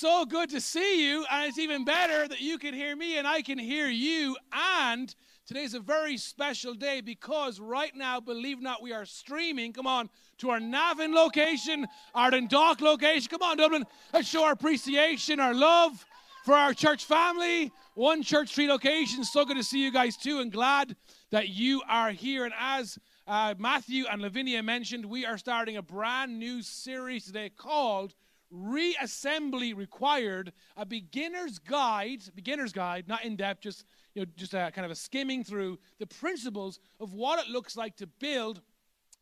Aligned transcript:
So 0.00 0.24
good 0.24 0.48
to 0.48 0.62
see 0.62 1.06
you, 1.06 1.26
and 1.30 1.46
it's 1.46 1.58
even 1.58 1.84
better 1.84 2.26
that 2.26 2.40
you 2.40 2.56
can 2.56 2.72
hear 2.72 2.96
me 2.96 3.18
and 3.18 3.26
I 3.26 3.42
can 3.42 3.58
hear 3.58 3.86
you. 3.86 4.34
And 4.50 5.14
today's 5.44 5.74
a 5.74 5.78
very 5.78 6.16
special 6.16 6.72
day 6.72 7.02
because 7.02 7.60
right 7.60 7.94
now, 7.94 8.18
believe 8.18 8.62
not, 8.62 8.80
we 8.80 8.94
are 8.94 9.04
streaming. 9.04 9.74
Come 9.74 9.86
on, 9.86 10.08
to 10.38 10.48
our 10.48 10.58
Navan 10.58 11.14
location, 11.14 11.86
our 12.14 12.30
Dundalk 12.30 12.80
location. 12.80 13.28
Come 13.28 13.42
on, 13.42 13.58
Dublin. 13.58 13.84
Let's 14.14 14.26
show 14.26 14.42
our 14.42 14.52
appreciation, 14.52 15.38
our 15.38 15.52
love 15.52 16.06
for 16.46 16.54
our 16.54 16.72
church 16.72 17.04
family. 17.04 17.70
One 17.92 18.22
church, 18.22 18.54
three 18.54 18.68
locations. 18.68 19.30
So 19.30 19.44
good 19.44 19.58
to 19.58 19.62
see 19.62 19.84
you 19.84 19.92
guys 19.92 20.16
too, 20.16 20.38
and 20.38 20.50
glad 20.50 20.96
that 21.30 21.50
you 21.50 21.82
are 21.86 22.10
here. 22.10 22.46
And 22.46 22.54
as 22.58 22.98
uh, 23.26 23.54
Matthew 23.58 24.06
and 24.10 24.22
Lavinia 24.22 24.62
mentioned, 24.62 25.04
we 25.04 25.26
are 25.26 25.36
starting 25.36 25.76
a 25.76 25.82
brand 25.82 26.38
new 26.38 26.62
series 26.62 27.26
today 27.26 27.50
called 27.54 28.14
reassembly 28.52 29.76
required 29.76 30.52
a 30.76 30.84
beginner's 30.84 31.58
guide 31.58 32.22
beginner's 32.34 32.72
guide 32.72 33.06
not 33.06 33.24
in 33.24 33.36
depth 33.36 33.60
just 33.60 33.84
you 34.14 34.22
know 34.22 34.26
just 34.36 34.54
a 34.54 34.72
kind 34.74 34.84
of 34.84 34.90
a 34.90 34.94
skimming 34.94 35.44
through 35.44 35.78
the 35.98 36.06
principles 36.06 36.80
of 36.98 37.14
what 37.14 37.38
it 37.38 37.48
looks 37.48 37.76
like 37.76 37.94
to 37.96 38.06
build 38.06 38.60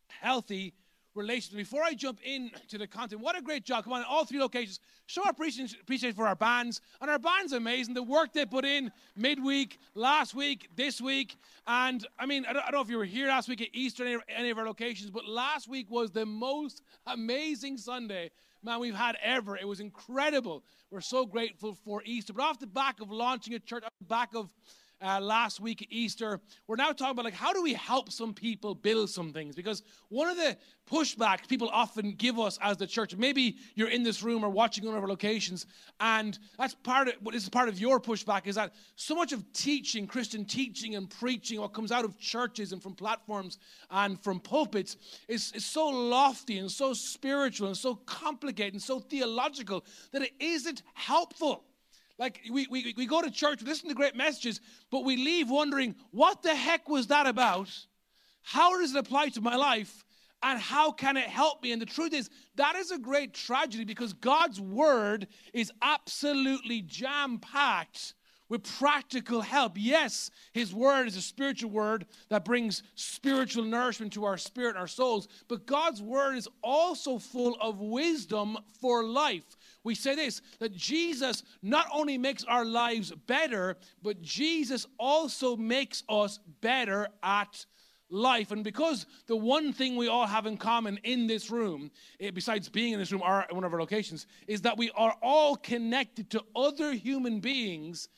healthy 0.08 0.72
relationships 1.14 1.56
before 1.56 1.82
i 1.82 1.92
jump 1.92 2.20
into 2.22 2.78
the 2.78 2.86
content 2.86 3.20
what 3.20 3.36
a 3.36 3.42
great 3.42 3.64
job. 3.64 3.84
Come 3.84 3.92
on 3.92 4.04
all 4.04 4.24
three 4.24 4.40
locations. 4.40 4.80
Show 5.06 5.22
our 5.24 5.30
appreciation 5.30 6.14
for 6.14 6.26
our 6.26 6.36
bands. 6.36 6.80
And 7.00 7.10
our 7.10 7.18
band's 7.18 7.52
amazing. 7.52 7.94
The 7.94 8.02
work 8.02 8.32
they 8.32 8.44
put 8.44 8.64
in 8.64 8.92
midweek 9.16 9.78
last 9.94 10.34
week 10.34 10.68
this 10.76 11.00
week. 11.00 11.36
And 11.66 12.06
i 12.18 12.26
mean 12.26 12.46
i 12.46 12.52
don't, 12.52 12.62
I 12.62 12.70
don't 12.70 12.78
know 12.78 12.80
if 12.82 12.90
you 12.90 12.98
were 12.98 13.04
here 13.04 13.28
last 13.28 13.48
week 13.48 13.60
at 13.60 13.68
easter 13.72 14.04
any, 14.04 14.16
any 14.28 14.50
of 14.50 14.58
our 14.58 14.66
locations 14.66 15.10
but 15.10 15.28
last 15.28 15.68
week 15.68 15.90
was 15.90 16.10
the 16.10 16.26
most 16.26 16.82
amazing 17.06 17.76
sunday 17.76 18.30
man 18.62 18.80
we've 18.80 18.94
had 18.94 19.16
ever. 19.22 19.56
It 19.56 19.66
was 19.66 19.80
incredible. 19.80 20.64
We're 20.90 21.00
so 21.00 21.26
grateful 21.26 21.74
for 21.74 22.02
Easter. 22.04 22.32
But 22.32 22.42
off 22.42 22.58
the 22.58 22.66
back 22.66 23.00
of 23.00 23.10
launching 23.10 23.54
a 23.54 23.58
church, 23.58 23.84
off 23.84 23.92
the 23.98 24.06
back 24.06 24.34
of 24.34 24.52
uh, 25.00 25.20
last 25.20 25.60
week 25.60 25.82
at 25.82 25.88
Easter, 25.90 26.40
we're 26.66 26.76
now 26.76 26.92
talking 26.92 27.12
about 27.12 27.24
like 27.24 27.34
how 27.34 27.52
do 27.52 27.62
we 27.62 27.74
help 27.74 28.10
some 28.10 28.34
people 28.34 28.74
build 28.74 29.10
some 29.10 29.32
things? 29.32 29.54
Because 29.54 29.82
one 30.08 30.28
of 30.28 30.36
the 30.36 30.56
pushbacks 30.90 31.46
people 31.46 31.68
often 31.72 32.12
give 32.12 32.38
us 32.38 32.58
as 32.62 32.76
the 32.76 32.86
church, 32.86 33.14
maybe 33.16 33.56
you're 33.74 33.90
in 33.90 34.02
this 34.02 34.22
room 34.22 34.44
or 34.44 34.48
watching 34.48 34.86
of 34.86 34.94
our 34.94 35.06
locations, 35.06 35.66
and 36.00 36.38
that's 36.58 36.74
part 36.74 37.08
of 37.08 37.14
what 37.20 37.34
is 37.34 37.48
part 37.48 37.68
of 37.68 37.78
your 37.78 38.00
pushback 38.00 38.46
is 38.46 38.56
that 38.56 38.72
so 38.96 39.14
much 39.14 39.32
of 39.32 39.52
teaching, 39.52 40.06
Christian 40.06 40.44
teaching 40.44 40.94
and 40.94 41.08
preaching, 41.08 41.60
what 41.60 41.72
comes 41.72 41.92
out 41.92 42.04
of 42.04 42.18
churches 42.18 42.72
and 42.72 42.82
from 42.82 42.94
platforms 42.94 43.58
and 43.90 44.22
from 44.22 44.40
pulpits 44.40 44.96
is, 45.28 45.52
is 45.52 45.64
so 45.64 45.86
lofty 45.88 46.58
and 46.58 46.70
so 46.70 46.92
spiritual 46.92 47.68
and 47.68 47.76
so 47.76 47.94
complicated 47.94 48.74
and 48.74 48.82
so 48.82 48.98
theological 48.98 49.84
that 50.12 50.22
it 50.22 50.32
isn't 50.40 50.82
helpful. 50.94 51.64
Like 52.18 52.40
we, 52.50 52.66
we, 52.68 52.94
we 52.96 53.06
go 53.06 53.22
to 53.22 53.30
church, 53.30 53.62
listen 53.62 53.88
to 53.88 53.94
great 53.94 54.16
messages, 54.16 54.60
but 54.90 55.04
we 55.04 55.16
leave 55.16 55.48
wondering, 55.48 55.94
what 56.10 56.42
the 56.42 56.54
heck 56.54 56.88
was 56.88 57.06
that 57.08 57.26
about? 57.26 57.70
How 58.42 58.78
does 58.80 58.94
it 58.94 58.98
apply 58.98 59.28
to 59.30 59.40
my 59.40 59.56
life? 59.56 60.04
And 60.42 60.58
how 60.58 60.92
can 60.92 61.16
it 61.16 61.28
help 61.28 61.62
me? 61.62 61.72
And 61.72 61.82
the 61.82 61.86
truth 61.86 62.12
is, 62.12 62.30
that 62.56 62.76
is 62.76 62.90
a 62.90 62.98
great 62.98 63.34
tragedy 63.34 63.84
because 63.84 64.12
God's 64.12 64.60
word 64.60 65.26
is 65.52 65.72
absolutely 65.82 66.82
jam 66.82 67.38
packed 67.38 68.14
with 68.48 68.62
practical 68.78 69.40
help. 69.40 69.72
Yes, 69.76 70.30
His 70.52 70.72
word 70.72 71.06
is 71.06 71.16
a 71.16 71.22
spiritual 71.22 71.70
word 71.70 72.06
that 72.30 72.44
brings 72.44 72.82
spiritual 72.94 73.64
nourishment 73.64 74.12
to 74.14 74.24
our 74.24 74.38
spirit 74.38 74.70
and 74.70 74.78
our 74.78 74.86
souls, 74.86 75.28
but 75.48 75.66
God's 75.66 76.00
word 76.00 76.36
is 76.36 76.48
also 76.62 77.18
full 77.18 77.56
of 77.60 77.80
wisdom 77.80 78.56
for 78.80 79.04
life 79.04 79.56
we 79.88 79.94
say 79.94 80.14
this 80.14 80.42
that 80.60 80.76
Jesus 80.76 81.42
not 81.62 81.86
only 81.92 82.18
makes 82.18 82.44
our 82.44 82.64
lives 82.64 83.10
better, 83.26 83.76
but 84.02 84.20
Jesus 84.22 84.86
also 84.98 85.56
makes 85.56 86.04
us 86.08 86.38
better 86.60 87.08
at 87.22 87.64
life. 88.10 88.52
And 88.52 88.62
because 88.62 89.06
the 89.26 89.36
one 89.36 89.72
thing 89.72 89.96
we 89.96 90.08
all 90.08 90.26
have 90.26 90.46
in 90.46 90.58
common 90.58 90.98
in 91.04 91.26
this 91.26 91.50
room, 91.50 91.90
eh, 92.20 92.30
besides 92.30 92.68
being 92.68 92.92
in 92.92 92.98
this 92.98 93.12
room 93.12 93.22
or 93.22 93.46
one 93.50 93.64
of 93.64 93.72
our 93.72 93.80
locations, 93.80 94.26
is 94.46 94.60
that 94.62 94.76
we 94.76 94.90
are 94.90 95.16
all 95.22 95.56
connected 95.56 96.30
to 96.30 96.44
other 96.54 96.92
human 96.92 97.40
beings 97.40 98.08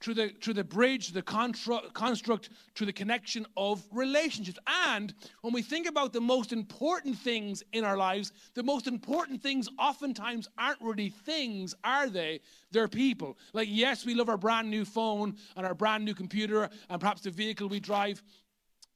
through 0.00 0.14
the, 0.14 0.28
through 0.40 0.54
the 0.54 0.64
bridge, 0.64 1.12
the 1.12 1.22
construct, 1.22 2.50
through 2.74 2.86
the 2.86 2.92
connection 2.92 3.46
of 3.56 3.82
relationships. 3.92 4.58
And 4.86 5.12
when 5.42 5.52
we 5.52 5.62
think 5.62 5.86
about 5.86 6.12
the 6.12 6.20
most 6.20 6.52
important 6.52 7.18
things 7.18 7.62
in 7.72 7.84
our 7.84 7.96
lives, 7.96 8.32
the 8.54 8.62
most 8.62 8.86
important 8.86 9.42
things 9.42 9.68
oftentimes 9.78 10.48
aren't 10.58 10.80
really 10.80 11.10
things, 11.10 11.74
are 11.84 12.08
they? 12.08 12.40
They're 12.70 12.88
people. 12.88 13.36
Like, 13.52 13.68
yes, 13.70 14.06
we 14.06 14.14
love 14.14 14.28
our 14.28 14.38
brand 14.38 14.70
new 14.70 14.84
phone 14.84 15.36
and 15.56 15.66
our 15.66 15.74
brand 15.74 16.04
new 16.04 16.14
computer 16.14 16.70
and 16.88 17.00
perhaps 17.00 17.22
the 17.22 17.30
vehicle 17.30 17.68
we 17.68 17.80
drive, 17.80 18.22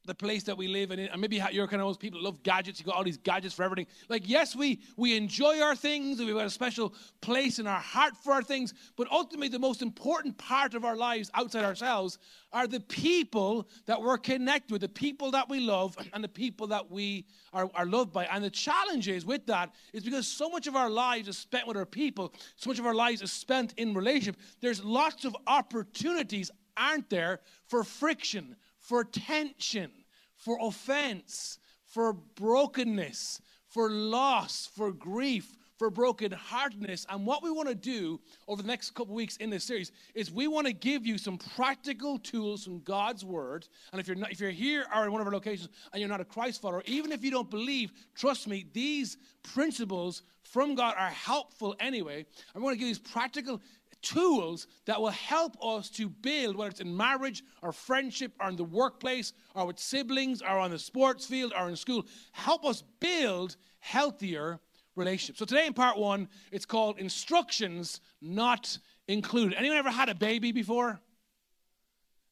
the 0.07 0.15
place 0.15 0.43
that 0.45 0.57
we 0.57 0.69
live 0.69 0.91
in, 0.91 0.99
and 0.99 1.21
maybe 1.21 1.43
you're 1.53 1.67
kind 1.67 1.81
of 1.81 1.89
those 1.89 1.97
people 1.97 2.21
that 2.21 2.25
love 2.25 2.43
gadgets. 2.43 2.79
You 2.79 2.87
got 2.87 2.97
all 2.97 3.05
these 3.05 3.17
gadgets 3.17 3.55
for 3.55 3.63
everything. 3.63 3.87
Like, 4.09 4.29
yes, 4.29 4.55
we 4.55 4.81
we 4.97 5.17
enjoy 5.17 5.61
our 5.61 5.75
things, 5.75 6.19
we've 6.19 6.35
got 6.35 6.47
a 6.47 6.51
special 6.51 6.95
place 7.21 7.59
in 7.59 7.67
our 7.67 7.81
heart 7.81 8.15
for 8.23 8.33
our 8.33 8.43
things, 8.43 8.75
but 8.97 9.11
ultimately, 9.11 9.49
the 9.49 9.59
most 9.59 9.83
important 9.83 10.37
part 10.37 10.75
of 10.75 10.85
our 10.85 10.97
lives 10.97 11.31
outside 11.35 11.65
ourselves 11.65 12.19
are 12.53 12.67
the 12.67 12.81
people 12.81 13.69
that 13.87 14.01
we're 14.01 14.19
connected 14.19 14.73
with, 14.73 14.81
the 14.83 14.89
people 14.89 15.31
that 15.33 15.49
we 15.49 15.61
love, 15.61 15.97
and 16.13 16.23
the 16.23 16.29
people 16.29 16.69
that 16.69 16.91
we 16.91 17.27
are, 17.53 17.71
are 17.75 17.87
loved 17.87 18.13
by. 18.13 18.25
And 18.27 18.45
the 18.45 18.51
challenge 18.51 19.09
is 19.09 19.27
with 19.27 19.47
that 19.47 19.75
is 19.93 20.05
because 20.05 20.27
so 20.27 20.49
much 20.49 20.67
of 20.67 20.77
our 20.77 20.91
lives 20.91 21.29
is 21.29 21.37
spent 21.39 21.67
with 21.67 21.77
our 21.77 21.87
people, 21.87 22.33
so 22.57 22.71
much 22.71 22.79
of 22.79 22.87
our 22.87 22.95
lives 22.95 23.23
is 23.23 23.33
spent 23.33 23.75
in 23.77 23.95
relationship. 23.95 24.37
There's 24.61 24.85
lots 24.85 25.25
of 25.25 25.37
opportunities, 25.47 26.51
aren't 26.77 27.11
there, 27.11 27.41
for 27.67 27.83
friction 27.85 28.57
for 28.84 29.03
tension, 29.03 29.91
for 30.37 30.59
offense, 30.61 31.59
for 31.87 32.12
brokenness, 32.12 33.41
for 33.67 33.91
loss, 33.91 34.69
for 34.77 34.93
grief, 34.93 35.56
for 35.78 35.91
brokenheartedness. 35.91 37.06
And 37.09 37.27
what 37.27 37.43
we 37.43 37.50
want 37.50 37.69
to 37.69 37.75
do 37.75 38.21
over 38.47 38.61
the 38.61 38.69
next 38.69 38.91
couple 38.94 39.15
weeks 39.15 39.39
in 39.39 39.49
this 39.49 39.65
series 39.65 39.91
is 40.15 40.31
we 40.31 40.49
want 40.49 40.67
to 40.67 40.73
give 40.73 41.06
you 41.06 41.17
some 41.17 41.39
practical 41.39 42.19
tools 42.19 42.65
from 42.65 42.81
God's 42.81 43.25
Word. 43.25 43.67
And 43.93 44.00
if 44.00 44.06
you're 44.06 44.17
not, 44.17 44.31
if 44.31 44.39
you're 44.39 44.50
here 44.50 44.84
or 44.94 45.05
in 45.05 45.12
one 45.12 45.21
of 45.23 45.27
our 45.27 45.33
locations 45.33 45.71
and 45.93 46.00
you're 46.00 46.09
not 46.09 46.21
a 46.21 46.25
Christ 46.25 46.61
follower, 46.61 46.83
even 46.87 47.11
if 47.11 47.25
you 47.25 47.31
don't 47.31 47.50
believe, 47.50 47.91
trust 48.15 48.47
me, 48.47 48.67
these 48.75 49.17
principles 49.43 50.23
from 50.43 50.75
God 50.75 50.94
are 50.99 51.09
helpful 51.09 51.75
anyway. 51.81 52.27
I 52.55 52.59
want 52.59 52.75
to 52.75 52.78
give 52.78 52.87
you 52.87 52.94
these 52.94 53.12
practical 53.12 53.61
tools 54.05 54.67
that 54.85 55.01
will 55.01 55.11
help 55.11 55.57
us 55.65 55.91
to 55.91 56.09
build, 56.09 56.57
whether 56.57 56.71
it's 56.71 56.81
in 56.81 56.97
marriage 56.97 57.43
or 57.63 57.73
friendship 57.73 58.33
or 58.41 58.49
in 58.49 58.57
the 58.57 58.65
workplace 58.65 59.33
or 59.55 59.67
with 59.67 59.79
siblings 59.79 60.43
or 60.43 60.59
on 60.59 60.71
the 60.71 60.79
sports 60.79 61.27
field 61.27 61.53
or 61.59 61.69
in 61.69 61.77
school, 61.77 62.07
help 62.33 62.65
us 62.65 62.83
build 63.01 63.57
healthier 63.81 64.61
relationships. 64.97 65.39
So 65.39 65.45
today 65.45 65.67
in 65.67 65.73
part 65.73 65.99
one, 65.99 66.29
it's 66.53 66.67
called 66.67 66.99
Instructions 66.99 68.01
Not 68.21 68.79
Included. 69.09 69.56
Anyone 69.59 69.79
ever 69.79 69.91
had 69.91 70.09
a 70.09 70.15
baby 70.15 70.53
before? 70.53 71.00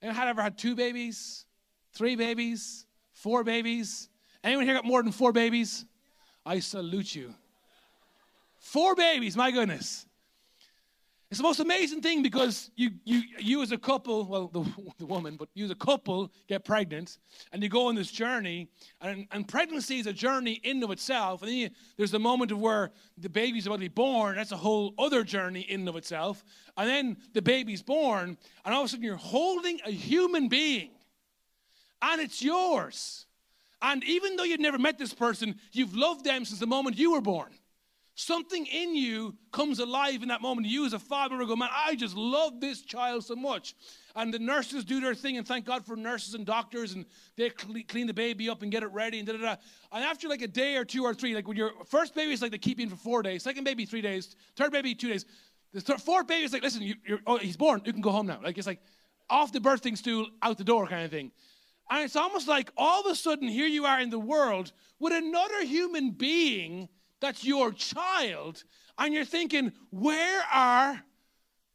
Anyone 0.00 0.16
had 0.16 0.28
ever 0.28 0.42
had 0.42 0.58
two 0.58 0.74
babies? 0.74 1.46
Three 1.92 2.16
babies? 2.16 2.86
Four 3.12 3.44
babies? 3.44 4.08
Anyone 4.44 4.64
here 4.64 4.74
got 4.74 4.84
more 4.84 5.02
than 5.02 5.12
four 5.12 5.32
babies? 5.32 5.84
I 6.44 6.58
salute 6.60 7.14
you. 7.14 7.34
Four 8.58 8.94
babies, 8.94 9.36
my 9.36 9.50
goodness. 9.50 10.06
It's 11.32 11.38
the 11.38 11.44
most 11.44 11.60
amazing 11.60 12.02
thing 12.02 12.22
because 12.22 12.70
you, 12.76 12.90
you, 13.04 13.22
you 13.38 13.62
as 13.62 13.72
a 13.72 13.78
couple, 13.78 14.26
well, 14.26 14.48
the, 14.48 14.70
the 14.98 15.06
woman, 15.06 15.36
but 15.36 15.48
you 15.54 15.64
as 15.64 15.70
a 15.70 15.74
couple 15.74 16.30
get 16.46 16.62
pregnant 16.62 17.16
and 17.54 17.62
you 17.62 17.70
go 17.70 17.88
on 17.88 17.94
this 17.94 18.10
journey. 18.10 18.68
And, 19.00 19.26
and 19.32 19.48
pregnancy 19.48 19.98
is 19.98 20.06
a 20.06 20.12
journey 20.12 20.60
in 20.62 20.82
of 20.82 20.90
itself. 20.90 21.40
And 21.40 21.50
then 21.50 21.56
you, 21.56 21.70
there's 21.96 22.10
the 22.10 22.18
moment 22.18 22.52
of 22.52 22.58
where 22.58 22.90
the 23.16 23.30
baby's 23.30 23.66
about 23.66 23.76
to 23.76 23.80
be 23.80 23.88
born. 23.88 24.36
That's 24.36 24.52
a 24.52 24.58
whole 24.58 24.92
other 24.98 25.24
journey 25.24 25.62
in 25.62 25.88
of 25.88 25.96
itself. 25.96 26.44
And 26.76 26.86
then 26.86 27.16
the 27.32 27.40
baby's 27.40 27.82
born, 27.82 28.36
and 28.66 28.74
all 28.74 28.82
of 28.82 28.84
a 28.84 28.88
sudden 28.90 29.02
you're 29.02 29.16
holding 29.16 29.80
a 29.86 29.90
human 29.90 30.48
being, 30.48 30.90
and 32.02 32.20
it's 32.20 32.42
yours. 32.42 33.24
And 33.80 34.04
even 34.04 34.36
though 34.36 34.44
you've 34.44 34.60
never 34.60 34.78
met 34.78 34.98
this 34.98 35.14
person, 35.14 35.54
you've 35.72 35.96
loved 35.96 36.26
them 36.26 36.44
since 36.44 36.60
the 36.60 36.66
moment 36.66 36.98
you 36.98 37.12
were 37.12 37.22
born. 37.22 37.54
Something 38.14 38.66
in 38.66 38.94
you 38.94 39.34
comes 39.52 39.78
alive 39.78 40.22
in 40.22 40.28
that 40.28 40.42
moment. 40.42 40.66
You, 40.66 40.84
as 40.84 40.92
a 40.92 40.98
father, 40.98 41.36
will 41.36 41.46
go, 41.46 41.56
Man, 41.56 41.70
I 41.74 41.94
just 41.94 42.14
love 42.14 42.60
this 42.60 42.82
child 42.82 43.24
so 43.24 43.34
much. 43.34 43.74
And 44.14 44.32
the 44.32 44.38
nurses 44.38 44.84
do 44.84 45.00
their 45.00 45.14
thing, 45.14 45.38
and 45.38 45.48
thank 45.48 45.64
God 45.64 45.86
for 45.86 45.96
nurses 45.96 46.34
and 46.34 46.44
doctors, 46.44 46.92
and 46.92 47.06
they 47.36 47.48
clean 47.48 48.06
the 48.06 48.12
baby 48.12 48.50
up 48.50 48.60
and 48.60 48.70
get 48.70 48.82
it 48.82 48.92
ready, 48.92 49.18
and 49.18 49.26
da 49.26 49.32
da 49.32 49.38
da. 49.38 49.56
And 49.90 50.04
after 50.04 50.28
like 50.28 50.42
a 50.42 50.48
day 50.48 50.76
or 50.76 50.84
two 50.84 51.04
or 51.04 51.14
three, 51.14 51.34
like 51.34 51.48
when 51.48 51.56
your 51.56 51.72
first 51.86 52.14
baby 52.14 52.32
is 52.32 52.42
like 52.42 52.50
they 52.50 52.58
keep 52.58 52.78
you 52.78 52.84
in 52.84 52.90
for 52.90 52.96
four 52.96 53.22
days, 53.22 53.42
second 53.42 53.64
baby 53.64 53.86
three 53.86 54.02
days, 54.02 54.36
third 54.56 54.72
baby 54.72 54.94
two 54.94 55.08
days, 55.08 55.24
the 55.72 55.80
th- 55.80 56.00
fourth 56.00 56.26
baby 56.26 56.44
is 56.44 56.52
like, 56.52 56.62
listen, 56.62 56.82
you, 56.82 56.96
oh, 57.26 57.38
he's 57.38 57.56
born, 57.56 57.80
you 57.86 57.92
can 57.94 58.02
go 58.02 58.10
home 58.10 58.26
now. 58.26 58.40
Like 58.42 58.58
it's 58.58 58.66
like 58.66 58.80
off 59.30 59.52
the 59.52 59.60
birthing 59.60 59.96
stool, 59.96 60.26
out 60.42 60.58
the 60.58 60.64
door 60.64 60.86
kind 60.86 61.04
of 61.04 61.10
thing. 61.10 61.32
And 61.90 62.04
it's 62.04 62.16
almost 62.16 62.46
like 62.46 62.70
all 62.76 63.00
of 63.00 63.06
a 63.10 63.14
sudden 63.14 63.48
here 63.48 63.66
you 63.66 63.86
are 63.86 64.00
in 64.00 64.10
the 64.10 64.18
world 64.18 64.72
with 64.98 65.14
another 65.14 65.64
human 65.64 66.10
being 66.10 66.88
that's 67.22 67.44
your 67.44 67.72
child, 67.72 68.64
and 68.98 69.14
you're 69.14 69.24
thinking, 69.24 69.72
where 69.90 70.42
are 70.52 71.02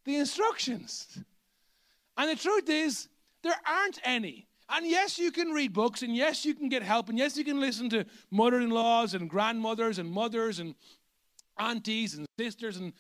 the 0.06 0.18
instructions? 0.18 1.18
And 2.18 2.30
the 2.30 2.36
truth 2.36 2.70
is, 2.70 3.08
there 3.44 3.60
aren't 3.68 4.00
any. 4.04 4.48
And 4.70 4.86
yes, 4.86 5.18
you 5.18 5.32
can 5.32 5.52
read 5.52 5.72
books, 5.72 6.04
and 6.04 6.16
yes, 6.16 6.46
you 6.46 6.54
can 6.54 6.68
get 6.68 6.84
help, 6.84 7.08
and 7.10 7.18
yes, 7.18 7.38
you 7.38 7.46
can 7.46 7.62
listen 7.62 7.90
to 7.92 8.06
mother 8.30 8.60
in 8.60 8.70
laws 8.70 9.14
and 9.14 9.30
grandmothers 9.30 9.98
and 9.98 10.12
mothers 10.12 10.60
and 10.60 10.76
aunties 11.58 12.16
and 12.16 12.28
sisters 12.38 12.78
and 12.78 12.92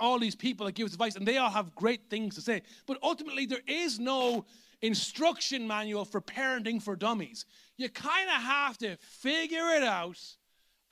all 0.00 0.18
these 0.18 0.34
people 0.34 0.66
that 0.66 0.74
give 0.74 0.86
us 0.86 0.92
advice, 0.92 1.14
and 1.14 1.26
they 1.26 1.38
all 1.38 1.50
have 1.50 1.74
great 1.76 2.10
things 2.10 2.34
to 2.34 2.40
say. 2.40 2.62
But 2.86 2.98
ultimately, 3.02 3.46
there 3.46 3.62
is 3.66 4.00
no 4.00 4.44
instruction 4.80 5.68
manual 5.68 6.04
for 6.04 6.20
parenting 6.20 6.82
for 6.82 6.96
dummies. 6.96 7.46
You 7.76 7.88
kind 7.88 8.28
of 8.28 8.42
have 8.42 8.76
to 8.78 8.96
figure 8.96 9.68
it 9.76 9.84
out 9.84 10.18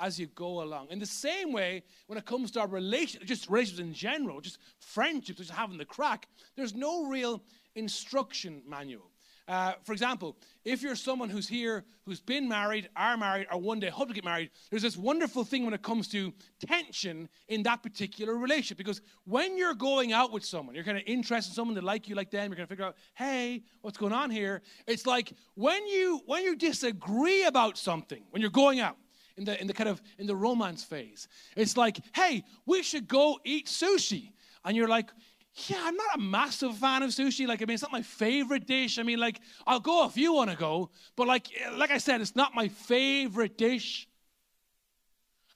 as 0.00 0.18
you 0.18 0.26
go 0.28 0.62
along. 0.62 0.88
In 0.90 0.98
the 0.98 1.06
same 1.06 1.52
way, 1.52 1.82
when 2.06 2.18
it 2.18 2.24
comes 2.24 2.50
to 2.52 2.60
our 2.60 2.68
relationships, 2.68 3.26
just 3.26 3.50
relationships 3.50 3.80
in 3.80 3.92
general, 3.92 4.40
just 4.40 4.58
friendships, 4.78 5.38
just 5.38 5.50
having 5.50 5.78
the 5.78 5.84
crack, 5.84 6.28
there's 6.56 6.74
no 6.74 7.06
real 7.06 7.42
instruction 7.74 8.62
manual. 8.66 9.10
Uh, 9.50 9.72
for 9.82 9.92
example, 9.92 10.36
if 10.64 10.80
you're 10.80 10.94
someone 10.94 11.28
who's 11.28 11.48
here, 11.48 11.84
who's 12.06 12.20
been 12.20 12.48
married, 12.48 12.88
are 12.94 13.16
married, 13.16 13.48
or 13.50 13.58
one 13.58 13.80
day 13.80 13.88
hope 13.88 14.06
to 14.06 14.14
get 14.14 14.24
married, 14.24 14.48
there's 14.70 14.82
this 14.82 14.96
wonderful 14.96 15.42
thing 15.42 15.64
when 15.64 15.74
it 15.74 15.82
comes 15.82 16.06
to 16.06 16.32
tension 16.64 17.28
in 17.48 17.64
that 17.64 17.82
particular 17.82 18.36
relationship. 18.36 18.78
Because 18.78 19.00
when 19.24 19.58
you're 19.58 19.74
going 19.74 20.12
out 20.12 20.30
with 20.30 20.44
someone, 20.44 20.76
you're 20.76 20.84
kind 20.84 20.98
of 20.98 21.02
interested 21.04 21.50
in 21.50 21.54
someone, 21.56 21.74
they 21.74 21.80
like 21.80 22.08
you 22.08 22.14
like 22.14 22.30
them, 22.30 22.48
you're 22.48 22.56
going 22.56 22.68
to 22.68 22.70
figure 22.70 22.84
out, 22.84 22.96
hey, 23.14 23.64
what's 23.80 23.98
going 23.98 24.12
on 24.12 24.30
here? 24.30 24.62
It's 24.86 25.04
like 25.04 25.32
when 25.54 25.84
you 25.88 26.20
when 26.26 26.44
you 26.44 26.54
disagree 26.54 27.42
about 27.42 27.76
something, 27.76 28.22
when 28.30 28.40
you're 28.40 28.52
going 28.52 28.78
out, 28.78 28.98
in 29.36 29.44
the 29.44 29.60
in 29.60 29.66
the 29.66 29.72
kind 29.72 29.88
of 29.88 30.02
in 30.18 30.26
the 30.26 30.36
romance 30.36 30.84
phase, 30.84 31.28
it's 31.56 31.76
like, 31.76 31.98
hey, 32.14 32.44
we 32.66 32.82
should 32.82 33.08
go 33.08 33.38
eat 33.44 33.66
sushi. 33.66 34.32
And 34.64 34.76
you're 34.76 34.88
like, 34.88 35.10
yeah, 35.54 35.80
I'm 35.82 35.96
not 35.96 36.16
a 36.16 36.20
massive 36.20 36.76
fan 36.76 37.02
of 37.02 37.10
sushi. 37.10 37.46
Like, 37.46 37.62
I 37.62 37.64
mean, 37.64 37.74
it's 37.74 37.82
not 37.82 37.92
my 37.92 38.02
favorite 38.02 38.66
dish. 38.66 38.98
I 38.98 39.02
mean, 39.02 39.18
like, 39.18 39.40
I'll 39.66 39.80
go 39.80 40.06
if 40.06 40.16
you 40.16 40.32
want 40.32 40.50
to 40.50 40.56
go, 40.56 40.90
but 41.16 41.26
like, 41.26 41.48
like 41.76 41.90
I 41.90 41.98
said, 41.98 42.20
it's 42.20 42.36
not 42.36 42.54
my 42.54 42.68
favorite 42.68 43.58
dish. 43.58 44.08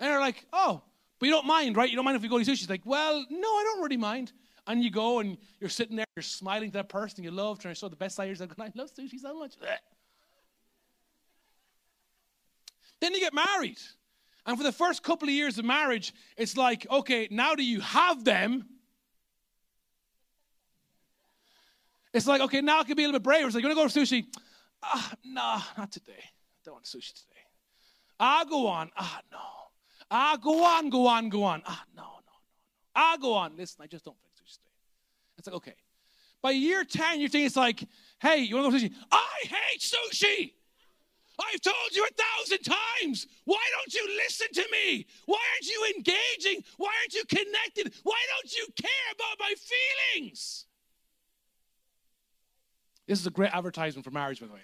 And 0.00 0.11
they're 0.11 0.21
like, 0.21 0.44
oh, 0.53 0.82
but 1.19 1.26
you 1.26 1.32
don't 1.32 1.47
mind, 1.47 1.76
right? 1.76 1.88
You 1.88 1.97
don't 1.97 2.05
mind 2.05 2.17
if 2.17 2.23
we 2.23 2.29
go 2.29 2.38
to 2.38 2.44
sushi. 2.44 2.62
It's 2.62 2.71
like, 2.71 2.85
well, 2.85 3.25
no, 3.31 3.49
I 3.49 3.62
don't 3.65 3.82
really 3.82 3.97
mind. 3.97 4.32
And 4.67 4.82
you 4.82 4.91
go 4.91 5.21
and 5.21 5.37
you're 5.61 5.71
sitting 5.71 5.97
there, 5.97 6.06
you're 6.17 6.23
smiling 6.23 6.71
to 6.71 6.79
that 6.79 6.88
person 6.88 7.23
you 7.23 7.31
love, 7.31 7.59
trying 7.59 7.75
to 7.75 7.79
show 7.79 7.88
the 7.88 7.97
best 7.97 8.17
side 8.17 8.25
of 8.25 8.31
yourself. 8.31 8.50
I 8.59 8.73
love 8.75 8.91
sushi 8.94 9.19
so 9.21 9.38
much. 9.38 9.55
Then 13.05 13.12
you 13.12 13.21
get 13.21 13.35
married. 13.35 13.77
And 14.47 14.56
for 14.56 14.65
the 14.65 14.73
first 14.73 15.03
couple 15.03 15.29
of 15.29 15.35
years 15.35 15.59
of 15.59 15.67
marriage, 15.67 16.15
it's 16.39 16.56
like, 16.56 16.87
okay, 16.91 17.29
now 17.31 17.55
do 17.55 17.62
you 17.62 17.81
have 17.81 18.25
them? 18.25 18.65
It's 22.15 22.27
like, 22.27 22.41
okay, 22.41 22.62
now 22.62 22.81
I 22.81 22.85
can 22.85 22.97
be 22.97 23.03
a 23.03 23.06
little 23.06 23.21
bit 23.21 23.25
braver. 23.25 23.45
It's 23.45 23.55
like, 23.55 23.62
you're 23.62 23.75
going 23.75 23.91
to 23.91 23.95
go 23.95 24.01
to 24.01 24.06
sushi? 24.06 24.25
Ah, 24.83 25.12
no, 25.23 25.59
not 25.77 25.93
today. 25.93 26.15
I 26.17 26.61
don't 26.65 26.77
want 26.77 26.87
sushi 26.87 27.12
today. 27.12 27.43
Ah, 28.19 28.47
go 28.49 28.69
on. 28.69 28.91
Ah, 28.97 29.21
no. 29.31 29.39
Ah, 30.11 30.39
go 30.43 30.65
on, 30.65 30.89
go 30.89 31.07
on, 31.07 31.29
go 31.29 31.43
on. 31.43 31.61
Ah, 31.67 31.85
no, 31.95 32.05
no, 32.05 32.09
no, 32.09 32.12
no. 32.15 32.33
Ah, 32.97 33.19
go 33.21 33.35
on. 33.35 33.55
Listen, 33.55 33.83
I 33.83 33.87
just 33.87 34.07
don't 34.07 34.17
like 34.25 34.33
sushi 34.33 34.55
today. 34.55 34.71
It's 35.37 35.47
like, 35.47 35.57
okay. 35.57 35.75
By 36.41 36.53
year 36.53 36.85
10, 36.85 37.21
you're 37.21 37.29
thinking 37.29 37.45
it's 37.45 37.57
like, 37.57 37.87
hey, 38.23 38.39
you 38.39 38.57
want 38.57 38.73
to 38.73 38.79
go 38.79 38.79
to 38.79 38.89
sushi? 38.89 38.95
I 39.12 39.43
hate 39.43 39.81
sushi. 39.83 40.53
I've 41.39 41.61
told 41.61 41.75
you 41.93 42.07
a 42.07 42.23
thousand 42.23 42.63
times. 42.63 43.27
Why 43.45 43.63
don't 43.77 43.95
you 43.95 44.17
listen 44.25 44.49
to 44.55 44.65
me? 44.71 45.07
Why 45.27 45.39
aren't 45.53 45.67
you 45.67 45.93
engaging? 45.97 46.65
Why 46.77 46.93
aren't 47.01 47.15
you 47.15 47.25
connected? 47.25 47.93
Why 48.05 48.21
don't 48.35 48.57
you 48.57 48.67
care 48.81 49.13
about 49.15 49.39
my 49.41 49.55
feelings? 50.13 50.67
This 53.07 53.21
is 53.21 53.27
a 53.27 53.31
great 53.31 53.55
advertisement 53.55 54.05
for 54.05 54.11
marriage, 54.11 54.41
by 54.41 54.47
the 54.47 54.55
way. 54.55 54.61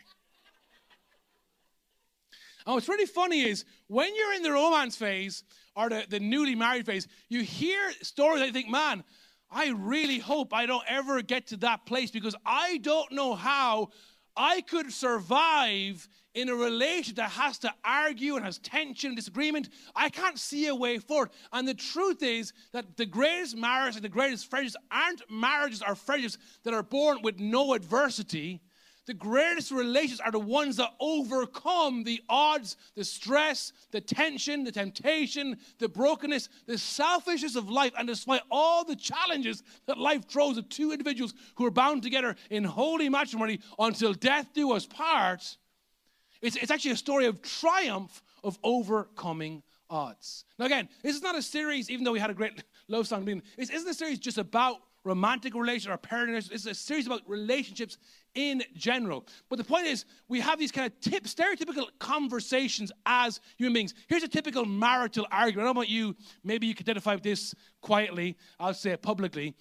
Oh, 2.66 2.72
and 2.72 2.74
what's 2.74 2.88
really 2.88 3.06
funny 3.06 3.42
is 3.42 3.64
when 3.88 4.14
you're 4.14 4.34
in 4.34 4.42
the 4.42 4.52
romance 4.52 4.96
phase 4.96 5.44
or 5.74 5.88
the, 5.88 6.04
the 6.08 6.20
newly 6.20 6.54
married 6.54 6.86
phase, 6.86 7.08
you 7.28 7.40
hear 7.42 7.90
stories 8.02 8.44
you 8.44 8.52
think, 8.52 8.68
man, 8.68 9.02
I 9.50 9.70
really 9.70 10.18
hope 10.18 10.54
I 10.54 10.66
don't 10.66 10.84
ever 10.86 11.22
get 11.22 11.48
to 11.48 11.56
that 11.58 11.86
place 11.86 12.10
because 12.10 12.36
I 12.44 12.78
don't 12.78 13.10
know 13.12 13.34
how 13.34 13.88
I 14.42 14.62
could 14.62 14.90
survive 14.90 16.08
in 16.34 16.48
a 16.48 16.54
relationship 16.54 17.16
that 17.16 17.28
has 17.32 17.58
to 17.58 17.74
argue 17.84 18.36
and 18.36 18.44
has 18.44 18.56
tension 18.56 19.08
and 19.08 19.16
disagreement, 19.16 19.68
I 19.94 20.08
can't 20.08 20.38
see 20.38 20.68
a 20.68 20.74
way 20.74 20.96
forward. 20.96 21.28
And 21.52 21.68
the 21.68 21.74
truth 21.74 22.22
is 22.22 22.54
that 22.72 22.96
the 22.96 23.04
greatest 23.04 23.54
marriages 23.54 23.96
and 23.96 24.04
the 24.04 24.08
greatest 24.08 24.48
friendships 24.48 24.76
aren't 24.90 25.20
marriages 25.30 25.82
or 25.86 25.94
friendships 25.94 26.38
that 26.64 26.72
are 26.72 26.82
born 26.82 27.18
with 27.22 27.38
no 27.38 27.74
adversity. 27.74 28.62
The 29.06 29.14
greatest 29.14 29.70
relationships 29.72 30.20
are 30.20 30.30
the 30.30 30.38
ones 30.38 30.76
that 30.76 30.90
overcome 31.00 32.04
the 32.04 32.20
odds, 32.28 32.76
the 32.94 33.04
stress, 33.04 33.72
the 33.90 34.00
tension, 34.00 34.62
the 34.62 34.70
temptation, 34.70 35.56
the 35.78 35.88
brokenness, 35.88 36.48
the 36.66 36.78
selfishness 36.78 37.56
of 37.56 37.70
life, 37.70 37.92
and 37.98 38.06
despite 38.06 38.42
all 38.50 38.84
the 38.84 38.96
challenges 38.96 39.62
that 39.86 39.98
life 39.98 40.28
throws 40.28 40.58
at 40.58 40.70
two 40.70 40.92
individuals 40.92 41.34
who 41.56 41.66
are 41.66 41.70
bound 41.70 42.02
together 42.02 42.36
in 42.50 42.62
holy 42.62 43.08
matrimony 43.08 43.60
until 43.78 44.12
death 44.12 44.48
do 44.54 44.72
us 44.72 44.86
part 44.86 45.56
it's, 46.42 46.56
it's 46.56 46.70
actually 46.70 46.92
a 46.92 46.96
story 46.96 47.26
of 47.26 47.42
triumph 47.42 48.22
of 48.42 48.58
overcoming 48.64 49.62
odds. 49.88 50.44
Now, 50.58 50.66
again, 50.66 50.88
this 51.02 51.14
is 51.16 51.22
not 51.22 51.36
a 51.36 51.42
series, 51.42 51.90
even 51.90 52.04
though 52.04 52.12
we 52.12 52.18
had 52.18 52.30
a 52.30 52.34
great 52.34 52.64
love 52.88 53.06
song. 53.06 53.24
This 53.56 53.70
isn't 53.70 53.88
a 53.88 53.94
series 53.94 54.18
just 54.18 54.38
about 54.38 54.76
romantic 55.04 55.54
relationships 55.54 55.94
or 55.94 55.98
parenting. 55.98 56.36
It's 56.52 56.66
a 56.66 56.74
series 56.74 57.06
about 57.06 57.22
relationships 57.26 57.98
in 58.34 58.62
general. 58.74 59.26
But 59.48 59.56
the 59.56 59.64
point 59.64 59.86
is, 59.86 60.04
we 60.28 60.40
have 60.40 60.58
these 60.58 60.72
kind 60.72 60.86
of 60.86 61.00
tip, 61.00 61.24
stereotypical 61.24 61.86
conversations 61.98 62.92
as 63.06 63.40
human 63.56 63.74
beings. 63.74 63.94
Here's 64.08 64.22
a 64.22 64.28
typical 64.28 64.64
marital 64.64 65.26
argument. 65.30 65.66
I 65.66 65.66
don't 65.66 65.74
know 65.74 65.80
about 65.80 65.88
you. 65.88 66.16
Maybe 66.44 66.66
you 66.66 66.74
can 66.74 66.84
identify 66.84 67.14
with 67.14 67.22
this 67.24 67.54
quietly. 67.80 68.36
I'll 68.58 68.74
say 68.74 68.90
it 68.90 69.02
publicly. 69.02 69.54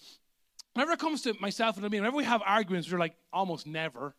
Whenever 0.73 0.93
it 0.93 0.99
comes 0.99 1.23
to 1.23 1.33
myself 1.39 1.77
and 1.77 1.89
me, 1.89 1.99
whenever 1.99 2.15
we 2.15 2.23
have 2.23 2.41
arguments, 2.45 2.91
we're 2.91 2.99
like 2.99 3.15
almost 3.33 3.67
never. 3.67 4.15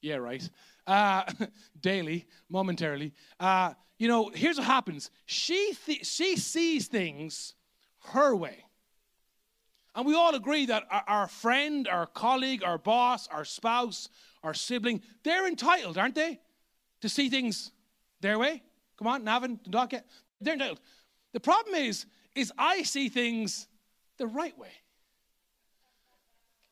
Yeah, 0.00 0.16
right 0.16 0.48
uh, 0.86 1.24
daily, 1.80 2.26
momentarily. 2.48 3.12
Uh, 3.38 3.74
you 3.98 4.08
know, 4.08 4.30
here's 4.34 4.58
what 4.58 4.66
happens 4.66 5.10
she, 5.26 5.74
th- 5.86 6.06
she 6.06 6.36
sees 6.36 6.88
things 6.88 7.54
her 8.12 8.34
way. 8.34 8.64
And 9.94 10.06
we 10.06 10.14
all 10.14 10.34
agree 10.34 10.66
that 10.66 10.84
our, 10.90 11.04
our 11.06 11.28
friend, 11.28 11.86
our 11.88 12.06
colleague, 12.06 12.64
our 12.64 12.78
boss, 12.78 13.28
our 13.28 13.44
spouse, 13.44 14.08
our 14.42 14.54
sibling, 14.54 15.02
they're 15.22 15.46
entitled, 15.46 15.98
aren't 15.98 16.14
they, 16.14 16.40
to 17.00 17.08
see 17.08 17.28
things 17.28 17.70
their 18.20 18.38
way? 18.38 18.62
Come 18.98 19.08
on, 19.08 19.24
Navan, 19.24 19.60
Dundalk, 19.62 19.92
they're 20.40 20.54
entitled. 20.54 20.80
The 21.32 21.40
problem 21.40 21.74
is, 21.74 22.06
is 22.34 22.52
I 22.58 22.82
see 22.82 23.08
things 23.08 23.68
the 24.18 24.26
right 24.26 24.56
way. 24.58 24.70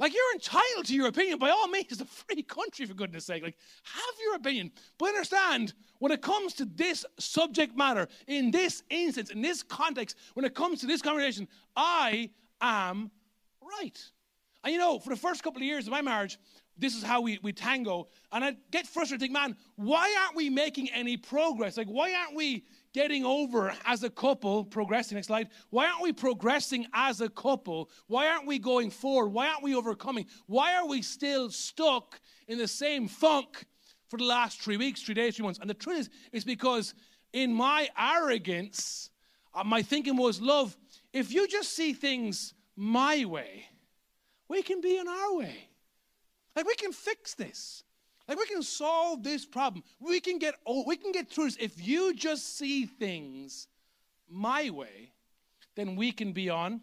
Like 0.02 0.14
you're 0.14 0.34
entitled 0.34 0.86
to 0.86 0.94
your 0.94 1.06
opinion. 1.06 1.38
By 1.38 1.50
all 1.50 1.68
means, 1.68 1.86
it's 1.90 2.00
a 2.00 2.04
free 2.04 2.42
country, 2.42 2.86
for 2.86 2.94
goodness 2.94 3.24
sake. 3.24 3.44
Like, 3.44 3.56
have 3.84 4.14
your 4.20 4.34
opinion. 4.34 4.72
But 4.98 5.10
understand, 5.10 5.74
when 6.00 6.10
it 6.10 6.20
comes 6.20 6.54
to 6.54 6.64
this 6.64 7.06
subject 7.20 7.76
matter, 7.76 8.08
in 8.26 8.50
this 8.50 8.82
instance, 8.90 9.30
in 9.30 9.42
this 9.42 9.62
context, 9.62 10.16
when 10.34 10.44
it 10.44 10.56
comes 10.56 10.80
to 10.80 10.86
this 10.86 11.02
conversation, 11.02 11.46
I 11.76 12.30
am 12.62 13.10
right. 13.60 13.98
And 14.64 14.72
you 14.72 14.78
know, 14.78 14.98
for 14.98 15.10
the 15.10 15.16
first 15.16 15.42
couple 15.42 15.60
of 15.60 15.66
years 15.66 15.86
of 15.86 15.90
my 15.90 16.02
marriage, 16.02 16.38
this 16.78 16.96
is 16.96 17.02
how 17.02 17.20
we, 17.20 17.38
we 17.42 17.52
tango. 17.52 18.08
And 18.30 18.44
I 18.44 18.56
get 18.70 18.86
frustrated, 18.86 19.20
think, 19.20 19.32
man, 19.32 19.56
why 19.76 20.14
aren't 20.22 20.36
we 20.36 20.48
making 20.48 20.88
any 20.90 21.16
progress? 21.16 21.76
Like, 21.76 21.88
why 21.88 22.14
aren't 22.14 22.34
we 22.34 22.64
getting 22.92 23.24
over 23.24 23.74
as 23.86 24.02
a 24.02 24.10
couple, 24.10 24.64
progressing, 24.64 25.16
next 25.16 25.28
slide. 25.28 25.48
Why 25.70 25.86
aren't 25.86 26.02
we 26.02 26.12
progressing 26.12 26.86
as 26.92 27.20
a 27.20 27.28
couple? 27.28 27.90
Why 28.06 28.28
aren't 28.28 28.46
we 28.46 28.58
going 28.58 28.90
forward? 28.90 29.30
Why 29.30 29.48
aren't 29.48 29.62
we 29.62 29.74
overcoming? 29.74 30.26
Why 30.46 30.74
are 30.74 30.86
we 30.86 31.02
still 31.02 31.50
stuck 31.50 32.20
in 32.48 32.58
the 32.58 32.68
same 32.68 33.08
funk 33.08 33.64
for 34.08 34.18
the 34.18 34.24
last 34.24 34.60
three 34.60 34.76
weeks, 34.76 35.02
three 35.02 35.14
days, 35.14 35.36
three 35.36 35.44
months? 35.44 35.58
And 35.58 35.70
the 35.70 35.74
truth 35.74 36.00
is, 36.00 36.10
it's 36.32 36.44
because 36.44 36.94
in 37.32 37.52
my 37.52 37.88
arrogance, 37.98 39.10
uh, 39.54 39.64
my 39.64 39.82
thinking 39.82 40.16
was, 40.16 40.40
love, 40.40 40.76
if 41.12 41.32
you 41.32 41.46
just 41.46 41.74
see 41.74 41.92
things 41.92 42.54
my 42.76 43.24
way, 43.24 43.66
we 44.48 44.62
can 44.62 44.80
be 44.80 44.96
in 44.96 45.08
our 45.08 45.36
way. 45.36 45.68
Like 46.56 46.66
we 46.66 46.74
can 46.74 46.92
fix 46.92 47.34
this. 47.34 47.84
Like 48.28 48.38
we 48.38 48.46
can 48.46 48.62
solve 48.62 49.22
this 49.22 49.44
problem. 49.44 49.84
We 50.00 50.20
can 50.20 50.38
get 50.38 50.54
oh, 50.66 50.84
we 50.86 50.96
can 50.96 51.12
get 51.12 51.28
through 51.28 51.44
this. 51.44 51.56
If 51.60 51.86
you 51.86 52.14
just 52.14 52.56
see 52.56 52.86
things 52.86 53.68
my 54.28 54.70
way, 54.70 55.12
then 55.74 55.96
we 55.96 56.12
can 56.12 56.32
be 56.32 56.48
on 56.48 56.80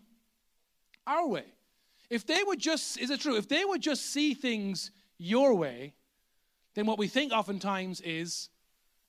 our 1.07 1.27
way. 1.27 1.45
If 2.09 2.25
they 2.25 2.39
would 2.43 2.59
just, 2.59 2.99
is 2.99 3.11
it 3.11 3.19
true? 3.19 3.35
If 3.35 3.47
they 3.47 3.63
would 3.63 3.81
just 3.81 4.07
see 4.07 4.33
things 4.33 4.91
your 5.17 5.53
way, 5.53 5.93
then 6.73 6.87
what 6.87 6.97
we 6.97 7.07
think 7.07 7.31
oftentimes 7.31 8.01
is 8.01 8.49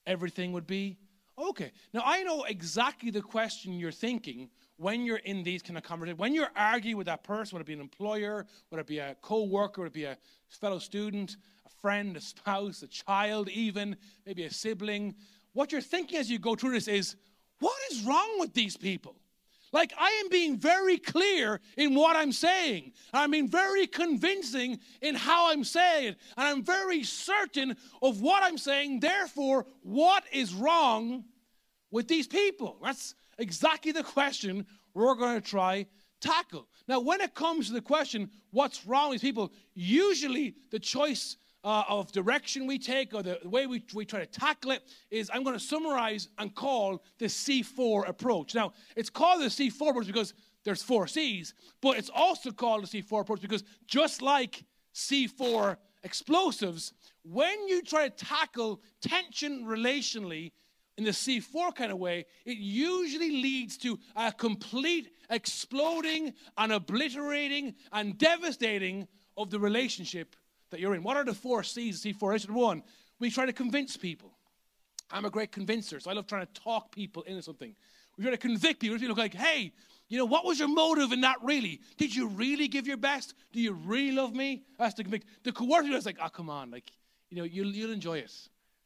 everything 0.05 0.51
would 0.53 0.67
be 0.67 0.97
Okay. 1.41 1.71
Now, 1.93 2.01
I 2.05 2.23
know 2.23 2.43
exactly 2.43 3.09
the 3.09 3.21
question 3.21 3.73
you're 3.73 3.91
thinking 3.91 4.49
when 4.81 5.05
you're 5.05 5.17
in 5.17 5.43
these 5.43 5.61
kind 5.61 5.77
of 5.77 5.83
conversations. 5.83 6.19
When 6.19 6.33
you're 6.33 6.49
arguing 6.55 6.97
with 6.97 7.05
that 7.05 7.23
person, 7.23 7.55
whether 7.55 7.61
it 7.61 7.67
be 7.67 7.73
an 7.73 7.81
employer, 7.81 8.47
whether 8.69 8.81
it 8.81 8.87
be 8.87 8.97
a 8.97 9.15
co 9.21 9.43
worker, 9.43 9.81
whether 9.81 9.87
it 9.87 9.93
be 9.93 10.05
a 10.05 10.17
fellow 10.49 10.79
student, 10.79 11.37
a 11.65 11.69
friend, 11.81 12.17
a 12.17 12.21
spouse, 12.21 12.81
a 12.81 12.87
child, 12.87 13.47
even, 13.49 13.95
maybe 14.25 14.43
a 14.43 14.51
sibling, 14.51 15.13
what 15.53 15.71
you're 15.71 15.81
thinking 15.81 16.17
as 16.17 16.31
you 16.31 16.39
go 16.39 16.55
through 16.55 16.71
this 16.71 16.87
is, 16.87 17.15
what 17.59 17.77
is 17.91 18.03
wrong 18.03 18.39
with 18.39 18.53
these 18.53 18.75
people? 18.75 19.15
Like, 19.71 19.93
I 19.97 20.09
am 20.23 20.29
being 20.29 20.57
very 20.57 20.97
clear 20.97 21.61
in 21.77 21.93
what 21.93 22.15
I'm 22.15 22.31
saying. 22.31 22.91
I'm 23.13 23.31
being 23.31 23.47
very 23.47 23.87
convincing 23.87 24.79
in 25.01 25.15
how 25.15 25.51
I'm 25.51 25.63
saying 25.63 26.09
it. 26.09 26.17
And 26.35 26.47
I'm 26.47 26.63
very 26.63 27.03
certain 27.03 27.77
of 28.01 28.19
what 28.21 28.43
I'm 28.43 28.57
saying. 28.57 28.99
Therefore, 28.99 29.65
what 29.83 30.23
is 30.33 30.53
wrong 30.53 31.23
with 31.89 32.07
these 32.09 32.27
people? 32.27 32.77
That's 32.83 33.15
exactly 33.41 33.91
the 33.91 34.03
question 34.03 34.65
we're 34.93 35.15
going 35.15 35.41
to 35.41 35.47
try 35.47 35.85
tackle. 36.21 36.67
Now, 36.87 36.99
when 36.99 37.19
it 37.19 37.33
comes 37.33 37.67
to 37.67 37.73
the 37.73 37.81
question, 37.81 38.29
what's 38.51 38.85
wrong 38.85 39.09
with 39.09 39.21
people, 39.21 39.51
usually 39.73 40.55
the 40.69 40.79
choice 40.79 41.37
uh, 41.63 41.83
of 41.89 42.11
direction 42.11 42.65
we 42.65 42.79
take 42.79 43.13
or 43.13 43.21
the 43.23 43.39
way 43.43 43.67
we, 43.67 43.83
we 43.93 44.05
try 44.05 44.19
to 44.19 44.25
tackle 44.25 44.71
it 44.71 44.83
is 45.09 45.29
I'm 45.33 45.43
going 45.43 45.57
to 45.57 45.63
summarize 45.63 46.29
and 46.37 46.53
call 46.55 47.03
the 47.19 47.25
C4 47.25 48.07
approach. 48.07 48.55
Now, 48.55 48.73
it's 48.95 49.09
called 49.09 49.41
the 49.41 49.47
C4 49.47 49.89
approach 49.89 50.07
because 50.07 50.33
there's 50.63 50.83
four 50.83 51.07
C's, 51.07 51.53
but 51.81 51.97
it's 51.97 52.09
also 52.13 52.51
called 52.51 52.83
the 52.83 53.01
C4 53.01 53.21
approach 53.21 53.41
because 53.41 53.63
just 53.87 54.21
like 54.21 54.63
C4 54.93 55.77
explosives, 56.03 56.93
when 57.23 57.67
you 57.67 57.81
try 57.83 58.09
to 58.09 58.25
tackle 58.25 58.81
tension 59.01 59.65
relationally 59.65 60.51
in 61.01 61.05
the 61.05 61.11
C4 61.11 61.73
kind 61.73 61.91
of 61.91 61.97
way, 61.97 62.27
it 62.45 62.57
usually 62.57 63.31
leads 63.31 63.75
to 63.79 63.97
a 64.15 64.31
complete 64.31 65.09
exploding 65.31 66.31
and 66.59 66.71
obliterating 66.71 67.73
and 67.91 68.19
devastating 68.19 69.07
of 69.35 69.49
the 69.49 69.59
relationship 69.59 70.35
that 70.69 70.79
you're 70.79 70.93
in. 70.93 71.01
What 71.01 71.17
are 71.17 71.25
the 71.25 71.33
four 71.33 71.63
C's 71.63 72.05
of 72.05 72.11
C4? 72.11 72.35
is 72.35 72.47
One, 72.47 72.83
we 73.19 73.31
try 73.31 73.47
to 73.47 73.53
convince 73.53 73.97
people. 73.97 74.31
I'm 75.09 75.25
a 75.25 75.31
great 75.31 75.51
convincer, 75.51 75.99
so 75.99 76.11
I 76.11 76.13
love 76.13 76.27
trying 76.27 76.45
to 76.45 76.53
talk 76.53 76.91
people 76.91 77.23
into 77.23 77.41
something. 77.41 77.75
We 78.15 78.23
try 78.23 78.31
to 78.31 78.37
convict 78.37 78.79
people. 78.79 78.97
People 78.97 79.09
look 79.09 79.17
like, 79.17 79.33
hey, 79.33 79.73
you 80.07 80.19
know, 80.19 80.25
what 80.25 80.45
was 80.45 80.59
your 80.59 80.67
motive 80.67 81.11
in 81.11 81.21
that 81.21 81.37
really? 81.41 81.81
Did 81.97 82.15
you 82.15 82.27
really 82.27 82.67
give 82.67 82.85
your 82.85 82.97
best? 82.97 83.33
Do 83.51 83.59
you 83.59 83.73
really 83.73 84.11
love 84.11 84.35
me? 84.35 84.65
That's 84.77 84.93
the 84.93 85.03
convict. 85.03 85.25
The 85.41 85.51
coercive 85.51 85.95
is 85.95 86.05
like, 86.05 86.17
oh, 86.23 86.29
come 86.29 86.51
on. 86.51 86.69
Like, 86.69 86.91
you 87.31 87.37
know, 87.37 87.43
you'll, 87.43 87.71
you'll 87.71 87.91
enjoy 87.91 88.19
it. 88.19 88.31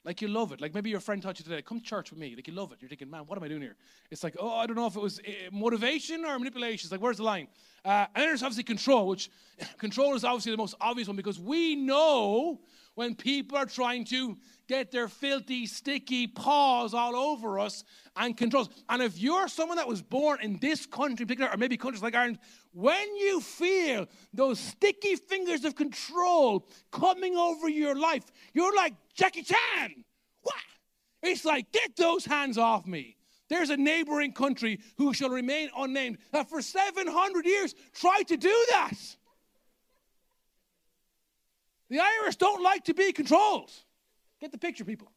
Like 0.06 0.22
you 0.22 0.28
love 0.28 0.52
it. 0.52 0.62
Like 0.62 0.76
maybe 0.76 0.92
your 0.92 1.00
friend 1.00 1.22
taught 1.22 1.40
you 1.40 1.44
today, 1.44 1.64
come 1.64 1.80
to 1.80 1.86
church 1.86 2.12
with 2.12 2.20
me. 2.20 2.36
Like 2.36 2.48
you 2.48 2.54
love 2.54 2.72
it. 2.72 2.78
You're 2.80 2.90
thinking, 2.90 3.10
man, 3.10 3.24
what 3.26 3.38
am 3.40 3.44
I 3.44 3.48
doing 3.48 3.64
here? 3.64 3.76
It's 4.12 4.24
like, 4.24 4.36
oh, 4.40 4.56
I 4.56 4.68
don't 4.68 4.76
know 4.76 4.86
if 4.86 4.96
it 4.96 5.02
was 5.02 5.20
eh, 5.26 5.50
motivation 5.52 6.24
or 6.24 6.38
manipulation. 6.38 6.86
It's 6.86 6.92
like, 6.92 7.02
where's 7.02 7.18
the 7.18 7.24
line? 7.24 7.48
Uh, 7.84 8.06
and 8.14 8.22
then 8.22 8.28
there's 8.28 8.44
obviously 8.44 8.64
control, 8.64 9.08
which 9.08 9.32
control 9.80 10.14
is 10.14 10.24
obviously 10.24 10.52
the 10.52 10.58
most 10.58 10.76
obvious 10.80 11.08
one 11.08 11.18
because 11.18 11.40
we 11.40 11.76
know 11.76 12.60
when 12.96 13.14
people 13.16 13.58
are 13.58 13.66
trying 13.66 14.06
to 14.06 14.38
get 14.68 14.92
their 14.92 15.08
filthy, 15.08 15.66
sticky 15.66 16.28
paws 16.28 16.94
all 16.94 17.16
over 17.16 17.60
us 17.60 17.84
and 18.16 18.36
controls. 18.36 18.70
And 18.90 19.02
if 19.02 19.20
you're 19.20 19.48
someone 19.48 19.78
that 19.78 19.88
was 19.88 20.02
born 20.02 20.40
in 20.42 20.58
this 20.60 20.86
country, 20.86 21.24
in 21.24 21.28
particular, 21.28 21.52
or 21.52 21.58
maybe 21.58 21.78
countries 21.78 22.02
like 22.02 22.16
Ireland, 22.16 22.40
when 22.72 23.16
you 23.16 23.42
feel 23.42 24.08
those 24.34 24.60
sticky 24.60 25.18
fingers 25.18 25.66
of 25.66 25.76
control 25.76 26.68
coming 26.92 27.36
over 27.36 27.70
your 27.70 27.96
life, 27.96 28.24
you're 28.54 28.76
like 28.76 28.94
Jackie 29.14 29.44
Chan. 29.44 30.04
What? 30.42 30.56
It's 31.22 31.46
like, 31.46 31.72
get 31.72 31.96
those 31.96 32.26
hands 32.26 32.58
off 32.58 32.86
me. 32.86 33.18
There's 33.50 33.70
a 33.70 33.78
neighboring 33.78 34.34
country 34.34 34.80
who 34.98 35.14
shall 35.14 35.30
remain 35.30 35.70
unnamed 35.78 36.18
that 36.32 36.50
for 36.50 36.62
700 36.62 37.46
years 37.46 37.76
tried 37.94 38.24
to 38.30 38.38
do 38.38 38.66
that. 38.72 38.94
The 41.90 42.00
Irish 42.00 42.36
don't 42.38 42.64
like 42.64 42.86
to 42.86 42.94
be 42.94 43.12
controlled. 43.12 43.72
Get 44.42 44.52
the 44.52 44.58
picture, 44.58 44.86
people. 44.86 45.12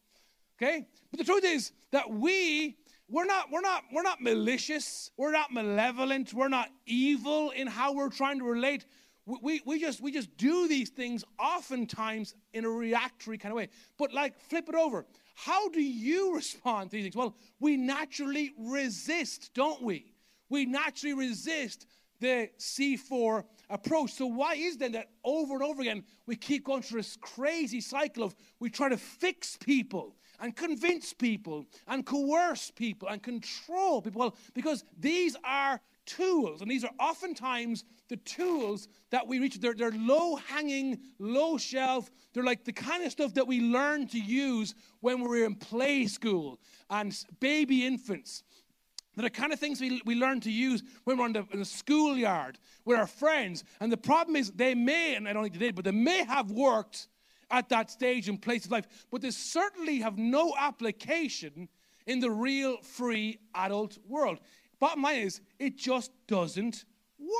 Okay? 0.60 0.86
But 1.10 1.18
the 1.18 1.24
truth 1.24 1.44
is 1.44 1.72
that 1.92 2.10
we 2.10 2.76
we're 3.08 3.24
not 3.24 3.50
we're 3.50 3.62
not 3.62 3.84
we're 3.92 4.02
not 4.02 4.20
malicious, 4.20 5.10
we're 5.16 5.32
not 5.32 5.52
malevolent, 5.52 6.34
we're 6.34 6.48
not 6.48 6.68
evil 6.86 7.50
in 7.50 7.66
how 7.66 7.94
we're 7.94 8.10
trying 8.10 8.38
to 8.38 8.44
relate. 8.44 8.84
We, 9.24 9.38
we, 9.42 9.62
we 9.64 9.80
just 9.80 10.00
we 10.00 10.12
just 10.12 10.36
do 10.36 10.68
these 10.68 10.90
things 10.90 11.24
oftentimes 11.38 12.34
in 12.52 12.64
a 12.64 12.70
reactory 12.70 13.38
kind 13.38 13.52
of 13.52 13.56
way. 13.56 13.68
But 13.98 14.12
like 14.12 14.38
flip 14.40 14.68
it 14.68 14.74
over. 14.74 15.06
How 15.34 15.68
do 15.70 15.80
you 15.80 16.34
respond 16.36 16.90
to 16.90 16.96
these 16.96 17.04
things? 17.04 17.16
Well, 17.16 17.36
we 17.60 17.76
naturally 17.76 18.52
resist, 18.58 19.54
don't 19.54 19.82
we? 19.82 20.12
We 20.50 20.66
naturally 20.66 21.14
resist 21.14 21.86
the 22.20 22.50
C4 22.58 23.44
approach. 23.70 24.12
So, 24.12 24.26
why 24.26 24.54
is 24.54 24.76
then 24.76 24.92
that 24.92 25.10
over 25.24 25.54
and 25.54 25.62
over 25.62 25.80
again 25.82 26.04
we 26.26 26.36
keep 26.36 26.64
going 26.64 26.82
through 26.82 27.00
this 27.00 27.16
crazy 27.20 27.80
cycle 27.80 28.24
of 28.24 28.34
we 28.60 28.70
try 28.70 28.88
to 28.88 28.96
fix 28.96 29.56
people 29.56 30.16
and 30.40 30.54
convince 30.54 31.12
people 31.12 31.66
and 31.86 32.04
coerce 32.04 32.70
people 32.70 33.08
and 33.08 33.22
control 33.22 34.02
people? 34.02 34.20
Well, 34.20 34.36
because 34.54 34.84
these 34.98 35.36
are 35.44 35.80
tools, 36.06 36.62
and 36.62 36.70
these 36.70 36.84
are 36.84 36.90
oftentimes 36.98 37.84
the 38.08 38.16
tools 38.16 38.88
that 39.10 39.26
we 39.26 39.38
reach. 39.38 39.60
They're, 39.60 39.74
they're 39.74 39.92
low 39.92 40.36
hanging, 40.36 40.98
low 41.18 41.58
shelf. 41.58 42.10
They're 42.32 42.44
like 42.44 42.64
the 42.64 42.72
kind 42.72 43.04
of 43.04 43.12
stuff 43.12 43.34
that 43.34 43.46
we 43.46 43.60
learn 43.60 44.06
to 44.08 44.18
use 44.18 44.74
when 45.00 45.20
we 45.20 45.28
we're 45.28 45.44
in 45.44 45.54
play 45.54 46.06
school 46.06 46.58
and 46.88 47.14
baby 47.40 47.86
infants. 47.86 48.42
They're 49.18 49.24
the 49.24 49.30
kind 49.30 49.52
of 49.52 49.58
things 49.58 49.80
we, 49.80 50.00
we 50.04 50.14
learn 50.14 50.38
to 50.42 50.50
use 50.50 50.84
when 51.02 51.18
we're 51.18 51.32
the, 51.32 51.44
in 51.52 51.58
the 51.58 51.64
schoolyard 51.64 52.56
with 52.84 52.96
our 52.96 53.08
friends. 53.08 53.64
And 53.80 53.90
the 53.90 53.96
problem 53.96 54.36
is, 54.36 54.52
they 54.52 54.76
may, 54.76 55.16
and 55.16 55.26
I 55.28 55.32
don't 55.32 55.42
think 55.42 55.54
they 55.54 55.66
did, 55.66 55.74
but 55.74 55.84
they 55.84 55.90
may 55.90 56.22
have 56.22 56.52
worked 56.52 57.08
at 57.50 57.68
that 57.70 57.90
stage 57.90 58.28
and 58.28 58.40
place 58.40 58.66
of 58.66 58.70
life, 58.70 58.86
but 59.10 59.20
they 59.20 59.32
certainly 59.32 59.98
have 59.98 60.18
no 60.18 60.54
application 60.56 61.68
in 62.06 62.20
the 62.20 62.30
real 62.30 62.76
free 62.80 63.40
adult 63.56 63.98
world. 64.06 64.38
Bottom 64.78 65.02
line 65.02 65.18
is, 65.18 65.40
it 65.58 65.76
just 65.76 66.12
doesn't 66.28 66.84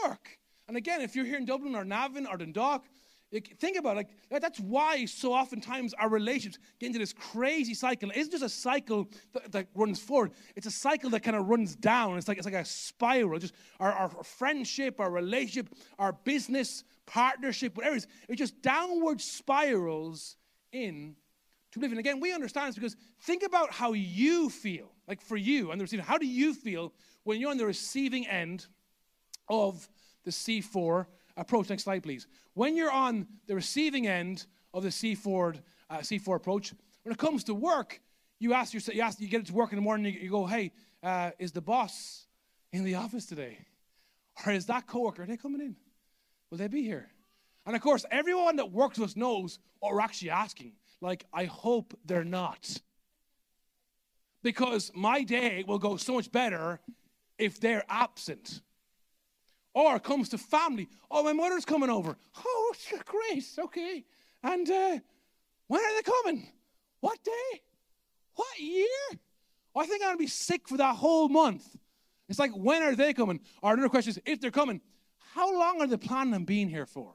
work. 0.03 0.37
And 0.67 0.77
again, 0.77 1.01
if 1.01 1.15
you're 1.15 1.27
here 1.27 1.39
in 1.39 1.45
Dublin 1.45 1.77
or 1.77 1.85
Navan 1.85 2.27
or 2.27 2.39
Dundalk, 2.39 2.87
Think 3.31 3.77
about 3.77 3.99
it. 3.99 4.09
Like, 4.31 4.41
that's 4.41 4.59
why 4.59 5.05
so 5.05 5.35
oftentimes 5.35 5.93
our 5.95 6.09
relationships 6.09 6.59
get 6.81 6.87
into 6.87 6.99
this 6.99 7.13
crazy 7.13 7.75
cycle. 7.75 8.11
It 8.11 8.17
isn't 8.17 8.31
just 8.31 8.45
a 8.45 8.49
cycle 8.49 9.11
that, 9.35 9.53
that 9.53 9.67
runs 9.75 10.01
forward. 10.01 10.33
It's 10.57 10.67
a 10.67 10.71
cycle 10.71 11.11
that 11.11 11.21
kind 11.21 11.37
of 11.37 11.47
runs 11.47 11.77
down. 11.77 12.17
It's 12.17 12.27
like 12.27 12.39
it's 12.39 12.47
like 12.47 12.55
a 12.55 12.65
spiral. 12.65 13.39
Just 13.39 13.53
our, 13.81 13.93
our 13.93 14.09
friendship, 14.25 14.99
our 14.99 15.11
relationship, 15.11 15.75
our 15.99 16.13
business 16.13 16.85
partnership, 17.05 17.77
whatever 17.77 17.97
it 17.97 17.99
is, 17.99 18.07
it 18.31 18.37
just 18.37 18.63
downward 18.63 19.21
spirals 19.21 20.37
in 20.73 21.15
to 21.73 21.81
live. 21.81 21.91
And 21.91 22.01
again, 22.01 22.21
we 22.21 22.33
understand 22.33 22.69
this 22.69 22.77
because 22.77 22.97
think 23.21 23.43
about 23.43 23.73
how 23.73 23.93
you 23.93 24.49
feel. 24.49 24.91
Like 25.07 25.21
for 25.21 25.37
you 25.37 25.71
and 25.71 25.79
the 25.79 25.85
receiving, 25.85 26.05
how 26.05 26.17
do 26.17 26.27
you 26.27 26.55
feel 26.55 26.95
when 27.25 27.41
you're 27.41 27.51
on 27.51 27.59
the 27.59 27.67
receiving 27.67 28.27
end 28.27 28.67
of 29.49 29.87
the 30.25 30.31
C4 30.31 31.07
approach. 31.39 31.71
Next 31.71 31.85
slide, 31.85 32.03
please. 32.03 32.27
When 32.55 32.77
you're 32.77 32.91
on 32.91 33.27
the 33.47 33.55
receiving 33.55 34.07
end 34.07 34.47
of 34.75 34.83
the 34.83 34.91
C4, 34.91 35.59
uh, 35.89 35.97
C4 35.99 36.37
approach, 36.37 36.75
when 37.03 37.13
it 37.13 37.19
comes 37.19 37.45
to 37.45 37.55
work, 37.55 38.01
you 38.39 38.53
ask 38.53 38.75
yourself, 38.75 38.95
you, 38.95 39.03
ask, 39.03 39.21
you 39.21 39.29
get 39.29 39.47
to 39.47 39.55
work 39.55 39.73
in 39.73 39.77
the 39.77 39.83
morning, 39.83 40.13
you, 40.13 40.21
you 40.21 40.31
go, 40.31 40.45
hey, 40.47 40.73
uh, 41.03 41.31
is 41.39 41.53
the 41.53 41.61
boss 41.61 42.27
in 42.73 42.85
the 42.85 42.97
office 42.97 43.25
today? 43.25 43.59
Or 44.45 44.53
is 44.53 44.67
that 44.67 44.87
coworker, 44.87 45.23
are 45.23 45.27
they 45.27 45.37
coming 45.37 45.61
in? 45.61 45.77
Will 46.51 46.59
they 46.59 46.69
be 46.69 46.83
here? 46.83 47.09
And 47.67 47.75
of 47.75 47.83
course, 47.83 48.05
everyone 48.11 48.57
that 48.57 48.71
works 48.71 48.99
with 48.99 49.11
us 49.11 49.17
knows 49.17 49.59
what 49.81 49.93
we're 49.93 50.01
actually 50.01 50.31
asking. 50.31 50.73
Like, 51.01 51.25
I 51.33 51.45
hope 51.45 51.97
they're 52.05 52.25
not. 52.25 52.81
Because 54.43 54.91
my 54.95 55.23
day 55.23 55.65
will 55.67 55.79
go 55.79 55.97
so 55.97 56.15
much 56.15 56.31
better 56.31 56.81
if 57.39 57.61
they're 57.61 57.85
absent. 57.89 58.63
Or 59.75 59.99
comes 59.99 60.31
to 60.31 60.39
family. 60.39 60.89
Oh, 61.11 61.23
my 61.23 61.33
mother's 61.33 61.65
coming 61.65 61.91
over. 61.91 62.17
Oh, 62.45 62.75
great. 63.05 63.45
Okay. 63.59 64.05
And 64.43 64.69
uh, 64.69 64.99
when 65.67 65.81
are 65.81 65.95
they 65.97 66.03
coming? 66.03 66.49
What 67.01 67.23
day? 67.23 67.61
What 68.35 68.59
year? 68.59 68.87
Oh, 69.75 69.81
I 69.81 69.87
think 69.87 70.03
I'm 70.03 70.09
going 70.09 70.19
to 70.19 70.23
be 70.23 70.29
sick 70.29 70.69
for 70.69 70.77
that 70.79 70.97
whole 70.97 71.29
month. 71.29 71.77
It's 72.29 72.39
like, 72.39 72.53
when 72.53 72.83
are 72.83 72.95
they 72.95 73.13
coming? 73.15 73.41
Or 73.63 73.73
another 73.73 73.89
question 73.89 74.11
is, 74.11 74.21
if 74.27 74.41
they're 74.41 74.51
coming, 74.51 74.81
how 75.35 75.53
long 75.53 75.81
are 75.81 75.87
they 75.87 75.97
planning 75.97 76.35
on 76.35 76.45
being 76.45 76.69
here 76.69 76.87
for? 76.87 77.15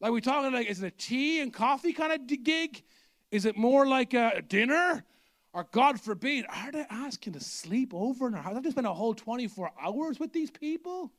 Like, 0.00 0.12
we 0.12 0.20
talking 0.20 0.52
like, 0.52 0.66
is 0.66 0.82
it 0.82 0.86
a 0.86 0.90
tea 0.90 1.40
and 1.40 1.52
coffee 1.52 1.92
kind 1.92 2.12
of 2.12 2.26
gig? 2.42 2.82
Is 3.30 3.44
it 3.44 3.56
more 3.56 3.86
like 3.86 4.14
a 4.14 4.42
dinner? 4.46 5.04
Or 5.52 5.66
God 5.70 6.00
forbid, 6.00 6.46
are 6.48 6.72
they 6.72 6.86
asking 6.90 7.34
to 7.34 7.40
sleep 7.40 7.92
over? 7.94 8.26
in 8.26 8.34
our 8.34 8.42
house? 8.42 8.56
I've 8.56 8.62
just 8.62 8.74
spend 8.74 8.86
a 8.86 8.94
whole 8.94 9.14
24 9.14 9.70
hours 9.80 10.18
with 10.18 10.32
these 10.32 10.50
people? 10.50 11.12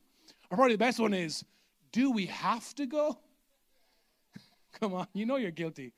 Or 0.54 0.56
probably 0.56 0.74
the 0.74 0.78
best 0.78 1.00
one 1.00 1.14
is, 1.14 1.44
do 1.90 2.12
we 2.12 2.26
have 2.26 2.76
to 2.76 2.86
go? 2.86 3.18
Come 4.78 4.94
on, 4.94 5.08
you 5.12 5.26
know 5.26 5.34
you're 5.34 5.50
guilty. 5.50 5.92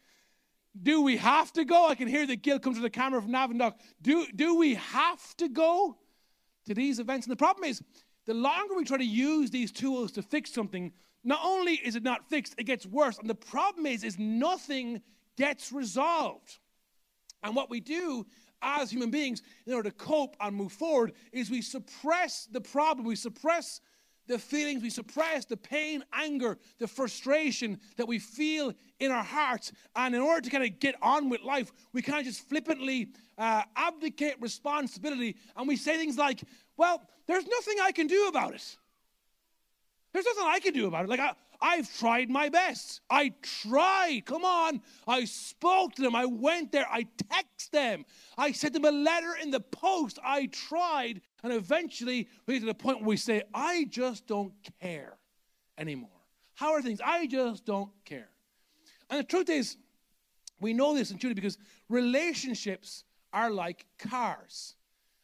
Do 0.82 1.02
we 1.02 1.18
have 1.18 1.52
to 1.52 1.66
go? 1.66 1.86
I 1.86 1.94
can 1.94 2.08
hear 2.08 2.26
the 2.26 2.36
guilt 2.36 2.62
come 2.62 2.74
to 2.74 2.80
the 2.80 2.88
camera 2.88 3.20
from 3.20 3.32
Navan 3.32 3.60
Do, 4.00 4.26
do 4.34 4.56
we 4.56 4.76
have 4.76 5.36
to 5.36 5.50
go 5.50 5.98
to 6.64 6.72
these 6.72 6.98
events? 7.00 7.26
And 7.26 7.32
the 7.32 7.36
problem 7.36 7.64
is, 7.64 7.82
the 8.24 8.32
longer 8.32 8.74
we 8.74 8.84
try 8.84 8.96
to 8.96 9.04
use 9.04 9.50
these 9.50 9.70
tools 9.70 10.10
to 10.12 10.22
fix 10.22 10.54
something, 10.54 10.90
not 11.22 11.40
only 11.44 11.74
is 11.74 11.94
it 11.94 12.02
not 12.02 12.26
fixed, 12.30 12.54
it 12.56 12.64
gets 12.64 12.86
worse. 12.86 13.18
And 13.18 13.28
the 13.28 13.34
problem 13.34 13.84
is, 13.84 14.04
is 14.04 14.18
nothing 14.18 15.02
gets 15.36 15.70
resolved. 15.70 16.60
And 17.42 17.54
what 17.54 17.68
we 17.68 17.80
do 17.80 18.24
as 18.62 18.90
human 18.90 19.10
beings 19.10 19.42
in 19.66 19.74
order 19.74 19.90
to 19.90 19.96
cope 19.96 20.34
and 20.40 20.56
move 20.56 20.72
forward 20.72 21.12
is 21.30 21.50
we 21.50 21.60
suppress 21.60 22.48
the 22.50 22.62
problem, 22.62 23.06
we 23.06 23.16
suppress 23.16 23.82
the 24.26 24.38
feelings, 24.38 24.82
we 24.82 24.90
suppress 24.90 25.44
the 25.44 25.56
pain, 25.56 26.04
anger, 26.12 26.58
the 26.78 26.86
frustration 26.86 27.78
that 27.96 28.06
we 28.06 28.18
feel 28.18 28.72
in 29.00 29.10
our 29.10 29.22
hearts. 29.22 29.72
And 29.94 30.14
in 30.14 30.20
order 30.20 30.40
to 30.40 30.50
kind 30.50 30.64
of 30.64 30.78
get 30.80 30.94
on 31.02 31.28
with 31.28 31.42
life, 31.42 31.70
we 31.92 32.02
kind 32.02 32.20
of 32.20 32.26
just 32.26 32.48
flippantly 32.48 33.08
uh, 33.38 33.62
abdicate 33.76 34.36
responsibility 34.40 35.36
and 35.56 35.68
we 35.68 35.76
say 35.76 35.96
things 35.96 36.16
like, 36.16 36.42
well, 36.76 37.02
there's 37.26 37.46
nothing 37.46 37.76
I 37.82 37.92
can 37.92 38.06
do 38.06 38.28
about 38.28 38.54
it. 38.54 38.76
There's 40.12 40.24
nothing 40.24 40.44
I 40.46 40.60
can 40.60 40.72
do 40.72 40.86
about 40.86 41.04
it. 41.04 41.10
Like, 41.10 41.20
I, 41.20 41.32
I've 41.60 41.98
tried 41.98 42.30
my 42.30 42.48
best. 42.48 43.00
I 43.10 43.32
tried. 43.42 44.22
Come 44.24 44.44
on. 44.44 44.80
I 45.06 45.24
spoke 45.24 45.94
to 45.96 46.02
them. 46.02 46.14
I 46.14 46.24
went 46.24 46.72
there. 46.72 46.86
I 46.90 47.02
texted 47.02 47.70
them. 47.70 48.04
I 48.38 48.52
sent 48.52 48.72
them 48.72 48.84
a 48.84 48.90
letter 48.90 49.36
in 49.42 49.50
the 49.50 49.60
post. 49.60 50.18
I 50.24 50.46
tried. 50.46 51.20
And 51.46 51.54
eventually, 51.54 52.28
we 52.44 52.54
get 52.54 52.60
to 52.60 52.66
the 52.66 52.74
point 52.74 52.98
where 52.98 53.06
we 53.06 53.16
say, 53.16 53.44
I 53.54 53.86
just 53.88 54.26
don't 54.26 54.52
care 54.80 55.16
anymore. 55.78 56.10
How 56.54 56.72
are 56.72 56.82
things? 56.82 57.00
I 57.00 57.28
just 57.28 57.64
don't 57.64 57.90
care. 58.04 58.30
And 59.08 59.20
the 59.20 59.22
truth 59.22 59.48
is, 59.48 59.76
we 60.60 60.72
know 60.72 60.92
this 60.92 61.12
intuitively 61.12 61.40
because 61.40 61.56
relationships 61.88 63.04
are 63.32 63.48
like 63.48 63.86
cars. 63.96 64.74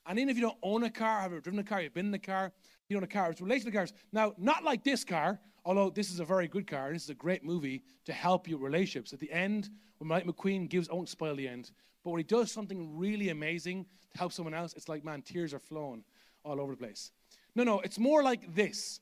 And 0.06 0.16
even 0.16 0.28
if 0.28 0.36
you 0.36 0.42
don't 0.42 0.58
own 0.62 0.84
a 0.84 0.90
car, 0.90 1.22
have 1.22 1.32
ever 1.32 1.40
driven 1.40 1.58
a 1.58 1.64
car, 1.64 1.82
you've 1.82 1.92
been 1.92 2.06
in 2.06 2.14
a 2.14 2.20
car, 2.20 2.52
you 2.88 2.96
own 2.96 3.02
a 3.02 3.08
car, 3.08 3.32
it's 3.32 3.40
relational 3.40 3.72
cars. 3.72 3.92
Now, 4.12 4.32
not 4.38 4.62
like 4.62 4.84
this 4.84 5.02
car, 5.02 5.40
although 5.64 5.90
this 5.90 6.12
is 6.12 6.20
a 6.20 6.24
very 6.24 6.46
good 6.46 6.68
car, 6.68 6.92
this 6.92 7.02
is 7.02 7.10
a 7.10 7.14
great 7.14 7.42
movie 7.42 7.82
to 8.04 8.12
help 8.12 8.46
you 8.46 8.58
relationships. 8.58 9.12
At 9.12 9.18
the 9.18 9.32
end, 9.32 9.70
when 9.98 10.06
Mike 10.06 10.24
McQueen 10.24 10.68
gives, 10.68 10.88
I 10.88 10.94
won't 10.94 11.08
spoil 11.08 11.34
the 11.34 11.48
end, 11.48 11.72
but 12.04 12.10
when 12.10 12.20
he 12.20 12.24
does 12.24 12.52
something 12.52 12.96
really 12.96 13.30
amazing 13.30 13.86
to 14.12 14.18
help 14.18 14.32
someone 14.32 14.54
else, 14.54 14.74
it's 14.74 14.88
like, 14.88 15.04
man, 15.04 15.22
tears 15.22 15.54
are 15.54 15.58
flowing 15.58 16.04
all 16.44 16.60
over 16.60 16.72
the 16.72 16.78
place. 16.78 17.10
No, 17.54 17.64
no, 17.64 17.80
it's 17.80 17.98
more 17.98 18.22
like 18.22 18.54
this. 18.54 19.00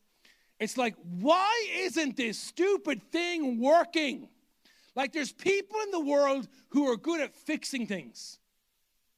It's 0.59 0.77
like, 0.77 0.95
why 1.21 1.69
isn't 1.75 2.17
this 2.17 2.39
stupid 2.39 3.03
thing 3.11 3.61
working? 3.61 4.29
Like, 4.95 5.13
there's 5.13 5.33
people 5.33 5.81
in 5.85 5.91
the 5.91 6.01
world 6.01 6.49
who 6.71 6.91
are 6.91 6.97
good 6.97 7.21
at 7.21 7.35
fixing 7.35 7.87
things. 7.87 8.39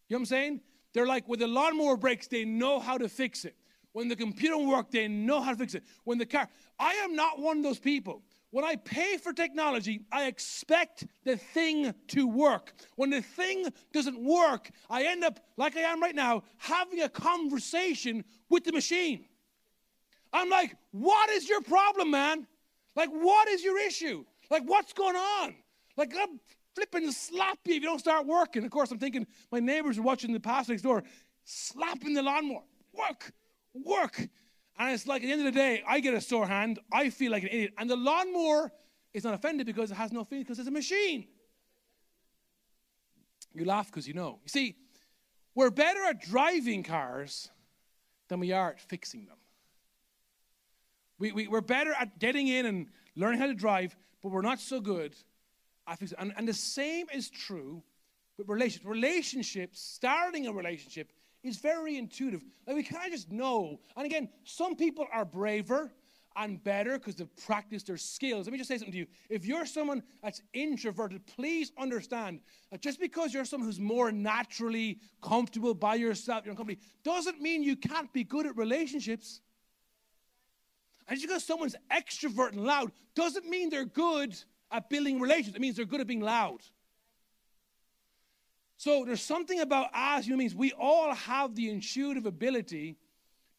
You 0.09 0.15
know 0.15 0.19
what 0.19 0.21
I'm 0.21 0.27
saying? 0.27 0.61
They're 0.93 1.07
like, 1.07 1.27
when 1.29 1.41
the 1.41 1.49
lawnmower 1.49 1.97
breaks, 1.97 2.29
they 2.29 2.45
know 2.45 2.79
how 2.79 2.99
to 2.99 3.09
fix 3.09 3.45
it. 3.45 3.57
When 3.93 4.09
the 4.09 4.17
computer 4.17 4.57
won't 4.57 4.69
work, 4.69 4.91
they 4.91 5.09
know 5.09 5.41
how 5.41 5.53
to 5.53 5.57
fix 5.57 5.75
it. 5.75 5.83
When 6.05 6.19
the 6.19 6.27
car, 6.27 6.49
I 6.79 6.93
am 6.95 7.17
not 7.17 7.39
one 7.39 7.59
of 7.59 7.63
those 7.63 7.79
people. 7.79 8.23
When 8.53 8.67
I 8.67 8.77
pay 8.77 9.17
for 9.17 9.33
technology, 9.33 10.03
I 10.13 10.27
expect 10.27 11.07
the 11.25 11.39
thing 11.39 11.95
to 12.09 12.29
work. 12.29 12.75
When 12.97 13.09
the 13.09 13.23
thing 13.23 13.67
doesn't 13.95 14.23
work, 14.23 14.71
I 14.91 15.05
end 15.05 15.25
up, 15.25 15.41
like 15.57 15.75
I 15.75 15.81
am 15.81 16.03
right 16.03 16.15
now, 16.15 16.43
having 16.59 17.01
a 17.01 17.09
conversation 17.09 18.25
with 18.51 18.65
the 18.65 18.73
machine. 18.73 19.25
I'm 20.35 20.51
like, 20.51 20.77
what 20.91 21.31
is 21.31 21.49
your 21.49 21.63
problem, 21.63 22.11
man? 22.11 22.47
Like, 22.95 23.09
what 23.09 23.49
is 23.49 23.65
your 23.65 23.79
issue? 23.79 24.27
Like, 24.51 24.65
what's 24.67 24.93
going 24.93 25.17
on? 25.17 25.55
Like, 25.97 26.13
I'm 26.15 26.39
flipping 26.75 27.05
you 27.05 27.09
if 27.09 27.59
you 27.65 27.81
don't 27.81 28.01
start 28.01 28.27
working. 28.27 28.65
Of 28.65 28.71
course, 28.71 28.91
I'm 28.91 28.99
thinking 28.99 29.27
my 29.51 29.61
neighbors 29.61 29.97
are 29.97 30.03
watching 30.03 30.31
the 30.31 30.41
past 30.41 30.69
next 30.69 30.83
door, 30.83 31.05
slapping 31.45 32.13
the 32.13 32.23
lawnmower. 32.23 32.65
Work, 32.93 33.33
work. 33.73 34.29
And 34.83 34.93
it's 34.95 35.07
like 35.07 35.23
at 35.23 35.27
the 35.27 35.33
end 35.33 35.47
of 35.47 35.55
the 35.55 35.57
day, 35.57 35.81
I 35.87 36.01
get 36.01 36.13
a 36.13 36.21
sore 36.21 36.45
hand, 36.45 36.81
I 36.93 37.11
feel 37.11 37.31
like 37.31 37.45
an 37.45 37.51
idiot. 37.51 37.73
And 37.79 37.89
the 37.89 37.95
lawnmower 37.95 38.73
is 39.15 39.23
not 39.23 39.33
offended 39.33 39.65
because 39.65 39.93
it 39.93 39.95
has 39.95 40.11
no 40.11 40.25
feelings 40.25 40.49
because 40.49 40.59
it's 40.59 40.67
a 40.67 40.73
machine. 40.73 41.29
You 43.55 43.65
laugh 43.65 43.87
because 43.87 44.09
you 44.09 44.15
know. 44.15 44.41
You 44.43 44.49
see, 44.49 44.77
we're 45.55 45.71
better 45.71 46.03
at 46.03 46.21
driving 46.21 46.83
cars 46.83 47.49
than 48.27 48.41
we 48.41 48.51
are 48.51 48.71
at 48.71 48.81
fixing 48.81 49.27
them. 49.27 49.37
We, 51.17 51.31
we, 51.31 51.47
we're 51.47 51.61
better 51.61 51.95
at 51.97 52.19
getting 52.19 52.49
in 52.49 52.67
and 52.67 52.89
learning 53.15 53.39
how 53.39 53.47
to 53.47 53.55
drive, 53.55 53.95
but 54.21 54.33
we're 54.33 54.43
not 54.43 54.59
so 54.59 54.81
good 54.81 55.15
at 55.87 56.01
fixing 56.01 56.19
and, 56.19 56.33
and 56.37 56.49
the 56.49 56.55
same 56.55 57.07
is 57.15 57.31
true 57.31 57.85
with 58.37 58.49
relationships. 58.49 58.87
Relationships, 58.87 59.81
starting 59.81 60.49
a 60.49 60.53
relationship, 60.53 61.13
is 61.43 61.57
very 61.59 61.99
intuitive. 61.99 62.43
Like 62.67 62.77
we 62.77 62.83
kind 62.83 63.07
of 63.07 63.13
just 63.13 63.31
know. 63.31 63.81
And 63.97 64.07
again, 64.07 64.29
some 64.45 64.77
people 64.77 65.07
are 65.13 65.25
braver 65.25 65.93
and 66.37 66.63
better 66.63 66.99
because 66.99 67.17
they've 67.17 67.37
practiced 67.45 67.87
their 67.87 67.97
skills. 67.97 68.47
Let 68.47 68.53
me 68.53 68.59
just 68.59 68.69
say 68.69 68.79
something 68.79 68.93
to 68.93 68.99
you. 68.99 69.07
If 69.29 69.45
you're 69.45 69.67
someone 69.67 70.03
that's 70.23 70.43
introverted, 70.53 71.27
please 71.27 71.73
understand 71.79 72.41
that 72.71 72.81
just 72.81 73.01
because 73.01 73.35
you're 73.35 73.45
someone 73.45 73.69
who's 73.69 73.81
more 73.81 74.11
naturally 74.13 74.99
comfortable 75.21 75.75
by 75.75 75.97
yourself, 75.97 76.45
your 76.45 76.53
own 76.53 76.57
company, 76.57 76.79
doesn't 77.05 77.41
mean 77.41 77.63
you 77.63 77.77
can't 77.77 78.13
be 78.13 78.25
good 78.25 78.47
at 78.47 78.57
relationships. 78.57 79.41
And 81.09 81.19
just 81.19 81.29
because 81.29 81.45
someone's 81.45 81.77
extrovert 81.91 82.53
and 82.53 82.65
loud 82.65 82.93
doesn't 83.15 83.49
mean 83.49 83.69
they're 83.69 83.85
good 83.85 84.37
at 84.71 84.89
building 84.89 85.21
relationships. 85.21 85.57
It 85.57 85.61
means 85.61 85.77
they're 85.77 85.85
good 85.85 86.01
at 86.01 86.07
being 86.07 86.21
loud. 86.21 86.61
So 88.83 89.05
there's 89.05 89.23
something 89.23 89.61
about 89.61 89.95
us 89.95 90.25
human 90.25 90.39
beings. 90.39 90.57
We 90.57 90.73
all 90.73 91.15
have 91.15 91.55
the 91.55 91.71
intuitive 91.71 92.27
ability 92.27 92.97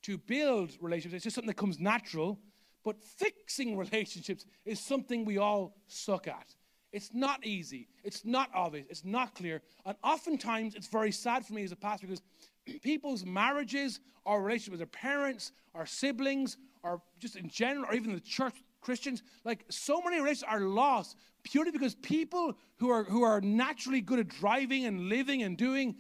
to 0.02 0.18
build 0.18 0.74
relationships. 0.82 1.20
It's 1.20 1.24
just 1.24 1.36
something 1.36 1.48
that 1.48 1.56
comes 1.56 1.80
natural. 1.80 2.42
But 2.84 3.02
fixing 3.02 3.78
relationships 3.78 4.46
is 4.66 4.82
something 4.82 5.24
we 5.24 5.38
all 5.38 5.78
suck 5.88 6.28
at. 6.28 6.54
It's 6.92 7.14
not 7.14 7.46
easy. 7.46 7.88
It's 8.04 8.26
not 8.26 8.50
obvious. 8.54 8.86
It's 8.90 9.06
not 9.06 9.34
clear. 9.34 9.62
And 9.86 9.96
oftentimes, 10.04 10.76
it's 10.76 10.88
very 10.88 11.14
sad 11.14 11.46
for 11.46 11.54
me 11.54 11.64
as 11.64 11.72
a 11.72 11.78
pastor 11.78 12.06
because 12.06 12.22
people's 12.82 13.24
marriages 13.24 14.02
or 14.26 14.42
relationships 14.42 14.72
with 14.72 14.80
their 14.80 14.88
parents 14.88 15.54
or 15.74 15.86
siblings 15.86 16.58
or 16.84 17.02
just 17.20 17.38
in 17.38 17.48
general 17.48 17.86
or 17.86 17.94
even 17.94 18.12
the 18.14 18.20
church 18.20 18.56
Christians, 18.82 19.24
like 19.46 19.64
so 19.70 20.02
many 20.02 20.18
relationships 20.18 20.52
are 20.52 20.60
lost 20.60 21.16
purely 21.44 21.72
because 21.72 21.96
people 21.96 22.58
who 22.78 22.90
are 22.90 23.04
who 23.04 23.24
are 23.24 23.42
naturally 23.42 24.02
good 24.02 24.20
at 24.20 24.28
driving 24.28 24.86
and 24.86 25.10
living 25.10 25.44
and 25.44 25.58
doing 25.58 25.96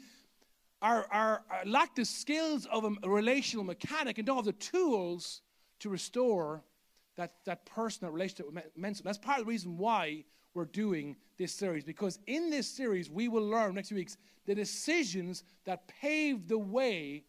are, 0.81 1.07
are, 1.11 1.43
are 1.49 1.65
lack 1.65 1.95
the 1.95 2.03
skills 2.03 2.67
of 2.71 2.83
a 2.83 3.09
relational 3.09 3.63
mechanic 3.63 4.17
and 4.17 4.27
don't 4.27 4.35
have 4.35 4.45
the 4.45 4.51
tools 4.53 5.41
to 5.79 5.89
restore 5.89 6.61
that, 7.15 7.35
that 7.45 7.65
person, 7.65 8.05
that 8.05 8.11
relationship 8.11 8.51
with 8.51 9.03
That's 9.03 9.17
part 9.17 9.39
of 9.39 9.45
the 9.45 9.49
reason 9.49 9.77
why 9.77 10.25
we're 10.53 10.65
doing 10.65 11.15
this 11.37 11.53
series 11.53 11.83
because 11.83 12.19
in 12.27 12.49
this 12.49 12.67
series 12.67 13.09
we 13.09 13.27
will 13.27 13.47
learn 13.47 13.73
next 13.73 13.87
few 13.87 13.97
weeks 13.97 14.17
the 14.45 14.53
decisions 14.53 15.43
that 15.65 15.87
pave 15.87 16.47
the 16.47 16.57
way 16.57 17.23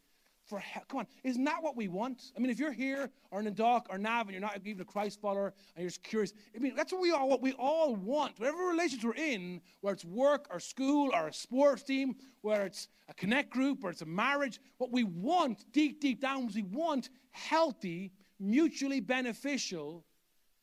for 0.44 0.58
help. 0.58 0.88
Come 0.88 1.00
on, 1.00 1.06
isn't 1.22 1.44
that 1.44 1.62
what 1.62 1.76
we 1.76 1.88
want? 1.88 2.32
I 2.36 2.40
mean, 2.40 2.50
if 2.50 2.58
you're 2.58 2.72
here 2.72 3.10
or 3.30 3.40
in 3.40 3.46
a 3.46 3.50
dock 3.50 3.86
or 3.90 3.98
Nav 3.98 4.26
and 4.26 4.32
you're 4.32 4.40
not 4.40 4.60
even 4.64 4.80
a 4.80 4.84
Christ 4.84 5.20
follower 5.20 5.54
and 5.74 5.82
you're 5.82 5.90
just 5.90 6.02
curious, 6.02 6.32
I 6.54 6.58
mean, 6.58 6.74
that's 6.74 6.92
what 6.92 7.00
we 7.00 7.12
all 7.12 7.28
what 7.28 7.40
we 7.40 7.52
all 7.52 7.94
want. 7.96 8.38
Whatever 8.38 8.64
relations 8.64 9.04
we're 9.04 9.14
in, 9.14 9.60
whether 9.80 9.94
it's 9.94 10.04
work 10.04 10.46
or 10.50 10.60
school 10.60 11.10
or 11.14 11.28
a 11.28 11.32
sports 11.32 11.82
team, 11.82 12.16
whether 12.42 12.64
it's 12.64 12.88
a 13.08 13.14
connect 13.14 13.50
group 13.50 13.82
or 13.82 13.90
it's 13.90 14.02
a 14.02 14.06
marriage, 14.06 14.60
what 14.78 14.92
we 14.92 15.04
want 15.04 15.64
deep, 15.72 16.00
deep 16.00 16.20
down 16.20 16.48
is 16.48 16.54
we 16.54 16.62
want 16.62 17.10
healthy, 17.30 18.12
mutually 18.38 19.00
beneficial 19.00 20.04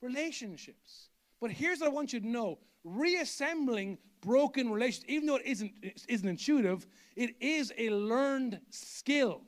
relationships. 0.02 1.10
But 1.40 1.52
here's 1.52 1.80
what 1.80 1.88
I 1.88 1.92
want 1.92 2.14
you 2.14 2.20
to 2.20 2.28
know 2.28 2.60
reassembling 2.84 3.98
broken 4.22 4.70
relations, 4.72 5.06
even 5.08 5.28
though 5.28 5.36
it 5.36 5.46
isn't, 5.46 5.72
it 5.82 6.06
isn't 6.08 6.28
intuitive, 6.28 6.88
it 7.16 7.36
is 7.40 7.74
a 7.78 7.90
learned 7.90 8.60
skill. 8.70 9.42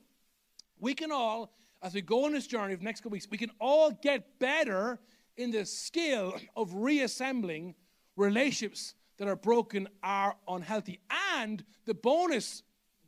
We 0.84 0.94
can 0.94 1.14
all, 1.14 1.54
as 1.82 1.94
we 1.94 2.02
go 2.02 2.26
on 2.26 2.34
this 2.34 2.46
journey 2.46 2.74
of 2.74 2.82
next 2.82 3.00
couple 3.00 3.12
weeks, 3.12 3.26
we 3.32 3.38
can 3.38 3.52
all 3.58 3.92
get 3.92 4.38
better 4.38 5.00
in 5.38 5.50
the 5.50 5.66
skill 5.66 6.36
of 6.58 6.74
reassembling 6.74 7.76
relationships 8.18 8.94
that 9.18 9.30
are 9.30 9.38
broken 9.38 9.88
are 10.04 10.36
unhealthy. 10.46 11.00
And 11.38 11.64
the 11.86 11.94
bonus 11.94 12.64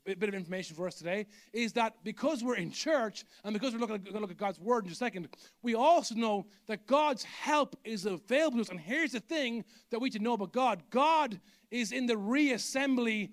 bit 0.06 0.24
of 0.24 0.36
information 0.36 0.74
for 0.74 0.88
us 0.88 0.96
today 0.96 1.26
is 1.52 1.74
that 1.74 1.96
because 2.06 2.46
we're 2.46 2.56
in 2.56 2.72
church 2.72 3.26
and 3.44 3.52
because 3.52 3.74
we're 3.74 3.86
going 3.86 4.02
to 4.02 4.20
look 4.20 4.32
at 4.32 4.38
God's 4.38 4.60
word 4.62 4.86
in 4.86 4.92
a 4.94 4.96
second, 4.96 5.28
we 5.62 5.76
also 5.76 6.16
know 6.16 6.46
that 6.68 6.88
God's 6.88 7.24
help 7.26 7.76
is 7.84 8.06
available 8.06 8.60
to 8.60 8.62
us. 8.62 8.70
And 8.70 8.80
here's 8.80 9.12
the 9.12 9.20
thing 9.20 9.66
that 9.92 10.00
we 10.00 10.10
to 10.12 10.20
know 10.20 10.34
about 10.34 10.54
God 10.54 10.82
God 10.92 11.42
is 11.72 11.92
in 11.92 12.06
the 12.06 12.14
reassembly 12.14 13.32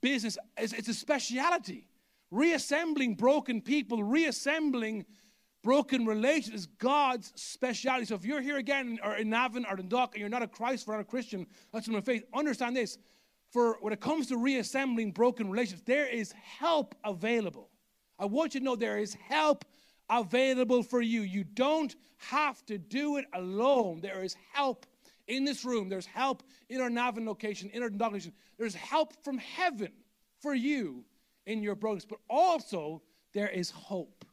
business, 0.00 0.36
it's 0.58 0.88
a 0.88 0.94
speciality 0.94 1.86
reassembling 2.34 3.14
broken 3.14 3.60
people, 3.60 4.02
reassembling 4.02 5.06
broken 5.62 6.04
relations 6.04 6.54
is 6.54 6.66
God's 6.66 7.32
specialty. 7.36 8.04
So 8.04 8.16
if 8.16 8.24
you're 8.24 8.42
here 8.42 8.58
again 8.58 8.98
or 9.02 9.16
in 9.16 9.30
Navan 9.30 9.64
or 9.64 9.78
in 9.78 9.88
Dock 9.88 10.14
and 10.14 10.20
you're 10.20 10.28
not 10.28 10.42
a 10.42 10.48
Christ 10.48 10.86
or 10.86 10.92
not 10.92 11.00
a 11.00 11.04
Christian, 11.04 11.46
that's 11.72 11.88
my 11.88 12.00
faith, 12.00 12.24
understand 12.34 12.76
this. 12.76 12.98
for 13.54 13.78
when 13.80 13.92
it 13.92 14.00
comes 14.00 14.26
to 14.26 14.36
reassembling 14.36 15.12
broken 15.12 15.48
relationships, 15.48 15.84
there 15.86 16.08
is 16.08 16.32
help 16.32 16.92
available. 17.04 17.70
I 18.18 18.24
want 18.26 18.54
you 18.54 18.60
to 18.60 18.64
know 18.64 18.74
there 18.74 18.98
is 18.98 19.14
help 19.14 19.64
available 20.10 20.82
for 20.82 21.00
you. 21.00 21.22
You 21.22 21.44
don't 21.44 21.94
have 22.16 22.66
to 22.66 22.78
do 22.78 23.16
it 23.16 23.26
alone. 23.32 24.00
There 24.00 24.24
is 24.24 24.36
help 24.52 24.86
in 25.28 25.44
this 25.44 25.64
room. 25.64 25.88
There's 25.88 26.04
help 26.04 26.42
in 26.68 26.80
our 26.80 26.90
Navan 26.90 27.26
location, 27.26 27.70
in 27.70 27.80
our 27.80 27.90
Dock 27.90 28.10
location. 28.10 28.32
There's 28.58 28.74
help 28.74 29.12
from 29.22 29.38
heaven 29.38 29.92
for 30.40 30.52
you 30.52 31.04
in 31.46 31.62
your 31.62 31.74
brokenness, 31.74 32.06
but 32.06 32.18
also 32.28 33.02
there 33.32 33.48
is 33.48 33.70
hope. 33.70 34.24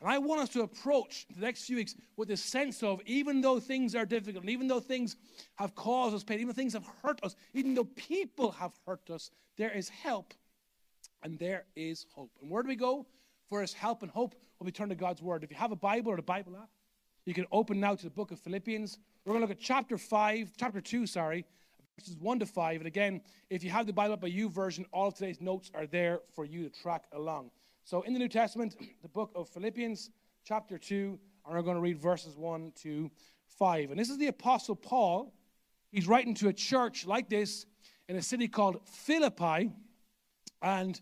And 0.00 0.08
I 0.08 0.18
want 0.18 0.40
us 0.40 0.48
to 0.50 0.62
approach 0.62 1.26
the 1.34 1.42
next 1.42 1.64
few 1.64 1.76
weeks 1.76 1.94
with 2.16 2.30
a 2.30 2.36
sense 2.36 2.82
of 2.82 3.02
even 3.04 3.42
though 3.42 3.60
things 3.60 3.94
are 3.94 4.06
difficult, 4.06 4.46
even 4.46 4.66
though 4.66 4.80
things 4.80 5.16
have 5.56 5.74
caused 5.74 6.14
us 6.14 6.24
pain, 6.24 6.38
even 6.38 6.48
though 6.48 6.54
things 6.54 6.72
have 6.72 6.86
hurt 7.02 7.22
us, 7.22 7.36
even 7.52 7.74
though 7.74 7.84
people 7.84 8.50
have 8.52 8.72
hurt 8.86 9.10
us, 9.10 9.30
there 9.58 9.70
is 9.70 9.90
help 9.90 10.32
and 11.22 11.38
there 11.38 11.64
is 11.76 12.06
hope. 12.14 12.30
And 12.40 12.50
where 12.50 12.62
do 12.62 12.68
we 12.68 12.76
go 12.76 13.06
for 13.48 13.62
us 13.62 13.74
help 13.74 14.02
and 14.02 14.10
hope 14.10 14.34
when 14.58 14.64
we 14.64 14.72
turn 14.72 14.88
to 14.88 14.94
God's 14.94 15.20
Word? 15.20 15.44
If 15.44 15.50
you 15.50 15.56
have 15.56 15.72
a 15.72 15.76
Bible 15.76 16.12
or 16.12 16.16
a 16.16 16.22
Bible 16.22 16.56
app, 16.56 16.70
you 17.26 17.34
can 17.34 17.46
open 17.52 17.78
now 17.78 17.94
to 17.94 18.04
the 18.04 18.10
book 18.10 18.30
of 18.30 18.40
Philippians. 18.40 18.98
We're 19.24 19.34
going 19.34 19.42
to 19.42 19.48
look 19.48 19.56
at 19.56 19.62
chapter 19.62 19.98
5, 19.98 20.52
chapter 20.56 20.80
2, 20.80 21.06
sorry, 21.06 21.44
verses 22.00 22.16
1 22.16 22.38
to 22.38 22.46
5. 22.46 22.80
And 22.80 22.86
again, 22.86 23.20
if 23.50 23.62
you 23.62 23.68
have 23.70 23.86
the 23.86 23.92
Bible 23.92 24.16
by 24.16 24.30
YouVersion, 24.30 24.86
all 24.90 25.08
of 25.08 25.14
today's 25.14 25.40
notes 25.40 25.70
are 25.74 25.86
there 25.86 26.20
for 26.34 26.46
you 26.46 26.66
to 26.66 26.80
track 26.80 27.04
along. 27.12 27.50
So 27.84 28.00
in 28.02 28.14
the 28.14 28.18
New 28.18 28.28
Testament, 28.28 28.74
the 29.02 29.08
book 29.08 29.30
of 29.34 29.50
Philippians, 29.50 30.10
chapter 30.42 30.78
2, 30.78 31.18
and 31.44 31.54
we're 31.54 31.62
going 31.62 31.76
to 31.76 31.82
read 31.82 31.98
verses 31.98 32.36
1 32.38 32.72
to 32.82 33.10
5. 33.58 33.90
And 33.90 34.00
this 34.00 34.08
is 34.08 34.16
the 34.16 34.28
Apostle 34.28 34.76
Paul. 34.76 35.34
He's 35.90 36.08
writing 36.08 36.32
to 36.36 36.48
a 36.48 36.52
church 36.54 37.06
like 37.06 37.28
this 37.28 37.66
in 38.08 38.16
a 38.16 38.22
city 38.22 38.48
called 38.48 38.80
Philippi. 38.88 39.70
And 40.62 40.98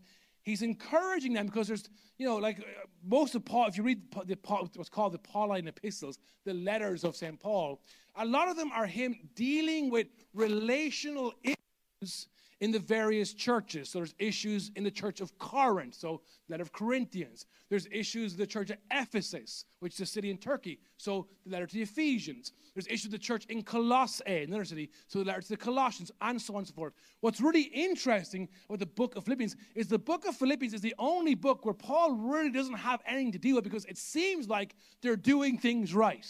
he's 0.49 0.63
encouraging 0.63 1.35
them 1.35 1.47
because 1.47 1.69
there's, 1.69 1.89
you 2.17 2.27
know, 2.27 2.37
like 2.37 2.59
uh, 2.61 2.87
most 3.05 3.35
of 3.35 3.45
Paul, 3.45 3.67
if 3.67 3.77
you 3.77 3.83
read 3.83 4.01
the, 4.25 4.39
what's 4.75 4.89
called 4.89 5.13
the 5.13 5.19
Pauline 5.19 5.69
epistles, 5.69 6.19
the 6.45 6.55
letters 6.55 7.05
of 7.05 7.15
St. 7.15 7.39
Paul, 7.39 7.81
a 8.17 8.25
lot 8.25 8.49
of 8.49 8.57
them 8.57 8.73
are 8.73 8.87
him 8.87 9.15
dealing 9.35 9.91
with 9.91 10.07
relational 10.33 11.35
issues 11.43 12.29
in 12.61 12.73
the 12.73 12.79
various 12.79 13.33
churches. 13.33 13.89
So 13.89 14.01
there's 14.01 14.15
issues 14.19 14.71
in 14.75 14.83
the 14.83 14.91
church 14.91 15.21
of 15.21 15.37
Corinth, 15.39 15.95
so 15.95 16.23
letter 16.49 16.63
of 16.63 16.73
Corinthians. 16.73 17.47
There's 17.69 17.87
issues 17.93 18.33
in 18.33 18.39
the 18.39 18.47
church 18.47 18.71
of 18.71 18.79
Ephesus, 18.91 19.65
which 19.81 19.95
is 19.95 20.01
a 20.01 20.07
city 20.07 20.31
in 20.31 20.39
Turkey, 20.39 20.81
so 20.97 21.29
the 21.45 21.53
letter 21.53 21.67
to 21.67 21.75
the 21.75 21.83
Ephesians. 21.83 22.53
There's 22.75 22.87
issues 22.89 23.07
in 23.07 23.11
the 23.13 23.19
church 23.19 23.45
in 23.47 23.63
Colossae, 23.63 24.43
another 24.43 24.65
city, 24.65 24.91
so 25.07 25.21
the 25.21 25.27
letter 25.27 25.43
to 25.43 25.49
the 25.49 25.57
Colossians, 25.57 26.11
and 26.21 26.41
so 26.41 26.55
on 26.55 26.59
and 26.61 26.69
so 26.69 26.75
forth. 26.75 26.95
What's 27.21 27.41
really 27.41 27.63
interesting 27.63 28.49
with 28.69 28.81
the 28.81 28.87
book 28.87 29.15
of 29.17 29.25
Philippians 29.25 29.55
is 29.75 29.87
the 29.87 29.99
book 29.99 30.27
of 30.27 30.35
Philippians 30.35 30.75
is 30.75 30.81
the 30.81 30.95
only 30.99 31.35
book 31.35 31.65
where 31.65 31.75
Paul 31.75 32.15
really 32.15 32.51
doesn't 32.51 32.75
have 32.75 33.01
anything 33.07 33.33
to 33.33 33.39
deal 33.39 33.57
with 33.57 33.65
because 33.65 33.85
it 33.85 33.99
seems 33.99 34.49
like 34.49 34.75
they're 35.03 35.17
doing 35.17 35.59
things 35.59 35.95
right. 35.95 36.27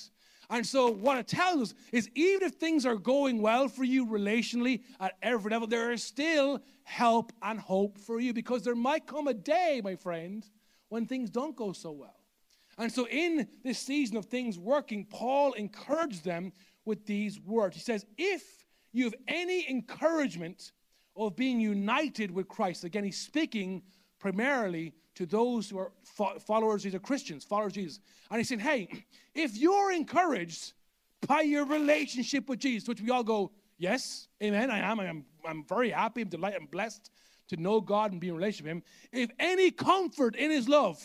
And 0.50 0.66
so, 0.66 0.90
what 0.90 1.18
it 1.18 1.28
tells 1.28 1.60
us 1.60 1.74
is 1.92 2.08
even 2.14 2.48
if 2.48 2.54
things 2.54 2.86
are 2.86 2.96
going 2.96 3.42
well 3.42 3.68
for 3.68 3.84
you 3.84 4.06
relationally 4.06 4.80
at 4.98 5.12
every 5.22 5.50
level, 5.50 5.66
there 5.66 5.92
is 5.92 6.02
still 6.02 6.62
help 6.84 7.32
and 7.42 7.60
hope 7.60 7.98
for 7.98 8.18
you 8.18 8.32
because 8.32 8.62
there 8.62 8.74
might 8.74 9.06
come 9.06 9.28
a 9.28 9.34
day, 9.34 9.82
my 9.84 9.94
friend, 9.94 10.48
when 10.88 11.04
things 11.04 11.28
don't 11.28 11.54
go 11.54 11.72
so 11.72 11.92
well. 11.92 12.16
And 12.78 12.90
so, 12.90 13.06
in 13.08 13.46
this 13.62 13.78
season 13.78 14.16
of 14.16 14.26
things 14.26 14.58
working, 14.58 15.04
Paul 15.04 15.52
encouraged 15.52 16.24
them 16.24 16.52
with 16.86 17.04
these 17.04 17.38
words. 17.40 17.76
He 17.76 17.82
says, 17.82 18.06
If 18.16 18.42
you 18.92 19.04
have 19.04 19.16
any 19.26 19.68
encouragement 19.68 20.72
of 21.14 21.36
being 21.36 21.60
united 21.60 22.30
with 22.30 22.48
Christ, 22.48 22.84
again, 22.84 23.04
he's 23.04 23.18
speaking 23.18 23.82
primarily 24.18 24.94
to 25.18 25.26
those 25.26 25.68
who 25.68 25.78
are 25.78 25.90
followers, 26.38 26.84
these 26.84 26.94
are 26.94 27.00
Christians, 27.00 27.44
followers 27.44 27.72
of 27.72 27.74
Jesus. 27.74 28.00
And 28.30 28.38
he's 28.38 28.48
saying, 28.48 28.60
hey, 28.60 28.88
if 29.34 29.56
you're 29.56 29.90
encouraged 29.90 30.74
by 31.26 31.40
your 31.40 31.66
relationship 31.66 32.48
with 32.48 32.60
Jesus, 32.60 32.88
which 32.88 33.00
we 33.00 33.10
all 33.10 33.24
go, 33.24 33.50
yes, 33.78 34.28
amen, 34.40 34.70
I 34.70 34.78
am. 34.78 35.00
I'm, 35.00 35.24
I'm 35.44 35.64
very 35.64 35.90
happy, 35.90 36.20
I'm 36.20 36.28
delighted, 36.28 36.60
I'm 36.60 36.68
blessed 36.68 37.10
to 37.48 37.56
know 37.56 37.80
God 37.80 38.12
and 38.12 38.20
be 38.20 38.28
in 38.28 38.36
relationship 38.36 38.66
with 38.66 38.70
Him. 38.70 38.82
If 39.10 39.30
any 39.40 39.72
comfort 39.72 40.36
in 40.36 40.52
His 40.52 40.68
love, 40.68 41.02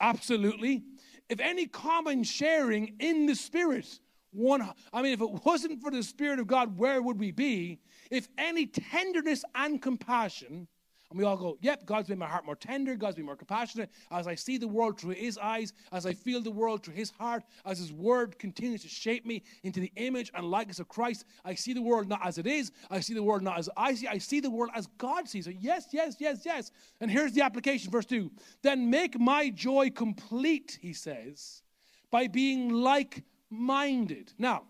absolutely. 0.00 0.84
If 1.28 1.40
any 1.40 1.66
common 1.66 2.22
sharing 2.22 2.94
in 3.00 3.26
the 3.26 3.34
Spirit, 3.34 3.88
one, 4.30 4.70
I 4.92 5.02
mean, 5.02 5.14
if 5.14 5.20
it 5.20 5.44
wasn't 5.44 5.82
for 5.82 5.90
the 5.90 6.04
Spirit 6.04 6.38
of 6.38 6.46
God, 6.46 6.78
where 6.78 7.02
would 7.02 7.18
we 7.18 7.32
be? 7.32 7.80
If 8.08 8.28
any 8.38 8.66
tenderness 8.66 9.44
and 9.52 9.82
compassion, 9.82 10.68
and 11.14 11.20
we 11.20 11.24
all 11.26 11.36
go, 11.36 11.56
yep, 11.60 11.86
God's 11.86 12.08
made 12.08 12.18
my 12.18 12.26
heart 12.26 12.44
more 12.44 12.56
tender, 12.56 12.96
God's 12.96 13.16
made 13.16 13.26
more 13.26 13.36
compassionate. 13.36 13.88
As 14.10 14.26
I 14.26 14.34
see 14.34 14.58
the 14.58 14.66
world 14.66 14.98
through 14.98 15.14
His 15.14 15.38
eyes, 15.38 15.72
as 15.92 16.06
I 16.06 16.12
feel 16.12 16.40
the 16.40 16.50
world 16.50 16.82
through 16.82 16.94
His 16.94 17.10
heart, 17.10 17.44
as 17.64 17.78
His 17.78 17.92
word 17.92 18.36
continues 18.36 18.82
to 18.82 18.88
shape 18.88 19.24
me 19.24 19.44
into 19.62 19.78
the 19.78 19.92
image 19.94 20.32
and 20.34 20.44
likeness 20.50 20.80
of 20.80 20.88
Christ, 20.88 21.24
I 21.44 21.54
see 21.54 21.72
the 21.72 21.80
world 21.80 22.08
not 22.08 22.26
as 22.26 22.38
it 22.38 22.48
is, 22.48 22.72
I 22.90 22.98
see 22.98 23.14
the 23.14 23.22
world 23.22 23.42
not 23.42 23.60
as 23.60 23.70
I 23.76 23.94
see, 23.94 24.08
I 24.08 24.18
see 24.18 24.40
the 24.40 24.50
world 24.50 24.72
as 24.74 24.88
God 24.98 25.28
sees 25.28 25.46
it. 25.46 25.54
Yes, 25.60 25.86
yes, 25.92 26.16
yes, 26.18 26.40
yes. 26.44 26.72
And 27.00 27.08
here's 27.08 27.32
the 27.32 27.42
application, 27.42 27.92
verse 27.92 28.06
2. 28.06 28.28
Then 28.62 28.90
make 28.90 29.16
my 29.16 29.50
joy 29.50 29.90
complete, 29.90 30.80
he 30.82 30.92
says, 30.92 31.62
by 32.10 32.26
being 32.26 32.70
like 32.70 33.22
minded. 33.50 34.32
Now, 34.36 34.64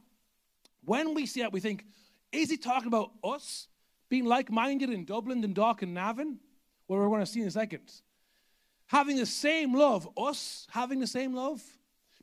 when 0.85 1.15
we 1.15 1.25
see 1.25 1.41
that, 1.41 1.55
we 1.55 1.61
think, 1.61 1.87
is 2.33 2.51
he 2.51 2.59
talking 2.59 2.89
about 2.89 3.13
us? 3.25 3.69
Being 4.09 4.25
like 4.25 4.51
minded 4.51 4.91
in 4.91 5.05
Dublin, 5.05 5.43
and 5.43 5.55
Dundalk, 5.55 5.83
and 5.83 5.95
Navan, 5.95 6.39
where 6.87 7.01
we're 7.01 7.09
going 7.09 7.21
to 7.21 7.27
see 7.27 7.41
in 7.41 7.49
a 7.49 7.51
second. 7.51 7.93
Having 8.87 9.17
the 9.17 9.27
same 9.27 9.75
love, 9.75 10.09
us 10.17 10.67
having 10.71 11.01
the 11.01 11.07
same 11.07 11.35
love, 11.35 11.63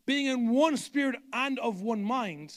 being 0.06 0.28
in 0.28 0.50
one 0.50 0.78
spirit 0.78 1.16
and 1.34 1.60
of 1.60 1.82
one 1.82 2.04
mind. 2.04 2.56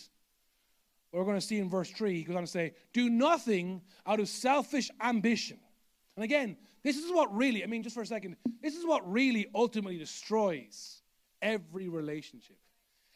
We're 1.13 1.25
going 1.25 1.37
to 1.37 1.47
see 1.47 1.59
in 1.59 1.71
verse 1.71 1.91
3, 1.91 2.15
he 2.15 2.25
goes 2.25 2.37
on 2.37 2.43
to 2.43 2.47
say, 2.49 2.75
Do 2.93 3.09
nothing 3.09 3.83
out 4.07 4.21
of 4.21 4.29
selfish 4.29 4.91
ambition. 5.01 5.59
And 6.17 6.25
again, 6.25 6.57
this 6.83 6.97
is 6.97 7.11
what 7.11 7.35
really, 7.35 7.63
I 7.63 7.67
mean, 7.67 7.83
just 7.83 7.95
for 7.95 8.03
a 8.03 8.07
second, 8.07 8.37
this 8.61 8.75
is 8.75 8.85
what 8.85 9.11
really 9.11 9.47
ultimately 9.55 9.97
destroys 9.97 11.03
every 11.41 11.89
relationship. 11.89 12.59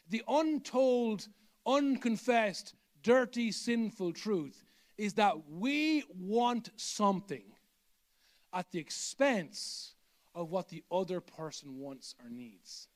The 0.09 0.23
untold, 0.27 1.27
unconfessed, 1.67 2.73
dirty, 3.03 3.51
sinful 3.51 4.13
truth 4.13 4.63
is 4.99 5.13
that 5.13 5.49
we 5.49 6.03
want 6.13 6.71
something 6.75 7.45
at 8.53 8.69
the 8.71 8.79
expense 8.79 9.95
of 10.35 10.51
what 10.51 10.67
the 10.67 10.83
other 10.91 11.21
person 11.21 11.79
wants 11.79 12.15
or 12.21 12.29
needs. 12.29 12.89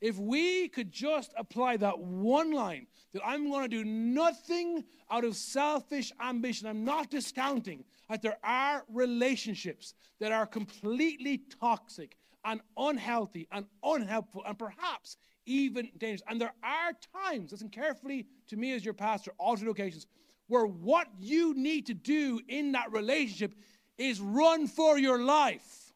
If 0.00 0.16
we 0.18 0.68
could 0.68 0.92
just 0.92 1.34
apply 1.36 1.78
that 1.78 1.98
one 1.98 2.52
line 2.52 2.86
that 3.12 3.22
I'm 3.26 3.50
going 3.50 3.68
to 3.68 3.68
do 3.68 3.84
nothing 3.84 4.84
out 5.10 5.24
of 5.24 5.34
selfish 5.34 6.12
ambition, 6.22 6.68
I'm 6.68 6.84
not 6.84 7.10
discounting 7.10 7.82
that 8.08 8.22
there 8.22 8.38
are 8.44 8.84
relationships 8.88 9.94
that 10.20 10.30
are 10.30 10.46
completely 10.46 11.42
toxic 11.60 12.16
and 12.44 12.60
unhealthy 12.76 13.48
and 13.50 13.66
unhelpful 13.82 14.44
and 14.46 14.56
perhaps 14.56 15.16
even 15.44 15.90
dangerous. 15.98 16.22
And 16.28 16.40
there 16.40 16.54
are 16.62 16.92
times, 17.12 17.50
listen 17.50 17.68
carefully 17.68 18.26
to 18.46 18.56
me 18.56 18.74
as 18.74 18.84
your 18.84 18.94
pastor, 18.94 19.32
alternate 19.38 19.72
occasions, 19.72 20.06
where 20.48 20.66
what 20.66 21.06
you 21.20 21.54
need 21.54 21.86
to 21.86 21.94
do 21.94 22.40
in 22.48 22.72
that 22.72 22.92
relationship 22.92 23.54
is 23.96 24.20
run 24.20 24.66
for 24.66 24.98
your 24.98 25.22
life. 25.22 25.92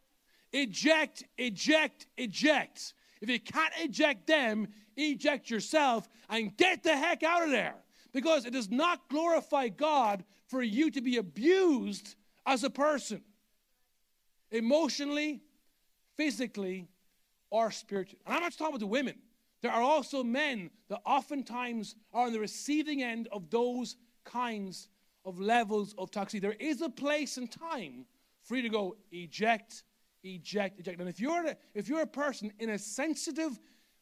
Eject, 0.53 1.25
eject, 1.38 2.07
eject. 2.17 2.95
If 3.21 3.31
you 3.31 3.41
can't 3.41 3.73
eject 3.81 4.27
them, 4.27 4.69
eject 4.97 5.51
yourself 5.51 6.09
and 6.29 6.57
get 6.57 6.83
the 6.83 6.97
heck 6.97 7.23
out 7.23 7.43
of 7.43 7.51
there. 7.51 7.75
Because 8.12 8.45
it 8.45 8.53
does 8.53 8.71
not 8.71 9.09
glorify 9.09 9.69
God 9.69 10.25
for 10.47 10.62
you 10.62 10.91
to 10.91 11.01
be 11.01 11.17
abused 11.17 12.15
as 12.45 12.62
a 12.62 12.69
person, 12.69 13.23
emotionally, 14.51 15.41
physically, 16.17 16.88
or 17.49 17.71
spiritually. 17.71 18.21
And 18.27 18.35
I'm 18.35 18.43
not 18.43 18.53
talking 18.53 18.75
about 18.75 18.81
the 18.81 18.87
women. 18.87 19.15
There 19.62 19.71
are 19.71 19.81
also 19.81 20.23
men 20.23 20.71
that 20.88 21.01
oftentimes 21.07 21.95
are 22.12 22.27
on 22.27 22.33
the 22.33 22.41
receiving 22.41 23.03
end 23.03 23.29
of 23.33 23.49
those 23.49 23.97
kinds 24.25 24.89
of 25.25 25.41
levels 25.41 25.95
of 25.99 26.11
toxicity. 26.11 26.41
There 26.41 26.57
is 26.59 26.81
a 26.83 26.89
place 26.91 27.37
and 27.37 27.51
time 27.51 28.07
for 28.43 28.57
you 28.57 28.63
to 28.63 28.69
go 28.69 28.97
eject, 29.13 29.85
eject, 30.25 30.81
eject. 30.81 31.01
And 31.01 31.09
if 31.09 31.21
you're 31.21 31.47
a, 31.47 31.57
if 31.75 31.89
you're 31.89 32.03
a 32.03 32.07
person 32.07 32.53
in 32.59 32.71
a 32.71 32.79
sensitive 32.79 33.59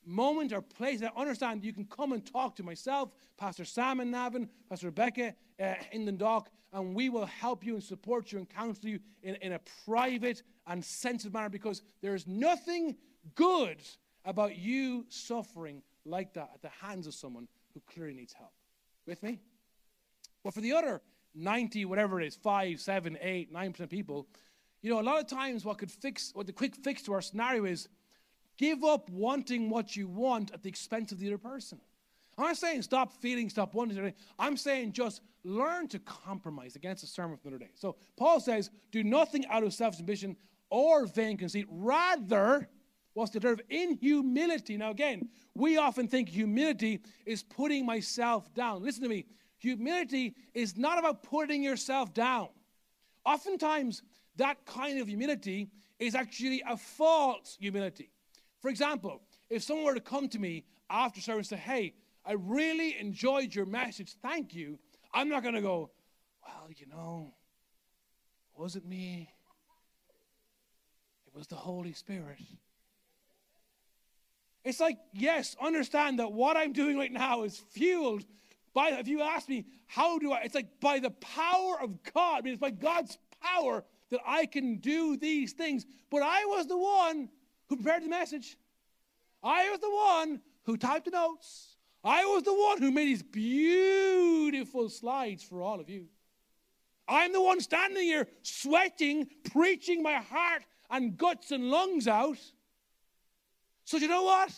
moment 0.06 0.52
or 0.52 0.62
place 0.62 1.00
that 1.00 1.12
understand, 1.16 1.64
you 1.64 1.72
can 1.72 1.84
come 1.84 2.12
and 2.12 2.24
talk 2.24 2.56
to 2.56 2.62
myself, 2.62 3.10
Pastor 3.36 3.64
Sam 3.64 4.00
and 4.00 4.10
Navan, 4.10 4.48
Pastor 4.68 4.86
Rebecca 4.86 5.34
uh, 5.62 5.74
in 5.92 6.04
the 6.04 6.12
dock, 6.12 6.50
and 6.72 6.94
we 6.94 7.08
will 7.08 7.26
help 7.26 7.64
you 7.64 7.74
and 7.74 7.82
support 7.82 8.32
you 8.32 8.38
and 8.38 8.48
counsel 8.48 8.88
you 8.88 9.00
in, 9.22 9.34
in 9.36 9.52
a 9.52 9.60
private 9.84 10.42
and 10.66 10.84
sensitive 10.84 11.34
manner 11.34 11.48
because 11.48 11.82
there 12.00 12.14
is 12.14 12.26
nothing 12.26 12.96
good 13.34 13.82
about 14.24 14.56
you 14.56 15.04
suffering 15.08 15.82
like 16.04 16.32
that 16.34 16.50
at 16.54 16.62
the 16.62 16.70
hands 16.86 17.06
of 17.06 17.14
someone 17.14 17.48
who 17.74 17.80
clearly 17.92 18.14
needs 18.14 18.32
help. 18.32 18.52
With 19.06 19.22
me? 19.22 19.40
But 20.42 20.54
for 20.54 20.60
the 20.60 20.72
other 20.72 21.02
90, 21.34 21.84
whatever 21.84 22.20
it 22.20 22.26
is, 22.26 22.36
5, 22.36 22.80
7, 22.80 23.18
8, 23.20 23.52
9% 23.52 23.80
of 23.80 23.90
people, 23.90 24.26
you 24.82 24.90
know, 24.90 25.00
a 25.00 25.02
lot 25.02 25.20
of 25.20 25.26
times 25.26 25.64
what 25.64 25.78
could 25.78 25.90
fix, 25.90 26.30
what 26.34 26.46
the 26.46 26.52
quick 26.52 26.74
fix 26.74 27.02
to 27.02 27.12
our 27.12 27.20
scenario 27.20 27.64
is 27.64 27.88
give 28.56 28.84
up 28.84 29.10
wanting 29.10 29.70
what 29.70 29.96
you 29.96 30.08
want 30.08 30.52
at 30.52 30.62
the 30.62 30.68
expense 30.68 31.12
of 31.12 31.18
the 31.18 31.26
other 31.26 31.38
person. 31.38 31.80
I'm 32.38 32.46
not 32.46 32.56
saying 32.56 32.82
stop 32.82 33.12
feeling, 33.20 33.50
stop 33.50 33.74
wanting. 33.74 34.14
I'm 34.38 34.56
saying 34.56 34.92
just 34.92 35.20
learn 35.44 35.88
to 35.88 35.98
compromise 35.98 36.76
against 36.76 37.02
the 37.02 37.06
sermon 37.06 37.36
from 37.36 37.50
the 37.50 37.56
other 37.56 37.64
day. 37.64 37.70
So 37.74 37.96
Paul 38.16 38.40
says, 38.40 38.70
do 38.92 39.04
nothing 39.04 39.46
out 39.46 39.62
of 39.62 39.74
selfish 39.74 40.00
ambition 40.00 40.36
or 40.70 41.06
vain 41.06 41.36
conceit. 41.36 41.66
Rather, 41.70 42.68
what's 43.14 43.32
the 43.32 43.40
term? 43.40 43.58
In 43.68 43.96
humility. 43.96 44.76
Now, 44.76 44.90
again, 44.90 45.28
we 45.54 45.76
often 45.76 46.08
think 46.08 46.28
humility 46.28 47.00
is 47.26 47.42
putting 47.42 47.84
myself 47.84 48.52
down. 48.54 48.82
Listen 48.82 49.02
to 49.02 49.08
me. 49.08 49.26
Humility 49.60 50.34
is 50.54 50.76
not 50.76 50.98
about 50.98 51.22
putting 51.22 51.62
yourself 51.62 52.14
down. 52.14 52.48
Oftentimes, 53.26 54.02
that 54.36 54.64
kind 54.64 54.98
of 54.98 55.06
humility 55.06 55.68
is 55.98 56.14
actually 56.14 56.62
a 56.66 56.78
false 56.78 57.58
humility. 57.60 58.10
For 58.60 58.70
example, 58.70 59.20
if 59.50 59.62
someone 59.62 59.84
were 59.84 59.94
to 59.94 60.00
come 60.00 60.28
to 60.30 60.38
me 60.38 60.64
after 60.88 61.20
service 61.20 61.52
and 61.52 61.60
say, 61.60 61.64
Hey, 61.64 61.94
I 62.24 62.32
really 62.32 62.98
enjoyed 62.98 63.54
your 63.54 63.66
message, 63.66 64.14
thank 64.22 64.54
you, 64.54 64.78
I'm 65.12 65.28
not 65.28 65.42
going 65.42 65.54
to 65.54 65.60
go, 65.60 65.90
Well, 66.42 66.70
you 66.74 66.86
know, 66.86 67.34
was 68.56 68.76
it 68.76 68.86
me? 68.86 69.30
It 71.26 71.36
was 71.36 71.48
the 71.48 71.56
Holy 71.56 71.92
Spirit. 71.92 72.38
It's 74.64 74.80
like, 74.80 74.98
yes, 75.12 75.56
understand 75.60 76.18
that 76.18 76.32
what 76.32 76.56
I'm 76.56 76.72
doing 76.72 76.98
right 76.98 77.12
now 77.12 77.42
is 77.42 77.58
fueled 77.58 78.24
by, 78.72 78.90
if 78.90 79.08
you 79.08 79.22
ask 79.22 79.48
me, 79.48 79.64
how 79.86 80.18
do 80.18 80.32
I, 80.32 80.42
it's 80.42 80.54
like 80.54 80.80
by 80.80 80.98
the 80.98 81.10
power 81.10 81.80
of 81.80 82.02
God. 82.12 82.38
I 82.38 82.40
mean, 82.42 82.52
it's 82.52 82.60
by 82.60 82.70
God's 82.70 83.18
power 83.42 83.84
that 84.10 84.20
I 84.26 84.46
can 84.46 84.76
do 84.76 85.16
these 85.16 85.52
things. 85.52 85.86
But 86.10 86.22
I 86.22 86.44
was 86.46 86.66
the 86.66 86.78
one 86.78 87.28
who 87.68 87.76
prepared 87.76 88.04
the 88.04 88.08
message. 88.08 88.56
I 89.42 89.70
was 89.70 89.80
the 89.80 89.90
one 89.90 90.40
who 90.64 90.76
typed 90.76 91.06
the 91.06 91.12
notes. 91.12 91.76
I 92.04 92.24
was 92.24 92.42
the 92.44 92.54
one 92.54 92.80
who 92.80 92.90
made 92.90 93.06
these 93.06 93.22
beautiful 93.22 94.88
slides 94.88 95.42
for 95.42 95.62
all 95.62 95.80
of 95.80 95.88
you. 95.88 96.06
I'm 97.08 97.32
the 97.32 97.42
one 97.42 97.60
standing 97.60 98.04
here 98.04 98.28
sweating, 98.42 99.28
preaching 99.52 100.02
my 100.02 100.14
heart 100.14 100.62
and 100.90 101.16
guts 101.16 101.50
and 101.50 101.70
lungs 101.70 102.06
out. 102.06 102.38
So, 103.84 103.96
you 103.96 104.08
know 104.08 104.22
what? 104.22 104.52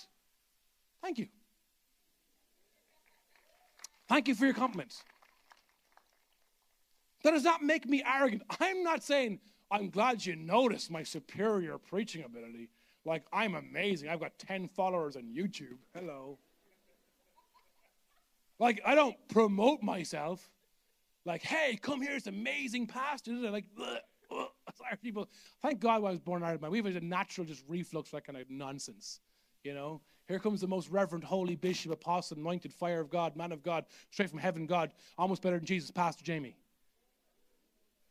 Thank 1.00 1.18
you. 1.18 1.28
Thank 4.12 4.28
you 4.28 4.34
for 4.34 4.44
your 4.44 4.52
compliments. 4.52 5.02
That 7.24 7.30
does 7.30 7.44
not 7.44 7.62
make 7.62 7.88
me 7.88 8.02
arrogant. 8.06 8.42
I'm 8.60 8.82
not 8.82 9.02
saying, 9.02 9.40
I'm 9.70 9.88
glad 9.88 10.26
you 10.26 10.36
noticed 10.36 10.90
my 10.90 11.02
superior 11.02 11.78
preaching 11.78 12.22
ability. 12.22 12.68
Like, 13.06 13.24
I'm 13.32 13.54
amazing. 13.54 14.10
I've 14.10 14.20
got 14.20 14.38
10 14.38 14.68
followers 14.68 15.16
on 15.16 15.22
YouTube. 15.34 15.78
Hello. 15.94 16.38
Like, 18.58 18.82
I 18.84 18.94
don't 18.94 19.16
promote 19.28 19.82
myself. 19.82 20.46
Like, 21.24 21.40
hey, 21.40 21.78
come 21.80 22.02
here, 22.02 22.12
it's 22.12 22.26
amazing 22.26 22.88
pastor. 22.88 23.32
Like, 23.32 23.64
ugh, 23.80 23.96
ugh. 24.30 24.48
sorry, 24.76 24.98
people. 25.02 25.30
Thank 25.62 25.80
God 25.80 26.04
I 26.04 26.10
was 26.10 26.18
born 26.18 26.42
in 26.42 26.48
Ireland. 26.48 26.70
We 26.70 26.82
have 26.82 26.96
a 26.96 27.00
natural 27.00 27.46
just 27.46 27.64
reflux, 27.66 28.10
that 28.10 28.26
kind 28.26 28.38
of 28.38 28.50
nonsense. 28.50 29.20
You 29.64 29.72
know, 29.72 30.02
here 30.28 30.38
comes 30.38 30.60
the 30.60 30.68
most 30.68 30.88
reverend, 30.88 31.24
holy 31.24 31.56
bishop, 31.56 31.92
apostle, 31.92 32.38
anointed 32.38 32.72
fire 32.72 33.00
of 33.00 33.10
God, 33.10 33.36
man 33.36 33.52
of 33.52 33.62
God, 33.62 33.84
straight 34.10 34.30
from 34.30 34.38
heaven, 34.38 34.66
God, 34.66 34.92
almost 35.18 35.42
better 35.42 35.56
than 35.56 35.66
Jesus, 35.66 35.90
Pastor 35.90 36.24
Jamie. 36.24 36.56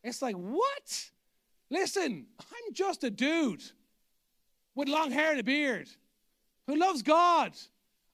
It's 0.03 0.21
like, 0.21 0.35
what? 0.35 1.09
Listen, 1.69 2.25
I'm 2.39 2.73
just 2.73 3.03
a 3.03 3.09
dude 3.09 3.63
with 4.75 4.87
long 4.87 5.11
hair 5.11 5.31
and 5.31 5.39
a 5.39 5.43
beard 5.43 5.89
who 6.67 6.75
loves 6.75 7.01
God 7.01 7.53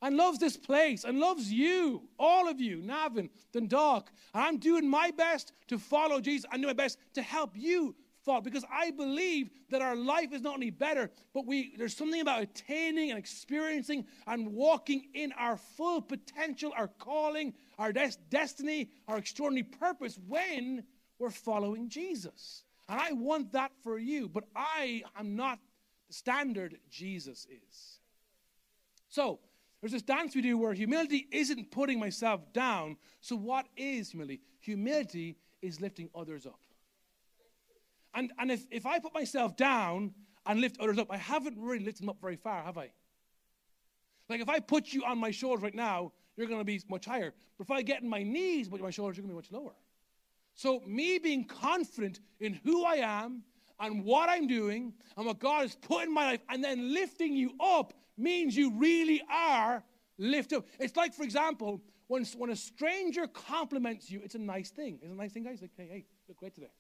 and 0.02 0.16
loves 0.16 0.38
this 0.38 0.58
place 0.58 1.04
and 1.04 1.20
loves 1.20 1.52
you, 1.52 2.04
all 2.20 2.48
of 2.48 2.62
you, 2.62 2.82
Navan, 2.84 3.30
Dundalk. 3.52 4.12
And 4.34 4.44
I'm 4.44 4.58
doing 4.58 4.88
my 4.88 5.12
best 5.12 5.54
to 5.70 5.80
follow 5.80 6.22
Jesus 6.22 6.46
and 6.52 6.62
do 6.62 6.68
my 6.68 6.74
best 6.74 7.00
to 7.16 7.22
help 7.22 7.52
you 7.56 7.96
follow 8.28 8.42
because 8.42 8.66
I 8.72 8.92
believe 8.92 9.50
that 9.70 9.82
our 9.82 9.96
life 9.96 10.34
is 10.34 10.42
not 10.42 10.56
only 10.56 10.70
better, 10.70 11.10
but 11.34 11.48
we 11.48 11.74
there's 11.78 11.96
something 11.96 12.22
about 12.22 12.42
attaining 12.42 13.10
and 13.10 13.18
experiencing 13.18 14.06
and 14.28 14.54
walking 14.54 15.08
in 15.14 15.32
our 15.32 15.56
full 15.56 16.02
potential, 16.02 16.74
our 16.76 16.90
calling, 16.90 17.54
our 17.80 17.94
des- 17.94 18.20
destiny, 18.30 18.92
our 19.08 19.18
extraordinary 19.18 19.64
purpose 19.64 20.20
when 20.28 20.84
we're 21.20 21.30
following 21.32 21.88
Jesus. 21.90 22.64
And 22.90 23.00
I 23.00 23.14
want 23.14 23.54
that 23.54 23.72
for 23.82 23.98
you, 23.98 24.28
but 24.28 24.44
I 24.56 25.04
am 25.18 25.36
not 25.36 25.60
the 26.08 26.14
standard, 26.14 26.78
Jesus 26.90 27.48
is. 27.50 28.00
So, 29.10 29.40
there's 29.82 29.94
this 29.94 30.02
dance 30.02 30.36
we 30.36 30.42
do 30.42 30.58
where 30.58 30.74
humility 30.74 31.28
isn't 31.32 31.72
putting 31.72 32.00
myself 32.00 32.42
down. 32.52 32.98
So, 33.22 33.36
what 33.38 33.68
is 33.78 34.12
humility? 34.12 34.42
Humility 34.60 35.38
is 35.62 35.80
lifting 35.80 36.10
others 36.14 36.46
up. 36.46 36.60
And, 38.18 38.34
and 38.40 38.52
if, 38.52 38.66
if 38.72 38.88
I 38.88 38.98
put 38.98 39.14
myself 39.14 39.56
down 39.56 40.12
and 40.48 40.60
lift 40.60 40.80
others 40.80 40.98
up, 40.98 41.12
I 41.12 41.18
haven't 41.18 41.56
really 41.56 41.86
lifted 41.86 42.02
them 42.02 42.10
up 42.10 42.18
very 42.20 42.36
far, 42.36 42.64
have 42.64 42.76
I? 42.76 42.90
Like 44.28 44.42
if 44.42 44.50
I 44.50 44.60
put 44.60 44.92
you 44.92 45.04
on 45.06 45.20
my 45.20 45.30
shoulders 45.30 45.62
right 45.62 45.76
now, 45.76 46.12
you're 46.36 46.48
going 46.48 46.60
to 46.60 46.66
be 46.66 46.82
much 46.90 47.06
higher. 47.06 47.32
But 47.58 47.66
if 47.66 47.72
I 47.72 47.84
get 47.84 48.02
in 48.02 48.10
my 48.10 48.24
knees, 48.24 48.70
but 48.70 48.82
my 48.82 48.90
shoulders, 48.90 49.18
you're 49.18 49.28
going 49.28 49.36
to 49.36 49.42
be 49.42 49.56
much 49.56 49.62
lower. 49.62 49.76
So, 50.56 50.82
me 50.88 51.20
being 51.20 51.46
confident 51.46 52.20
in 52.40 52.60
who 52.64 52.84
I 52.84 52.96
am 52.96 53.44
and 53.80 54.04
what 54.04 54.30
I'm 54.30 54.48
doing 54.48 54.94
and 55.16 55.28
what 55.28 55.38
God 55.38 55.62
has 55.62 55.76
put 55.76 56.06
in 56.06 56.14
my 56.14 56.26
life, 56.26 56.42
and 56.50 56.64
then 56.64 56.92
lifting 56.96 57.34
you 57.34 57.54
up 57.60 57.94
means 58.18 58.58
you 58.58 58.72
really 58.72 59.22
are 59.32 59.84
lifted 60.18 60.58
up. 60.58 60.66
It's 60.80 60.96
like, 60.96 61.14
for 61.14 61.22
example, 61.22 61.84
when, 62.08 62.26
when 62.38 62.50
a 62.50 62.56
stranger 62.56 63.28
compliments 63.28 64.10
you, 64.10 64.22
it's 64.24 64.34
a 64.34 64.40
nice 64.40 64.72
thing. 64.72 64.98
It's 65.04 65.12
a 65.12 65.16
nice 65.16 65.34
thing, 65.34 65.44
guys. 65.44 65.62
Like, 65.62 65.72
hey, 65.78 65.88
hey, 65.88 66.06
look 66.28 66.38
great 66.38 66.56
today. 66.56 66.72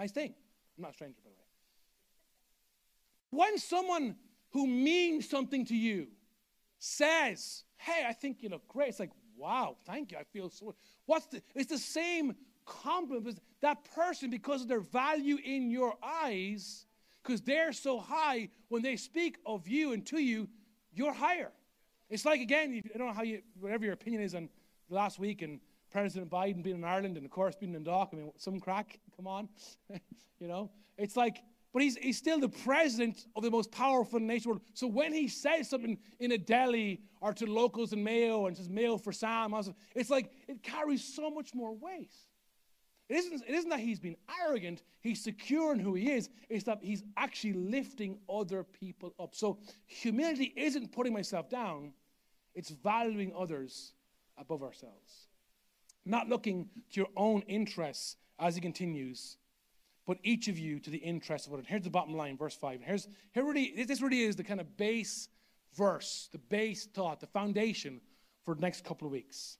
Nice 0.00 0.12
thing. 0.12 0.32
I'm 0.78 0.82
not 0.82 0.92
a 0.92 0.94
stranger, 0.94 1.20
by 1.22 1.28
the 1.28 1.36
way. 3.36 3.44
When 3.44 3.58
someone 3.58 4.16
who 4.48 4.66
means 4.66 5.28
something 5.28 5.66
to 5.66 5.76
you 5.76 6.06
says, 6.78 7.64
hey, 7.76 8.06
I 8.08 8.14
think 8.14 8.42
you 8.42 8.48
look 8.48 8.66
great, 8.66 8.88
it's 8.88 8.98
like, 8.98 9.10
wow, 9.36 9.76
thank 9.84 10.10
you. 10.10 10.16
I 10.16 10.24
feel 10.24 10.48
so. 10.48 10.74
What's 11.04 11.26
the, 11.26 11.42
it's 11.54 11.68
the 11.68 11.76
same 11.76 12.34
compliment. 12.64 13.40
That 13.60 13.84
person, 13.94 14.30
because 14.30 14.62
of 14.62 14.68
their 14.68 14.80
value 14.80 15.36
in 15.44 15.70
your 15.70 15.92
eyes, 16.02 16.86
because 17.22 17.42
they're 17.42 17.74
so 17.74 17.98
high, 17.98 18.48
when 18.68 18.80
they 18.80 18.96
speak 18.96 19.36
of 19.44 19.68
you 19.68 19.92
and 19.92 20.06
to 20.06 20.18
you, 20.18 20.48
you're 20.94 21.12
higher. 21.12 21.52
It's 22.08 22.24
like, 22.24 22.40
again, 22.40 22.82
I 22.94 22.96
don't 22.96 23.08
know 23.08 23.12
how 23.12 23.22
you, 23.22 23.42
whatever 23.58 23.84
your 23.84 23.92
opinion 23.92 24.22
is 24.22 24.34
on 24.34 24.48
last 24.88 25.18
week 25.18 25.42
and 25.42 25.60
President 25.90 26.30
Biden 26.30 26.62
being 26.62 26.76
in 26.76 26.84
Ireland 26.84 27.16
and, 27.16 27.26
of 27.26 27.32
course, 27.32 27.54
being 27.56 27.74
in 27.74 27.84
Dock. 27.84 28.10
I 28.12 28.16
mean, 28.16 28.32
some 28.36 28.60
crack, 28.60 28.98
come 29.20 29.26
on. 29.26 29.48
you 30.40 30.48
know? 30.48 30.70
It's 30.96 31.16
like, 31.16 31.42
but 31.72 31.82
he's, 31.82 31.96
he's 31.96 32.16
still 32.16 32.40
the 32.40 32.48
president 32.48 33.26
of 33.36 33.42
the 33.42 33.50
most 33.50 33.70
powerful 33.70 34.18
nation 34.18 34.50
world. 34.50 34.62
So 34.74 34.86
when 34.86 35.12
he 35.12 35.28
says 35.28 35.68
something 35.68 35.98
in 36.18 36.32
a 36.32 36.38
deli 36.38 37.02
or 37.20 37.32
to 37.34 37.46
locals 37.46 37.92
in 37.92 38.02
Mayo 38.02 38.46
and 38.46 38.56
says 38.56 38.68
Mayo 38.68 38.96
for 38.96 39.12
Sam, 39.12 39.54
it's 39.94 40.10
like 40.10 40.30
it 40.48 40.62
carries 40.62 41.04
so 41.04 41.30
much 41.30 41.54
more 41.54 41.74
weight. 41.74 42.14
It 43.08 43.16
isn't, 43.16 43.42
it 43.46 43.54
isn't 43.54 43.70
that 43.70 43.80
he's 43.80 43.98
been 43.98 44.16
arrogant, 44.42 44.82
he's 45.00 45.22
secure 45.22 45.72
in 45.72 45.80
who 45.80 45.94
he 45.94 46.12
is, 46.12 46.30
it's 46.48 46.64
that 46.64 46.78
he's 46.80 47.02
actually 47.16 47.54
lifting 47.54 48.18
other 48.32 48.62
people 48.62 49.12
up. 49.18 49.34
So 49.34 49.58
humility 49.86 50.52
isn't 50.56 50.92
putting 50.92 51.12
myself 51.12 51.50
down, 51.50 51.92
it's 52.54 52.70
valuing 52.70 53.32
others 53.36 53.92
above 54.38 54.62
ourselves. 54.62 55.26
Not 56.04 56.28
looking 56.28 56.68
to 56.92 57.00
your 57.00 57.08
own 57.16 57.42
interests 57.42 58.16
as 58.40 58.54
he 58.54 58.60
continues, 58.60 59.36
but 60.06 60.18
each 60.22 60.48
of 60.48 60.58
you 60.58 60.80
to 60.80 60.90
the 60.90 60.98
interest 60.98 61.46
of 61.46 61.52
others. 61.52 61.66
Here's 61.68 61.82
the 61.82 61.90
bottom 61.90 62.14
line, 62.16 62.36
verse 62.36 62.54
5. 62.54 62.80
Here's, 62.82 63.08
here 63.32 63.44
really, 63.44 63.84
this 63.84 64.00
really 64.00 64.22
is 64.22 64.36
the 64.36 64.44
kind 64.44 64.60
of 64.60 64.76
base 64.76 65.28
verse, 65.76 66.28
the 66.32 66.38
base 66.38 66.86
thought, 66.86 67.20
the 67.20 67.26
foundation 67.26 68.00
for 68.44 68.54
the 68.54 68.60
next 68.60 68.84
couple 68.84 69.06
of 69.06 69.12
weeks. 69.12 69.58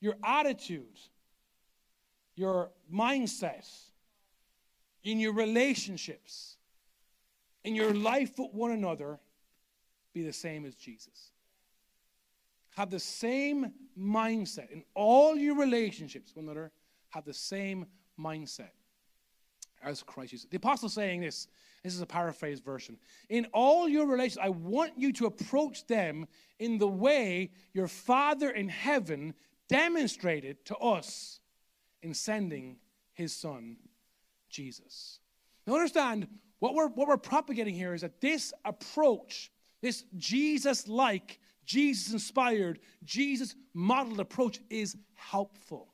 Your 0.00 0.16
attitude 0.24 0.98
your 2.34 2.70
mindset, 2.92 3.68
in 5.04 5.18
your 5.18 5.32
relationships, 5.32 6.56
in 7.64 7.74
your 7.74 7.94
life 7.94 8.38
with 8.38 8.52
one 8.52 8.70
another, 8.70 9.18
be 10.14 10.22
the 10.22 10.32
same 10.32 10.64
as 10.64 10.74
Jesus. 10.74 11.32
Have 12.76 12.90
the 12.90 13.00
same 13.00 13.72
mindset 13.98 14.70
in 14.70 14.82
all 14.94 15.36
your 15.36 15.56
relationships 15.56 16.32
with 16.34 16.44
one 16.44 16.50
another. 16.50 16.72
Have 17.10 17.24
the 17.24 17.34
same 17.34 17.86
mindset 18.18 18.70
as 19.82 20.02
Christ 20.02 20.30
Jesus. 20.30 20.46
The 20.50 20.56
apostle 20.56 20.88
saying 20.88 21.20
this. 21.20 21.48
This 21.82 21.94
is 21.94 22.00
a 22.00 22.06
paraphrased 22.06 22.64
version. 22.64 22.96
In 23.28 23.46
all 23.52 23.88
your 23.88 24.06
relations, 24.06 24.38
I 24.40 24.50
want 24.50 24.92
you 24.96 25.12
to 25.14 25.26
approach 25.26 25.86
them 25.88 26.28
in 26.60 26.78
the 26.78 26.86
way 26.86 27.50
your 27.72 27.88
Father 27.88 28.50
in 28.50 28.68
heaven 28.68 29.34
demonstrated 29.68 30.64
to 30.66 30.76
us 30.76 31.40
in 32.02 32.14
sending 32.14 32.76
his 33.14 33.34
son, 33.34 33.76
Jesus. 34.48 35.18
Now, 35.66 35.74
understand 35.74 36.28
what 36.60 36.74
we're, 36.74 36.88
what 36.88 37.08
we're 37.08 37.16
propagating 37.16 37.74
here 37.74 37.94
is 37.94 38.02
that 38.02 38.20
this 38.20 38.52
approach, 38.64 39.50
this 39.80 40.04
Jesus 40.16 40.86
like, 40.86 41.40
Jesus 41.64 42.12
inspired, 42.12 42.78
Jesus 43.04 43.56
modeled 43.74 44.20
approach 44.20 44.60
is 44.70 44.96
helpful. 45.14 45.91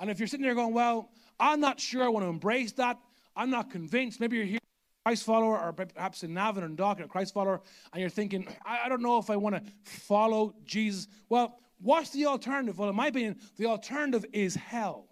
And 0.00 0.10
if 0.10 0.18
you're 0.18 0.28
sitting 0.28 0.44
there 0.44 0.54
going, 0.54 0.74
well, 0.74 1.10
I'm 1.40 1.60
not 1.60 1.80
sure 1.80 2.02
I 2.04 2.08
want 2.08 2.24
to 2.24 2.30
embrace 2.30 2.72
that, 2.72 2.98
I'm 3.36 3.50
not 3.50 3.70
convinced, 3.70 4.20
maybe 4.20 4.36
you're 4.36 4.46
here. 4.46 4.58
Christ 5.04 5.24
follower, 5.24 5.58
or 5.58 5.72
perhaps 5.72 6.22
in 6.22 6.34
Navan 6.34 6.64
and 6.64 6.76
Dock, 6.76 7.00
a 7.00 7.08
Christ 7.08 7.32
follower, 7.32 7.62
and 7.94 8.00
you're 8.00 8.10
thinking, 8.10 8.46
I, 8.66 8.80
I 8.84 8.88
don't 8.90 9.00
know 9.00 9.16
if 9.16 9.30
I 9.30 9.36
want 9.36 9.54
to 9.54 9.62
follow 9.82 10.54
Jesus. 10.66 11.08
Well, 11.30 11.58
what's 11.80 12.10
the 12.10 12.26
alternative? 12.26 12.78
Well, 12.78 12.90
in 12.90 12.96
my 12.96 13.06
opinion, 13.06 13.38
the 13.56 13.66
alternative 13.66 14.26
is 14.34 14.54
hell. 14.54 15.06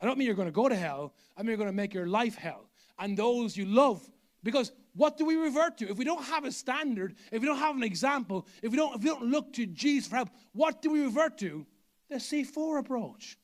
I 0.00 0.04
don't 0.04 0.18
mean 0.18 0.26
you're 0.26 0.36
going 0.36 0.48
to 0.48 0.52
go 0.52 0.68
to 0.68 0.76
hell. 0.76 1.14
I 1.34 1.40
mean 1.40 1.48
you're 1.48 1.56
going 1.56 1.70
to 1.70 1.74
make 1.74 1.94
your 1.94 2.06
life 2.06 2.34
hell. 2.34 2.68
And 2.98 3.16
those 3.16 3.56
you 3.56 3.64
love. 3.64 4.06
Because 4.42 4.70
what 4.94 5.16
do 5.16 5.24
we 5.24 5.36
revert 5.36 5.78
to? 5.78 5.88
If 5.88 5.96
we 5.96 6.04
don't 6.04 6.24
have 6.24 6.44
a 6.44 6.52
standard, 6.52 7.16
if 7.32 7.40
we 7.40 7.48
don't 7.48 7.58
have 7.58 7.74
an 7.74 7.82
example, 7.82 8.46
if 8.62 8.70
we 8.70 8.76
don't, 8.76 8.96
if 8.96 9.02
we 9.02 9.08
don't 9.08 9.24
look 9.24 9.52
to 9.54 9.66
Jesus 9.66 10.08
for 10.08 10.16
help, 10.16 10.30
what 10.52 10.82
do 10.82 10.90
we 10.90 11.00
revert 11.00 11.38
to? 11.38 11.66
The 12.10 12.16
C4 12.16 12.80
approach. 12.80 13.38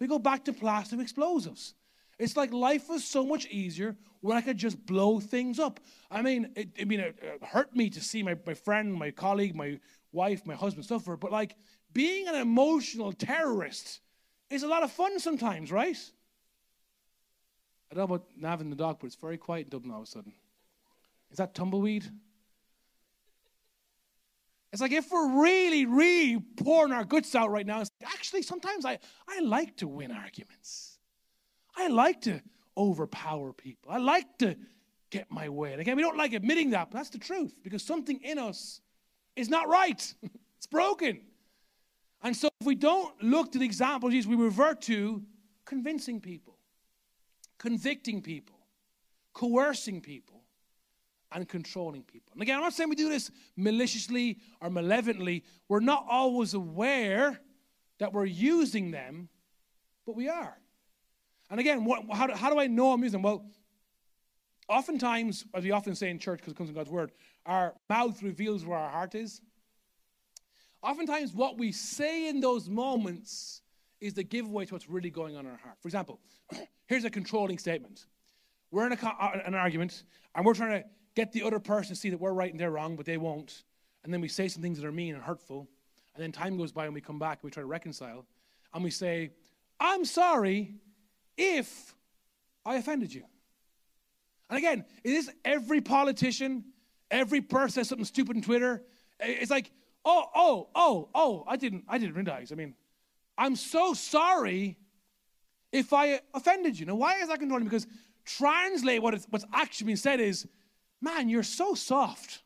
We 0.00 0.06
go 0.06 0.18
back 0.18 0.44
to 0.46 0.52
plastic 0.52 0.98
explosives. 0.98 1.74
It's 2.18 2.36
like 2.36 2.52
life 2.52 2.88
was 2.88 3.04
so 3.04 3.24
much 3.24 3.46
easier 3.46 3.96
when 4.20 4.36
I 4.36 4.40
could 4.40 4.58
just 4.58 4.84
blow 4.84 5.20
things 5.20 5.58
up. 5.58 5.80
I 6.10 6.22
mean, 6.22 6.50
it, 6.56 6.70
I 6.80 6.84
mean, 6.84 7.00
it, 7.00 7.16
it 7.22 7.44
hurt 7.44 7.74
me 7.74 7.88
to 7.90 8.00
see 8.00 8.22
my, 8.22 8.36
my 8.46 8.54
friend, 8.54 8.92
my 8.92 9.10
colleague, 9.10 9.54
my 9.54 9.78
wife, 10.12 10.44
my 10.46 10.54
husband 10.54 10.84
suffer, 10.84 11.16
but 11.16 11.30
like 11.30 11.54
being 11.92 12.28
an 12.28 12.34
emotional 12.34 13.12
terrorist 13.12 14.00
is 14.50 14.62
a 14.62 14.68
lot 14.68 14.82
of 14.82 14.90
fun 14.90 15.18
sometimes, 15.18 15.70
right? 15.70 15.96
I 17.90 17.94
don't 17.94 18.08
know 18.08 18.16
about 18.16 18.26
Nav 18.36 18.60
and 18.60 18.70
the 18.70 18.76
dog, 18.76 18.98
but 19.00 19.06
it's 19.06 19.16
very 19.16 19.38
quiet 19.38 19.66
in 19.66 19.70
Dublin 19.70 19.92
all 19.92 20.02
of 20.02 20.08
a 20.08 20.10
sudden. 20.10 20.32
Is 21.30 21.38
that 21.38 21.54
tumbleweed? 21.54 22.04
It's 24.72 24.80
like 24.80 24.92
if 24.92 25.10
we're 25.10 25.42
really, 25.42 25.84
really 25.84 26.40
pouring 26.62 26.92
our 26.92 27.04
guts 27.04 27.34
out 27.34 27.50
right 27.50 27.66
now, 27.66 27.82
actually, 28.04 28.42
sometimes 28.42 28.84
I, 28.84 28.98
I 29.28 29.40
like 29.40 29.76
to 29.78 29.88
win 29.88 30.12
arguments. 30.12 30.98
I 31.76 31.88
like 31.88 32.20
to 32.22 32.40
overpower 32.76 33.52
people. 33.52 33.90
I 33.90 33.98
like 33.98 34.38
to 34.38 34.56
get 35.10 35.30
my 35.30 35.48
way. 35.48 35.72
And 35.72 35.80
again, 35.80 35.96
we 35.96 36.02
don't 36.02 36.16
like 36.16 36.32
admitting 36.34 36.70
that, 36.70 36.90
but 36.90 36.98
that's 36.98 37.10
the 37.10 37.18
truth 37.18 37.52
because 37.62 37.82
something 37.82 38.20
in 38.22 38.38
us 38.38 38.80
is 39.34 39.48
not 39.48 39.68
right. 39.68 40.14
it's 40.56 40.66
broken. 40.66 41.20
And 42.22 42.36
so 42.36 42.48
if 42.60 42.66
we 42.66 42.74
don't 42.76 43.20
look 43.22 43.52
to 43.52 43.58
the 43.58 43.64
example 43.64 44.08
of 44.08 44.12
Jesus, 44.12 44.28
we 44.28 44.36
revert 44.36 44.82
to 44.82 45.22
convincing 45.64 46.20
people, 46.20 46.58
convicting 47.58 48.22
people, 48.22 48.56
coercing 49.32 50.00
people, 50.00 50.39
and 51.32 51.48
controlling 51.48 52.02
people. 52.02 52.32
And 52.32 52.42
again, 52.42 52.56
I'm 52.56 52.62
not 52.62 52.72
saying 52.72 52.88
we 52.88 52.96
do 52.96 53.08
this 53.08 53.30
maliciously 53.56 54.38
or 54.60 54.70
malevolently. 54.70 55.44
We're 55.68 55.80
not 55.80 56.06
always 56.08 56.54
aware 56.54 57.40
that 57.98 58.12
we're 58.12 58.26
using 58.26 58.90
them, 58.90 59.28
but 60.06 60.16
we 60.16 60.28
are. 60.28 60.56
And 61.50 61.60
again, 61.60 61.84
what, 61.84 62.02
how, 62.12 62.26
do, 62.26 62.34
how 62.34 62.50
do 62.50 62.58
I 62.58 62.66
know 62.66 62.92
I'm 62.92 63.02
using 63.02 63.20
them? 63.20 63.22
Well, 63.22 63.44
oftentimes, 64.68 65.44
as 65.54 65.64
we 65.64 65.70
often 65.70 65.94
say 65.94 66.10
in 66.10 66.18
church, 66.18 66.38
because 66.38 66.52
it 66.52 66.56
comes 66.56 66.68
in 66.68 66.74
God's 66.74 66.90
word, 66.90 67.12
our 67.46 67.74
mouth 67.88 68.22
reveals 68.22 68.64
where 68.64 68.78
our 68.78 68.90
heart 68.90 69.14
is. 69.14 69.40
Oftentimes, 70.82 71.34
what 71.34 71.58
we 71.58 71.72
say 71.72 72.28
in 72.28 72.40
those 72.40 72.68
moments 72.68 73.62
is 74.00 74.14
the 74.14 74.22
giveaway 74.22 74.64
to 74.64 74.74
what's 74.74 74.88
really 74.88 75.10
going 75.10 75.36
on 75.36 75.44
in 75.44 75.50
our 75.50 75.58
heart. 75.58 75.76
For 75.80 75.88
example, 75.88 76.20
here's 76.86 77.04
a 77.04 77.10
controlling 77.10 77.58
statement. 77.58 78.06
We're 78.70 78.86
in 78.86 78.92
a, 78.92 79.06
uh, 79.06 79.40
an 79.44 79.54
argument, 79.54 80.04
and 80.34 80.46
we're 80.46 80.54
trying 80.54 80.82
to 80.82 80.88
get 81.20 81.32
the 81.32 81.42
other 81.42 81.58
person 81.58 81.94
to 81.94 82.00
see 82.00 82.10
that 82.10 82.20
we're 82.20 82.32
right 82.32 82.50
and 82.50 82.58
they're 82.58 82.70
wrong, 82.70 82.96
but 82.96 83.04
they 83.04 83.18
won't. 83.18 83.64
And 84.04 84.12
then 84.12 84.20
we 84.20 84.28
say 84.28 84.48
some 84.48 84.62
things 84.62 84.80
that 84.80 84.86
are 84.86 84.92
mean 84.92 85.14
and 85.14 85.22
hurtful. 85.22 85.68
And 86.14 86.22
then 86.22 86.32
time 86.32 86.56
goes 86.56 86.72
by 86.72 86.86
and 86.86 86.94
we 86.94 87.00
come 87.00 87.18
back 87.18 87.38
and 87.38 87.44
we 87.44 87.50
try 87.50 87.62
to 87.62 87.66
reconcile. 87.66 88.24
And 88.72 88.82
we 88.82 88.90
say, 88.90 89.30
I'm 89.78 90.04
sorry 90.04 90.74
if 91.36 91.94
I 92.64 92.76
offended 92.76 93.12
you. 93.12 93.24
And 94.48 94.58
again, 94.58 94.84
it 95.04 95.10
is 95.10 95.30
every 95.44 95.80
politician, 95.80 96.64
every 97.10 97.40
person 97.40 97.70
says 97.70 97.88
something 97.88 98.04
stupid 98.04 98.36
on 98.36 98.42
Twitter. 98.42 98.82
It's 99.20 99.50
like, 99.50 99.70
oh, 100.04 100.24
oh, 100.34 100.68
oh, 100.74 101.08
oh, 101.14 101.44
I 101.46 101.56
didn't, 101.56 101.84
I 101.86 101.98
didn't 101.98 102.14
realize. 102.14 102.50
I 102.50 102.54
mean, 102.54 102.74
I'm 103.36 103.56
so 103.56 103.92
sorry 103.92 104.78
if 105.70 105.92
I 105.92 106.20
offended 106.34 106.78
you. 106.78 106.86
Now, 106.86 106.94
why 106.94 107.20
is 107.20 107.28
that 107.28 107.38
controlling? 107.38 107.64
Because 107.64 107.86
translate 108.24 109.02
what 109.02 109.14
what's 109.30 109.44
actually 109.52 109.86
being 109.86 109.96
said 109.96 110.20
is, 110.20 110.46
man, 111.00 111.28
you're 111.28 111.42
so 111.42 111.74
soft. 111.74 112.42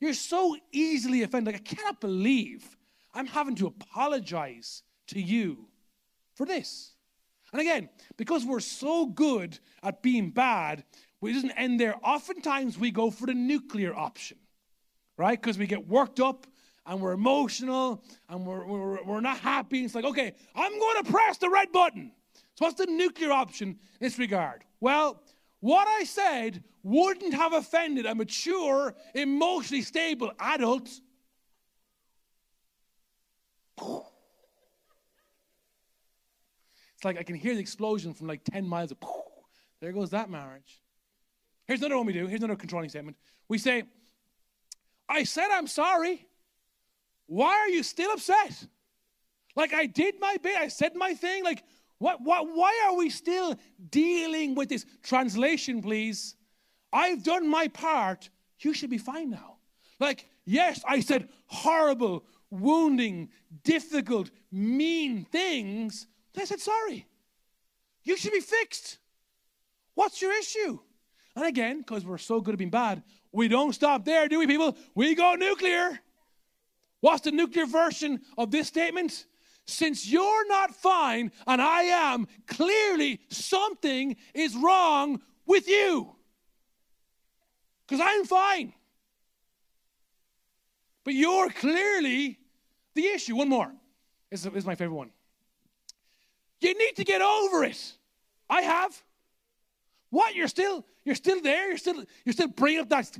You're 0.00 0.14
so 0.14 0.56
easily 0.72 1.22
offended. 1.22 1.54
Like, 1.54 1.62
I 1.62 1.74
cannot 1.74 2.00
believe 2.00 2.76
I'm 3.14 3.26
having 3.26 3.54
to 3.56 3.66
apologize 3.66 4.82
to 5.08 5.20
you 5.20 5.68
for 6.34 6.44
this. 6.44 6.92
And 7.52 7.60
again, 7.60 7.88
because 8.16 8.44
we're 8.44 8.60
so 8.60 9.06
good 9.06 9.58
at 9.82 10.02
being 10.02 10.30
bad, 10.30 10.84
it 11.22 11.32
doesn't 11.32 11.52
end 11.52 11.80
there. 11.80 11.94
Oftentimes 12.02 12.78
we 12.78 12.90
go 12.90 13.10
for 13.10 13.26
the 13.26 13.34
nuclear 13.34 13.94
option, 13.94 14.36
right? 15.16 15.40
Because 15.40 15.56
we 15.56 15.66
get 15.66 15.86
worked 15.86 16.20
up 16.20 16.46
and 16.86 17.00
we're 17.00 17.12
emotional 17.12 18.02
and 18.28 18.44
we're, 18.44 18.66
we're, 18.66 19.02
we're 19.04 19.20
not 19.20 19.38
happy. 19.38 19.84
It's 19.84 19.94
like, 19.94 20.04
okay, 20.04 20.34
I'm 20.54 20.78
going 20.78 21.04
to 21.04 21.10
press 21.10 21.38
the 21.38 21.48
red 21.48 21.72
button. 21.72 22.12
So, 22.56 22.66
what's 22.66 22.78
the 22.78 22.86
nuclear 22.86 23.32
option 23.32 23.68
in 23.68 23.78
this 24.00 24.18
regard? 24.18 24.64
Well, 24.80 25.22
what 25.64 25.88
I 25.88 26.04
said 26.04 26.62
wouldn't 26.82 27.32
have 27.32 27.54
offended 27.54 28.04
a 28.04 28.14
mature, 28.14 28.94
emotionally 29.14 29.80
stable 29.80 30.30
adult. 30.38 30.90
It's 33.78 34.04
like 37.02 37.18
I 37.18 37.22
can 37.22 37.34
hear 37.34 37.54
the 37.54 37.60
explosion 37.60 38.12
from 38.12 38.26
like 38.26 38.44
10 38.44 38.68
miles. 38.68 38.90
Of, 38.90 38.98
there 39.80 39.92
goes 39.92 40.10
that 40.10 40.28
marriage. 40.28 40.82
Here's 41.66 41.80
another 41.80 41.96
one 41.96 42.04
we 42.04 42.12
do. 42.12 42.26
Here's 42.26 42.42
another 42.42 42.56
controlling 42.56 42.90
statement. 42.90 43.16
We 43.48 43.56
say, 43.56 43.84
I 45.08 45.24
said 45.24 45.46
I'm 45.50 45.66
sorry. 45.66 46.26
Why 47.24 47.56
are 47.56 47.70
you 47.70 47.82
still 47.82 48.12
upset? 48.12 48.66
Like 49.56 49.72
I 49.72 49.86
did 49.86 50.16
my 50.20 50.36
bit, 50.42 50.58
I 50.58 50.68
said 50.68 50.94
my 50.94 51.14
thing. 51.14 51.42
Like, 51.42 51.64
what, 51.98 52.20
what, 52.22 52.46
why 52.54 52.86
are 52.86 52.96
we 52.96 53.10
still 53.10 53.56
dealing 53.90 54.54
with 54.54 54.68
this? 54.68 54.84
Translation, 55.02 55.82
please. 55.82 56.36
I've 56.92 57.22
done 57.22 57.48
my 57.48 57.68
part. 57.68 58.30
You 58.60 58.74
should 58.74 58.90
be 58.90 58.98
fine 58.98 59.30
now. 59.30 59.56
Like, 60.00 60.26
yes, 60.44 60.82
I 60.86 61.00
said 61.00 61.28
horrible, 61.46 62.24
wounding, 62.50 63.30
difficult, 63.62 64.30
mean 64.50 65.24
things. 65.24 66.06
I 66.36 66.44
said, 66.44 66.60
sorry. 66.60 67.06
You 68.02 68.16
should 68.16 68.32
be 68.32 68.40
fixed. 68.40 68.98
What's 69.94 70.20
your 70.20 70.36
issue? 70.38 70.78
And 71.36 71.46
again, 71.46 71.78
because 71.78 72.04
we're 72.04 72.18
so 72.18 72.40
good 72.40 72.54
at 72.54 72.58
being 72.58 72.70
bad, 72.70 73.02
we 73.32 73.48
don't 73.48 73.72
stop 73.72 74.04
there, 74.04 74.28
do 74.28 74.38
we, 74.38 74.46
people? 74.46 74.76
We 74.94 75.14
go 75.14 75.34
nuclear. 75.34 75.98
What's 77.00 77.22
the 77.22 77.32
nuclear 77.32 77.66
version 77.66 78.20
of 78.38 78.50
this 78.50 78.68
statement? 78.68 79.26
Since 79.66 80.06
you're 80.06 80.46
not 80.46 80.74
fine 80.74 81.32
and 81.46 81.60
I 81.60 81.82
am, 81.82 82.26
clearly 82.46 83.20
something 83.28 84.16
is 84.34 84.54
wrong 84.54 85.22
with 85.46 85.68
you. 85.68 86.14
Because 87.86 88.04
I'm 88.04 88.24
fine. 88.24 88.72
But 91.04 91.14
you're 91.14 91.50
clearly 91.50 92.38
the 92.94 93.06
issue. 93.06 93.36
One 93.36 93.48
more. 93.48 93.72
This 94.30 94.46
is 94.46 94.66
my 94.66 94.74
favorite 94.74 94.96
one. 94.96 95.10
You 96.60 96.76
need 96.76 96.96
to 96.96 97.04
get 97.04 97.20
over 97.20 97.64
it. 97.64 97.92
I 98.48 98.62
have. 98.62 99.02
What? 100.10 100.34
You're 100.34 100.48
still 100.48 100.84
you're 101.04 101.14
still 101.14 101.40
there. 101.42 101.68
You're 101.68 101.78
still 101.78 102.04
you're 102.24 102.32
still 102.32 102.48
bringing 102.48 102.80
up 102.80 102.88
that. 102.88 103.10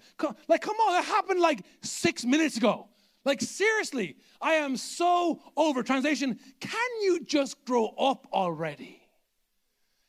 Like, 0.49 0.63
come 0.63 0.77
on, 0.77 0.95
that 0.95 1.05
happened 1.05 1.41
like 1.41 1.65
six 1.83 2.25
minutes 2.25 2.57
ago. 2.57 2.89
Like, 3.25 3.41
seriously, 3.41 4.17
I 4.41 4.55
am 4.55 4.77
so 4.77 5.41
over. 5.57 5.83
Translation, 5.83 6.39
can 6.61 6.91
you 7.03 7.25
just 7.25 7.65
grow 7.65 7.87
up 7.99 8.27
already? 8.33 9.01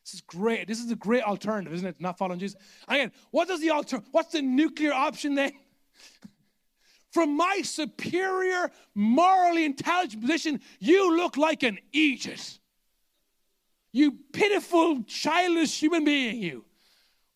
This 0.04 0.16
is 0.16 0.22
great. 0.22 0.68
This 0.68 0.80
is 0.80 0.92
a 0.92 0.96
great 0.96 1.24
alternative, 1.24 1.74
isn't 1.74 1.88
it? 1.88 2.02
Not 2.02 2.18
following 2.18 2.40
Jesus. 2.40 2.60
Again, 2.88 3.12
what 3.32 3.48
does 3.48 3.62
the 3.62 3.72
alter? 3.72 4.02
What's 4.12 4.34
the 4.34 4.42
nuclear 4.42 4.94
option 4.94 5.36
then? 5.36 5.54
From 7.12 7.38
my 7.38 7.62
superior, 7.64 8.70
morally 8.94 9.64
intelligent 9.64 10.22
position, 10.22 10.60
you 10.80 11.16
look 11.16 11.38
like 11.38 11.64
an 11.64 11.80
idiot. 11.94 12.60
You 13.94 14.18
pitiful, 14.34 15.04
childish 15.04 15.80
human 15.80 16.04
being, 16.04 16.42
you. 16.42 16.66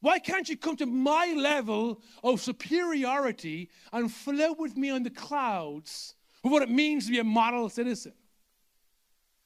Why 0.01 0.19
can't 0.19 0.47
you 0.47 0.57
come 0.57 0.77
to 0.77 0.85
my 0.85 1.33
level 1.35 2.01
of 2.23 2.39
superiority 2.41 3.69
and 3.91 4.11
float 4.11 4.57
with 4.57 4.77
me 4.77 4.89
on 4.89 5.03
the 5.03 5.09
clouds 5.09 6.15
of 6.43 6.51
what 6.51 6.61
it 6.61 6.69
means 6.69 7.05
to 7.05 7.11
be 7.11 7.19
a 7.19 7.23
model 7.23 7.69
citizen? 7.69 8.13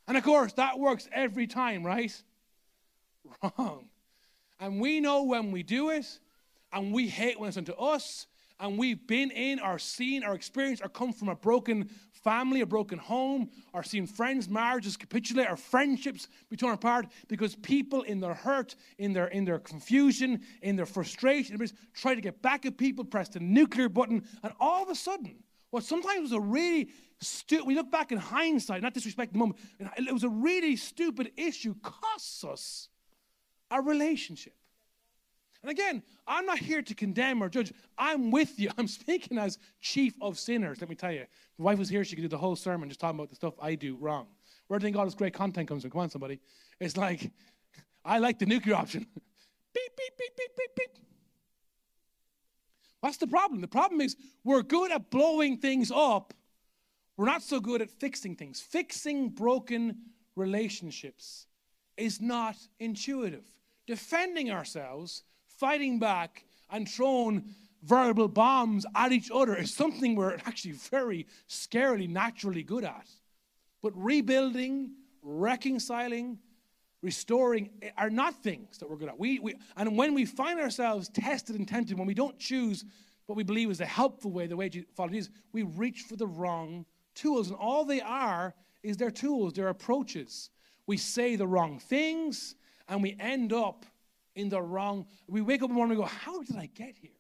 And 0.07 0.17
of 0.17 0.23
course, 0.23 0.53
that 0.53 0.77
works 0.77 1.07
every 1.11 1.47
time, 1.47 1.83
right? 1.83 2.13
Wrong. 3.57 3.89
And 4.59 4.79
we 4.79 4.99
know 4.99 5.23
when 5.23 5.51
we 5.51 5.63
do 5.63 5.89
it, 5.89 6.19
and 6.71 6.93
we 6.93 7.07
hate 7.07 7.39
when 7.39 7.47
it's 7.47 7.55
done 7.55 7.65
to 7.65 7.75
us, 7.75 8.27
and 8.59 8.77
we've 8.77 9.05
been 9.07 9.31
in 9.31 9.59
or 9.59 9.79
seen 9.79 10.23
or 10.23 10.33
experienced 10.33 10.83
or 10.83 10.89
come 10.89 11.13
from 11.13 11.29
a 11.29 11.35
broken 11.35 11.89
family, 12.11 12.61
a 12.61 12.65
broken 12.65 12.97
home, 12.97 13.49
or 13.73 13.83
seen 13.83 14.07
friends' 14.07 14.49
marriages 14.49 14.95
capitulate, 14.95 15.49
or 15.49 15.57
friendships 15.57 16.27
be 16.49 16.55
torn 16.55 16.73
apart 16.73 17.07
because 17.27 17.55
people 17.55 18.03
in 18.03 18.19
their 18.19 18.33
hurt, 18.33 18.75
in 18.97 19.13
their 19.13 19.27
in 19.27 19.45
their 19.45 19.59
confusion, 19.59 20.41
in 20.61 20.75
their 20.75 20.85
frustration, 20.85 21.57
try 21.93 22.15
to 22.15 22.21
get 22.21 22.41
back 22.41 22.65
at 22.65 22.77
people, 22.77 23.03
press 23.03 23.29
the 23.29 23.39
nuclear 23.39 23.89
button, 23.89 24.23
and 24.43 24.53
all 24.59 24.83
of 24.83 24.89
a 24.89 24.95
sudden, 24.95 25.43
what 25.71 25.83
sometimes 25.83 26.21
was 26.21 26.31
a 26.31 26.39
really 26.39 26.89
stupid, 27.19 27.65
we 27.65 27.75
look 27.75 27.91
back 27.91 28.11
in 28.11 28.17
hindsight, 28.17 28.81
not 28.81 28.93
disrespect 28.93 29.33
the 29.33 29.39
moment, 29.39 29.59
it 29.97 30.13
was 30.13 30.23
a 30.23 30.29
really 30.29 30.75
stupid 30.75 31.31
issue, 31.35 31.75
costs 31.81 32.43
us 32.43 32.89
a 33.71 33.81
relationship. 33.81 34.53
And 35.63 35.71
again, 35.71 36.03
I'm 36.27 36.45
not 36.45 36.59
here 36.59 36.81
to 36.81 36.93
condemn 36.93 37.41
or 37.41 37.47
judge. 37.47 37.73
I'm 37.97 38.31
with 38.31 38.59
you. 38.59 38.69
I'm 38.77 38.87
speaking 38.87 39.37
as 39.37 39.57
chief 39.81 40.13
of 40.21 40.37
sinners, 40.37 40.81
let 40.81 40.89
me 40.89 40.95
tell 40.95 41.11
you. 41.11 41.25
My 41.57 41.65
wife 41.65 41.79
was 41.79 41.89
here, 41.89 42.03
she 42.03 42.15
could 42.15 42.23
do 42.23 42.27
the 42.27 42.37
whole 42.37 42.55
sermon 42.55 42.89
just 42.89 42.99
talking 42.99 43.17
about 43.17 43.29
the 43.29 43.35
stuff 43.35 43.53
I 43.61 43.75
do 43.75 43.95
wrong. 43.95 44.27
Where 44.67 44.77
do 44.77 44.83
you 44.83 44.87
think 44.87 44.97
all 44.97 45.05
this 45.05 45.15
great 45.15 45.33
content 45.33 45.67
comes 45.67 45.83
from? 45.83 45.91
Come 45.91 46.01
on, 46.01 46.09
somebody. 46.09 46.39
It's 46.79 46.97
like, 46.97 47.31
I 48.05 48.19
like 48.19 48.39
the 48.39 48.45
nuclear 48.45 48.75
option. 48.75 49.05
beep, 49.73 49.91
beep, 49.97 50.17
beep, 50.17 50.37
beep, 50.37 50.55
beep, 50.57 50.75
beep. 50.75 51.05
What's 52.99 53.17
the 53.17 53.27
problem? 53.27 53.61
The 53.61 53.67
problem 53.67 54.01
is 54.01 54.15
we're 54.43 54.61
good 54.61 54.91
at 54.91 55.09
blowing 55.09 55.57
things 55.57 55.91
up. 55.93 56.33
We're 57.17 57.25
not 57.25 57.43
so 57.43 57.59
good 57.59 57.81
at 57.81 57.89
fixing 57.89 58.35
things. 58.35 58.59
Fixing 58.59 59.29
broken 59.29 59.97
relationships 60.35 61.47
is 61.97 62.21
not 62.21 62.55
intuitive. 62.79 63.45
Defending 63.85 64.51
ourselves 64.51 65.23
fighting 65.57 65.99
back 65.99 66.45
and 66.69 66.89
throwing 66.89 67.43
verbal 67.83 68.27
bombs 68.27 68.85
at 68.95 69.11
each 69.11 69.29
other 69.33 69.55
is 69.55 69.73
something 69.73 70.15
we're 70.15 70.35
actually 70.45 70.71
very 70.71 71.27
scarily 71.47 72.09
naturally 72.09 72.63
good 72.63 72.83
at. 72.83 73.07
But 73.81 73.91
rebuilding, 73.95 74.91
reconciling, 75.21 76.39
restoring 77.01 77.69
are 77.97 78.09
not 78.09 78.41
things 78.41 78.77
that 78.77 78.89
we're 78.89 78.95
good 78.95 79.09
at. 79.09 79.19
We, 79.19 79.39
we, 79.39 79.55
and 79.75 79.97
when 79.97 80.13
we 80.13 80.25
find 80.25 80.59
ourselves 80.59 81.09
tested 81.09 81.57
and 81.57 81.67
tempted, 81.67 81.97
when 81.97 82.07
we 82.07 82.13
don't 82.13 82.39
choose 82.39 82.85
what 83.25 83.35
we 83.35 83.43
believe 83.43 83.69
is 83.69 83.81
a 83.81 83.85
helpful 83.85 84.31
way, 84.31 84.47
the 84.47 84.55
way 84.55 84.69
to 84.69 84.83
follow 84.95 85.09
Jesus, 85.09 85.31
we 85.51 85.63
reach 85.63 86.01
for 86.01 86.15
the 86.15 86.27
wrong 86.27 86.85
tools. 87.15 87.49
And 87.49 87.57
all 87.57 87.85
they 87.85 88.01
are 88.01 88.53
is 88.81 88.97
their 88.97 89.11
tools, 89.11 89.53
their 89.53 89.69
approaches. 89.69 90.49
We 90.87 90.97
say 90.97 91.35
the 91.35 91.47
wrong 91.47 91.79
things, 91.79 92.55
and 92.87 93.01
we 93.01 93.15
end 93.19 93.53
up 93.53 93.85
in 94.35 94.49
the 94.49 94.61
wrong. 94.61 95.05
We 95.27 95.41
wake 95.41 95.61
up 95.61 95.69
in 95.69 95.75
the 95.75 95.75
morning 95.75 95.97
and 95.97 96.05
go, 96.05 96.07
How 96.07 96.41
did 96.41 96.55
I 96.55 96.67
get 96.73 96.95
here? 96.95 97.11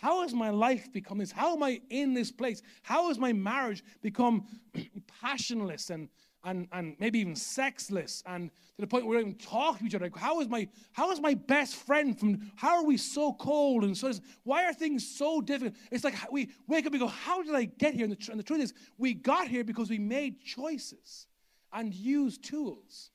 How 0.00 0.22
has 0.22 0.32
my 0.32 0.50
life 0.50 0.92
become 0.92 1.18
this? 1.18 1.32
How 1.32 1.54
am 1.54 1.62
I 1.62 1.80
in 1.90 2.14
this 2.14 2.30
place? 2.30 2.62
How 2.82 3.08
has 3.08 3.18
my 3.18 3.32
marriage 3.32 3.82
become 4.00 4.46
passionless 5.20 5.90
and, 5.90 6.08
and, 6.44 6.68
and 6.70 6.94
maybe 7.00 7.18
even 7.18 7.34
sexless 7.34 8.22
and 8.26 8.50
to 8.50 8.80
the 8.80 8.86
point 8.86 9.06
where 9.06 9.16
we 9.18 9.22
don't 9.22 9.30
even 9.30 9.40
talk 9.40 9.80
to 9.80 9.84
each 9.84 9.96
other? 9.96 10.08
How 10.14 10.40
is 10.40 10.48
my 10.48 10.68
how 10.92 11.10
is 11.10 11.20
my 11.20 11.34
best 11.34 11.74
friend 11.74 12.18
from 12.18 12.52
how 12.54 12.76
are 12.76 12.84
we 12.84 12.96
so 12.96 13.32
cold 13.32 13.82
and 13.82 13.96
so 13.96 14.12
why 14.44 14.64
are 14.66 14.72
things 14.72 15.06
so 15.06 15.40
difficult? 15.40 15.74
It's 15.90 16.04
like 16.04 16.14
we 16.30 16.50
wake 16.68 16.86
up 16.86 16.92
and 16.92 17.00
go, 17.00 17.08
How 17.08 17.42
did 17.42 17.54
I 17.54 17.64
get 17.64 17.94
here? 17.94 18.04
And 18.04 18.16
the, 18.16 18.30
and 18.30 18.38
the 18.38 18.44
truth 18.44 18.60
is, 18.60 18.74
we 18.98 19.14
got 19.14 19.48
here 19.48 19.64
because 19.64 19.90
we 19.90 19.98
made 19.98 20.40
choices 20.42 21.26
and 21.72 21.92
used 21.92 22.44
tools 22.44 23.10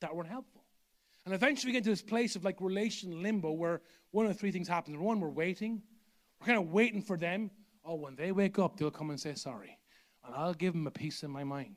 that 0.00 0.14
weren't 0.14 0.28
helpful. 0.28 0.59
And 1.24 1.34
eventually 1.34 1.70
we 1.70 1.72
get 1.74 1.84
to 1.84 1.90
this 1.90 2.02
place 2.02 2.36
of 2.36 2.44
like 2.44 2.56
relational 2.60 3.18
limbo 3.18 3.52
where 3.52 3.82
one 4.10 4.26
of 4.26 4.38
three 4.38 4.50
things 4.50 4.68
happens. 4.68 4.98
One, 4.98 5.20
we're 5.20 5.28
waiting. 5.28 5.82
We're 6.40 6.46
kind 6.46 6.58
of 6.58 6.72
waiting 6.72 7.02
for 7.02 7.16
them. 7.16 7.50
Oh, 7.84 7.96
when 7.96 8.16
they 8.16 8.32
wake 8.32 8.58
up, 8.58 8.76
they'll 8.76 8.90
come 8.90 9.10
and 9.10 9.20
say 9.20 9.34
sorry. 9.34 9.78
And 10.24 10.34
I'll 10.34 10.54
give 10.54 10.72
them 10.72 10.86
a 10.86 10.90
piece 10.90 11.22
in 11.22 11.30
my 11.30 11.44
mind. 11.44 11.76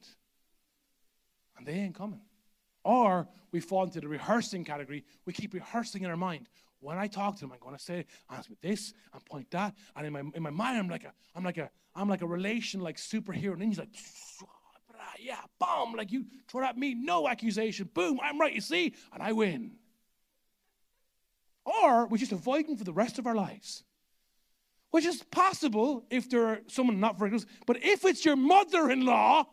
And 1.57 1.65
they 1.65 1.73
ain't 1.73 1.95
coming. 1.95 2.21
Or 2.83 3.27
we 3.51 3.59
fall 3.59 3.83
into 3.83 4.01
the 4.01 4.07
rehearsing 4.07 4.65
category. 4.65 5.05
We 5.25 5.33
keep 5.33 5.53
rehearsing 5.53 6.03
in 6.03 6.09
our 6.09 6.17
mind. 6.17 6.49
When 6.79 6.97
I 6.97 7.07
talk 7.07 7.35
to 7.35 7.41
them, 7.41 7.53
I'm 7.53 7.59
going 7.59 7.77
to 7.77 7.81
say, 7.81 8.05
ask 8.29 8.49
me 8.49 8.57
this 8.61 8.93
and 9.13 9.23
point 9.25 9.49
that. 9.51 9.73
And 9.95 10.07
in 10.07 10.13
my, 10.13 10.23
in 10.33 10.43
my 10.43 10.49
mind, 10.49 10.77
I'm 10.77 10.89
like 10.89 11.05
a, 11.05 11.13
I'm 11.33 11.43
like 11.43 11.57
a, 11.57 11.69
I'm 11.95 12.09
like 12.09 12.21
a 12.21 12.27
relation 12.27 12.81
like 12.81 12.97
superhero. 12.97 13.53
And 13.53 13.61
then 13.61 13.69
he's 13.69 13.79
like, 13.79 13.95
yeah, 15.19 15.39
boom, 15.59 15.93
like 15.95 16.11
you 16.11 16.25
throw 16.47 16.63
at 16.63 16.77
me, 16.77 16.93
no 16.93 17.27
accusation, 17.27 17.89
boom, 17.93 18.19
I'm 18.21 18.39
right, 18.39 18.53
you 18.53 18.61
see, 18.61 18.93
and 19.13 19.21
I 19.21 19.31
win. 19.31 19.73
Or 21.65 22.07
we 22.07 22.17
just 22.17 22.31
avoid 22.31 22.61
avoiding 22.61 22.77
for 22.77 22.83
the 22.83 22.93
rest 22.93 23.19
of 23.19 23.27
our 23.27 23.35
lives. 23.35 23.83
Which 24.91 25.05
is 25.05 25.23
possible 25.23 26.05
if 26.09 26.29
they're 26.29 26.61
someone 26.67 26.99
not 26.99 27.17
very 27.17 27.31
close. 27.31 27.45
But 27.65 27.83
if 27.83 28.05
it's 28.05 28.23
your 28.23 28.35
mother 28.35 28.91
in 28.91 29.05
law, 29.05 29.45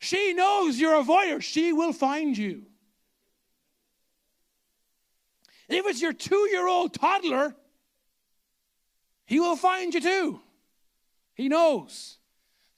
she 0.00 0.32
knows 0.32 0.80
you're 0.80 0.98
a 0.98 1.04
voyeur. 1.04 1.40
She 1.40 1.72
will 1.72 1.92
find 1.92 2.36
you. 2.36 2.66
If 5.68 5.86
it's 5.86 6.00
your 6.00 6.12
two 6.12 6.48
year 6.50 6.66
old 6.66 6.94
toddler, 6.94 7.54
he 9.26 9.38
will 9.38 9.56
find 9.56 9.92
you 9.92 10.00
too. 10.00 10.40
He 11.34 11.48
knows. 11.48 12.17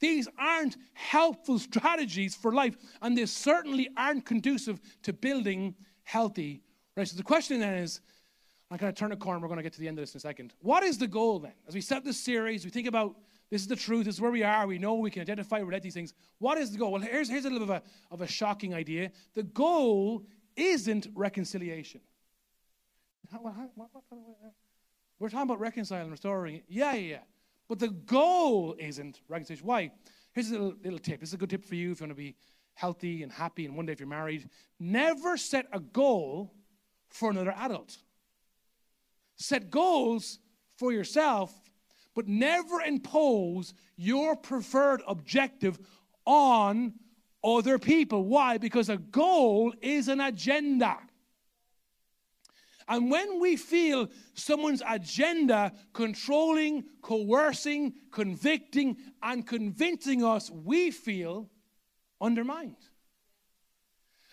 These 0.00 0.28
aren't 0.38 0.76
helpful 0.94 1.58
strategies 1.70 2.34
for 2.34 2.52
life, 2.52 2.76
and 3.02 3.16
they 3.16 3.26
certainly 3.26 3.88
aren't 3.96 4.26
conducive 4.26 4.80
to 5.02 5.12
building 5.12 5.74
healthy 6.02 6.62
relationships. 6.96 7.18
The 7.18 7.24
question 7.24 7.60
then 7.60 7.74
is 7.74 8.00
I'm 8.70 8.76
going 8.76 8.92
to 8.92 8.98
turn 8.98 9.12
a 9.12 9.16
corner. 9.16 9.40
We're 9.40 9.48
going 9.48 9.58
to 9.58 9.62
get 9.62 9.72
to 9.74 9.80
the 9.80 9.88
end 9.88 9.98
of 9.98 10.02
this 10.02 10.14
in 10.14 10.18
a 10.18 10.20
second. 10.20 10.54
What 10.60 10.82
is 10.82 10.98
the 10.98 11.06
goal 11.06 11.38
then? 11.38 11.52
As 11.68 11.74
we 11.74 11.80
set 11.80 12.04
this 12.04 12.18
series, 12.18 12.64
we 12.64 12.70
think 12.70 12.86
about 12.86 13.16
this 13.50 13.62
is 13.62 13.68
the 13.68 13.76
truth, 13.76 14.04
this 14.04 14.14
is 14.14 14.20
where 14.20 14.30
we 14.30 14.44
are, 14.44 14.66
we 14.68 14.78
know 14.78 14.94
we 14.94 15.10
can 15.10 15.22
identify, 15.22 15.58
relate 15.58 15.82
these 15.82 15.94
things. 15.94 16.14
What 16.38 16.56
is 16.56 16.70
the 16.70 16.78
goal? 16.78 16.92
Well, 16.92 17.02
here's, 17.02 17.28
here's 17.28 17.44
a 17.44 17.50
little 17.50 17.66
bit 17.66 17.76
of 17.76 17.82
a, 17.82 18.14
of 18.14 18.20
a 18.20 18.26
shocking 18.28 18.74
idea. 18.74 19.10
The 19.34 19.42
goal 19.42 20.24
isn't 20.54 21.08
reconciliation. 21.14 22.00
We're 25.18 25.28
talking 25.28 25.50
about 25.50 25.60
reconciling, 25.60 26.10
restoring. 26.10 26.62
Yeah, 26.68 26.94
yeah, 26.94 27.08
yeah. 27.08 27.18
But 27.70 27.78
the 27.78 27.88
goal 27.88 28.74
isn't 28.80 29.20
reconciliation. 29.28 29.64
Why? 29.64 29.92
Here's 30.32 30.50
a 30.50 30.54
little, 30.54 30.74
little 30.82 30.98
tip. 30.98 31.20
This 31.20 31.28
is 31.28 31.34
a 31.34 31.36
good 31.36 31.50
tip 31.50 31.64
for 31.64 31.76
you 31.76 31.92
if 31.92 32.00
you 32.00 32.04
want 32.04 32.10
to 32.10 32.20
be 32.20 32.34
healthy 32.74 33.22
and 33.22 33.30
happy, 33.30 33.64
and 33.64 33.76
one 33.76 33.86
day 33.86 33.92
if 33.92 34.00
you're 34.00 34.08
married. 34.08 34.50
Never 34.80 35.36
set 35.36 35.66
a 35.72 35.78
goal 35.78 36.52
for 37.10 37.30
another 37.30 37.54
adult. 37.56 37.96
Set 39.36 39.70
goals 39.70 40.40
for 40.78 40.92
yourself, 40.92 41.54
but 42.16 42.26
never 42.26 42.80
impose 42.80 43.72
your 43.96 44.34
preferred 44.34 45.02
objective 45.06 45.78
on 46.26 46.94
other 47.44 47.78
people. 47.78 48.24
Why? 48.24 48.58
Because 48.58 48.88
a 48.88 48.96
goal 48.96 49.72
is 49.80 50.08
an 50.08 50.20
agenda. 50.20 50.98
And 52.90 53.08
when 53.08 53.38
we 53.40 53.56
feel 53.56 54.08
someone's 54.34 54.82
agenda 54.86 55.72
controlling, 55.92 56.84
coercing, 57.02 57.94
convicting, 58.10 58.96
and 59.22 59.46
convincing 59.46 60.24
us, 60.24 60.50
we 60.50 60.90
feel 60.90 61.48
undermined. 62.20 62.74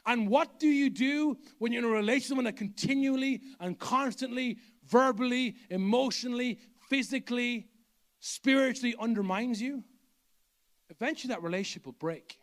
And 0.07 0.27
what 0.27 0.59
do 0.59 0.67
you 0.67 0.89
do 0.89 1.37
when 1.59 1.71
you're 1.71 1.83
in 1.83 1.87
a 1.87 1.93
relationship 1.93 2.21
with 2.21 2.27
someone 2.29 2.45
that 2.45 2.57
continually 2.57 3.41
and 3.59 3.77
constantly, 3.77 4.57
verbally, 4.87 5.55
emotionally, 5.69 6.57
physically, 6.89 7.67
spiritually 8.21 8.95
undermines 8.99 9.61
you? 9.61 9.83
Eventually, 10.89 11.31
that 11.31 11.43
relationship 11.43 11.85
will 11.85 11.93
break. 11.93 12.39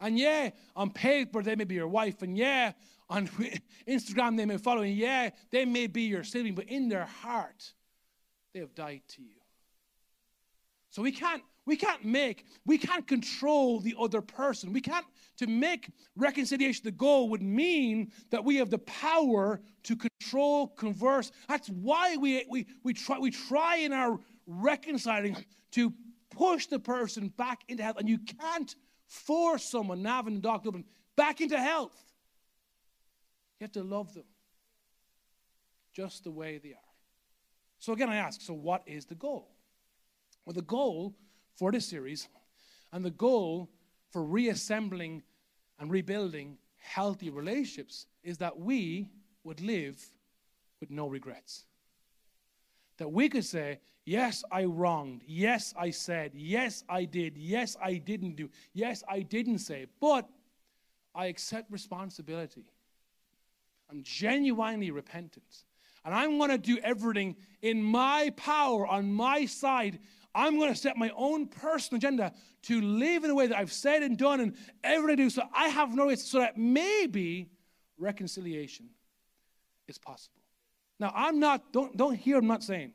And 0.00 0.18
yeah, 0.18 0.50
on 0.76 0.90
paper, 0.90 1.42
they 1.42 1.56
may 1.56 1.64
be 1.64 1.76
your 1.76 1.88
wife. 1.88 2.20
And 2.20 2.36
yeah, 2.36 2.72
on 3.10 3.28
Instagram 3.88 4.36
they 4.36 4.44
may 4.44 4.58
follow, 4.58 4.82
and 4.82 4.94
yeah, 4.94 5.30
they 5.50 5.64
may 5.64 5.86
be 5.86 6.02
your 6.02 6.24
sibling, 6.24 6.54
but 6.54 6.66
in 6.66 6.88
their 6.88 7.06
heart, 7.06 7.72
they 8.52 8.60
have 8.60 8.74
died 8.74 9.02
to 9.08 9.22
you. 9.22 9.38
So 10.90 11.02
we 11.02 11.12
can't 11.12 11.42
we 11.66 11.76
can't 11.76 12.04
make 12.04 12.46
we 12.64 12.78
can't 12.78 13.06
control 13.06 13.80
the 13.80 13.94
other 14.00 14.22
person. 14.22 14.72
We 14.72 14.80
can't 14.80 15.04
to 15.36 15.46
make 15.46 15.90
reconciliation 16.16 16.82
the 16.84 16.90
goal 16.90 17.28
would 17.28 17.42
mean 17.42 18.10
that 18.30 18.42
we 18.42 18.56
have 18.56 18.70
the 18.70 18.78
power 18.78 19.60
to 19.84 19.96
control, 19.96 20.68
converse. 20.68 21.30
That's 21.48 21.68
why 21.68 22.16
we 22.16 22.44
we 22.48 22.66
we 22.82 22.94
try 22.94 23.18
we 23.18 23.30
try 23.30 23.76
in 23.76 23.92
our 23.92 24.18
reconciling 24.46 25.36
to 25.72 25.92
push 26.30 26.66
the 26.66 26.78
person 26.78 27.28
back 27.36 27.60
into 27.68 27.82
health, 27.82 27.98
and 27.98 28.08
you 28.08 28.18
can't 28.18 28.74
force 29.06 29.64
someone, 29.64 30.02
Navan 30.02 30.34
and 30.34 30.42
Doc 30.42 30.64
Dublin, 30.64 30.84
back 31.16 31.40
into 31.40 31.58
health. 31.58 31.92
You 33.58 33.64
have 33.64 33.72
to 33.72 33.82
love 33.82 34.14
them 34.14 34.24
just 35.92 36.24
the 36.24 36.30
way 36.30 36.58
they 36.58 36.70
are. 36.70 36.88
So, 37.80 37.92
again, 37.92 38.08
I 38.08 38.16
ask 38.16 38.40
so 38.40 38.54
what 38.54 38.82
is 38.86 39.06
the 39.06 39.14
goal? 39.14 39.50
Well, 40.44 40.54
the 40.54 40.62
goal 40.62 41.14
for 41.54 41.72
this 41.72 41.86
series, 41.86 42.28
And 42.92 43.04
the 43.04 43.10
goal 43.10 43.68
for 44.10 44.22
reassembling 44.22 45.22
and 45.78 45.90
rebuilding 45.90 46.56
healthy 46.78 47.30
relationships 47.30 48.06
is 48.22 48.38
that 48.38 48.58
we 48.58 49.10
would 49.44 49.60
live 49.60 50.02
with 50.80 50.90
no 50.90 51.06
regrets. 51.08 51.64
That 52.96 53.08
we 53.12 53.28
could 53.28 53.44
say, 53.44 53.80
Yes, 54.04 54.42
I 54.50 54.64
wronged. 54.64 55.22
Yes, 55.26 55.74
I 55.78 55.90
said. 55.90 56.32
Yes, 56.34 56.82
I 56.88 57.04
did. 57.04 57.36
Yes, 57.36 57.76
I 57.82 57.94
didn't 57.96 58.36
do. 58.36 58.48
Yes, 58.72 59.04
I 59.06 59.20
didn't 59.20 59.58
say. 59.58 59.84
But 60.00 60.26
I 61.14 61.26
accept 61.26 61.70
responsibility. 61.70 62.64
I'm 63.90 64.02
genuinely 64.02 64.90
repentant. 64.90 65.64
And 66.04 66.14
I'm 66.14 66.38
going 66.38 66.50
to 66.50 66.58
do 66.58 66.78
everything 66.82 67.36
in 67.62 67.82
my 67.82 68.32
power, 68.36 68.86
on 68.86 69.12
my 69.12 69.46
side. 69.46 69.98
I'm 70.34 70.58
going 70.58 70.72
to 70.72 70.78
set 70.78 70.96
my 70.96 71.10
own 71.16 71.48
personal 71.48 71.98
agenda 71.98 72.32
to 72.62 72.80
live 72.80 73.24
in 73.24 73.30
a 73.30 73.34
way 73.34 73.46
that 73.46 73.58
I've 73.58 73.72
said 73.72 74.02
and 74.02 74.16
done 74.16 74.40
and 74.40 74.54
everything 74.84 75.12
I 75.12 75.16
do. 75.24 75.30
So 75.30 75.42
I 75.54 75.68
have 75.68 75.94
no 75.94 76.06
ways, 76.06 76.24
so 76.24 76.38
that 76.38 76.56
maybe 76.56 77.50
reconciliation 77.98 78.90
is 79.86 79.98
possible. 79.98 80.40
Now, 81.00 81.12
I'm 81.14 81.38
not, 81.40 81.72
don't, 81.72 81.96
don't 81.96 82.14
hear 82.14 82.38
I'm 82.38 82.46
not 82.46 82.62
saying. 82.62 82.92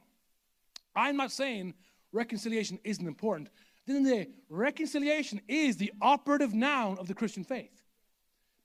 I'm 0.95 1.17
not 1.17 1.31
saying 1.31 1.73
reconciliation 2.11 2.79
isn't 2.83 3.07
important. 3.07 3.49
At 3.87 4.03
the 4.03 4.27
reconciliation 4.49 5.41
is 5.47 5.75
the 5.77 5.91
operative 6.01 6.53
noun 6.53 6.97
of 6.97 7.07
the 7.07 7.13
Christian 7.13 7.43
faith. 7.43 7.81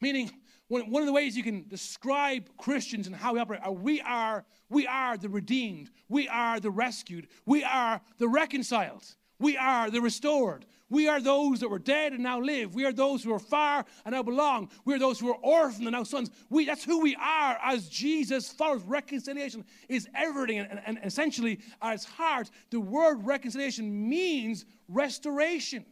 Meaning, 0.00 0.30
one 0.68 1.02
of 1.02 1.06
the 1.06 1.12
ways 1.12 1.36
you 1.36 1.42
can 1.42 1.66
describe 1.68 2.48
Christians 2.58 3.06
and 3.06 3.16
how 3.16 3.32
we 3.32 3.40
operate 3.40 3.60
are 3.62 3.72
we 3.72 4.00
are 4.02 4.44
we 4.70 4.86
are 4.86 5.16
the 5.16 5.28
redeemed, 5.28 5.90
we 6.08 6.28
are 6.28 6.60
the 6.60 6.70
rescued, 6.70 7.26
we 7.46 7.64
are 7.64 8.00
the 8.18 8.28
reconciled, 8.28 9.04
we 9.38 9.56
are 9.56 9.90
the 9.90 10.02
restored, 10.02 10.66
we 10.90 11.08
are 11.08 11.20
those 11.20 11.60
that 11.60 11.70
were 11.70 11.78
dead 11.78 12.12
and 12.12 12.22
now 12.22 12.38
live, 12.38 12.74
we 12.74 12.84
are 12.84 12.92
those 12.92 13.22
who 13.22 13.32
are 13.32 13.38
far 13.38 13.86
and 14.04 14.12
now 14.12 14.22
belong, 14.22 14.70
we 14.84 14.94
are 14.94 14.98
those 14.98 15.18
who 15.18 15.30
are 15.30 15.38
orphaned 15.40 15.86
and 15.86 15.92
now 15.94 16.04
sons. 16.04 16.30
We 16.50 16.66
that's 16.66 16.84
who 16.84 17.00
we 17.00 17.16
are 17.16 17.58
as 17.64 17.88
Jesus 17.88 18.50
follows. 18.50 18.82
Reconciliation 18.82 19.64
is 19.88 20.06
everything, 20.14 20.58
and, 20.58 20.70
and, 20.70 20.80
and 20.84 20.98
essentially 21.02 21.60
at 21.80 21.94
its 21.94 22.04
heart, 22.04 22.50
the 22.70 22.80
word 22.80 23.24
reconciliation 23.24 24.08
means 24.08 24.66
restoration. 24.88 25.86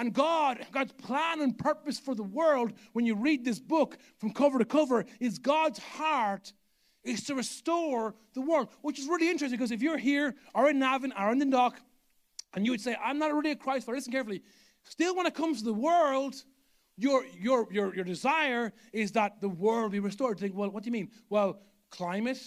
And 0.00 0.14
God, 0.14 0.66
God's 0.72 0.94
plan 0.94 1.42
and 1.42 1.58
purpose 1.58 1.98
for 1.98 2.14
the 2.14 2.22
world, 2.22 2.72
when 2.94 3.04
you 3.04 3.14
read 3.14 3.44
this 3.44 3.60
book 3.60 3.98
from 4.16 4.32
cover 4.32 4.58
to 4.58 4.64
cover, 4.64 5.04
is 5.20 5.38
God's 5.38 5.78
heart 5.78 6.54
is 7.04 7.24
to 7.24 7.34
restore 7.34 8.14
the 8.32 8.40
world, 8.40 8.68
which 8.80 8.98
is 8.98 9.06
really 9.06 9.28
interesting 9.28 9.58
because 9.58 9.72
if 9.72 9.82
you're 9.82 9.98
here 9.98 10.36
or 10.54 10.70
in 10.70 10.78
Navan 10.78 11.12
or 11.12 11.30
in 11.32 11.38
the 11.38 11.44
dock, 11.44 11.78
and 12.54 12.64
you 12.64 12.70
would 12.70 12.80
say, 12.80 12.96
I'm 13.04 13.18
not 13.18 13.34
really 13.34 13.50
a 13.50 13.56
Christ 13.56 13.84
follower, 13.84 13.96
listen 13.96 14.10
carefully. 14.10 14.42
Still, 14.84 15.14
when 15.14 15.26
it 15.26 15.34
comes 15.34 15.58
to 15.58 15.66
the 15.66 15.74
world, 15.74 16.34
your, 16.96 17.26
your, 17.38 17.68
your, 17.70 17.94
your 17.94 18.04
desire 18.04 18.72
is 18.94 19.12
that 19.12 19.42
the 19.42 19.50
world 19.50 19.92
be 19.92 20.00
restored. 20.00 20.38
Think, 20.38 20.56
well, 20.56 20.70
what 20.70 20.82
do 20.82 20.88
you 20.88 20.92
mean? 20.92 21.10
Well, 21.28 21.60
climate, 21.90 22.42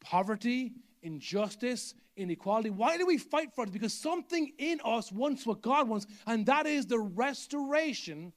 poverty, 0.00 0.72
injustice, 1.00 1.94
inequality. 2.16 2.70
Why 2.70 2.96
do 2.96 3.06
we 3.06 3.18
fight 3.18 3.54
for 3.54 3.64
it? 3.64 3.72
Because 3.72 3.94
something 3.94 4.52
in 4.58 4.80
us 4.84 5.10
wants 5.10 5.46
what 5.46 5.62
God 5.62 5.88
wants, 5.88 6.06
and 6.26 6.46
that 6.46 6.66
is 6.66 6.86
the 6.86 6.98
restoration 6.98 8.32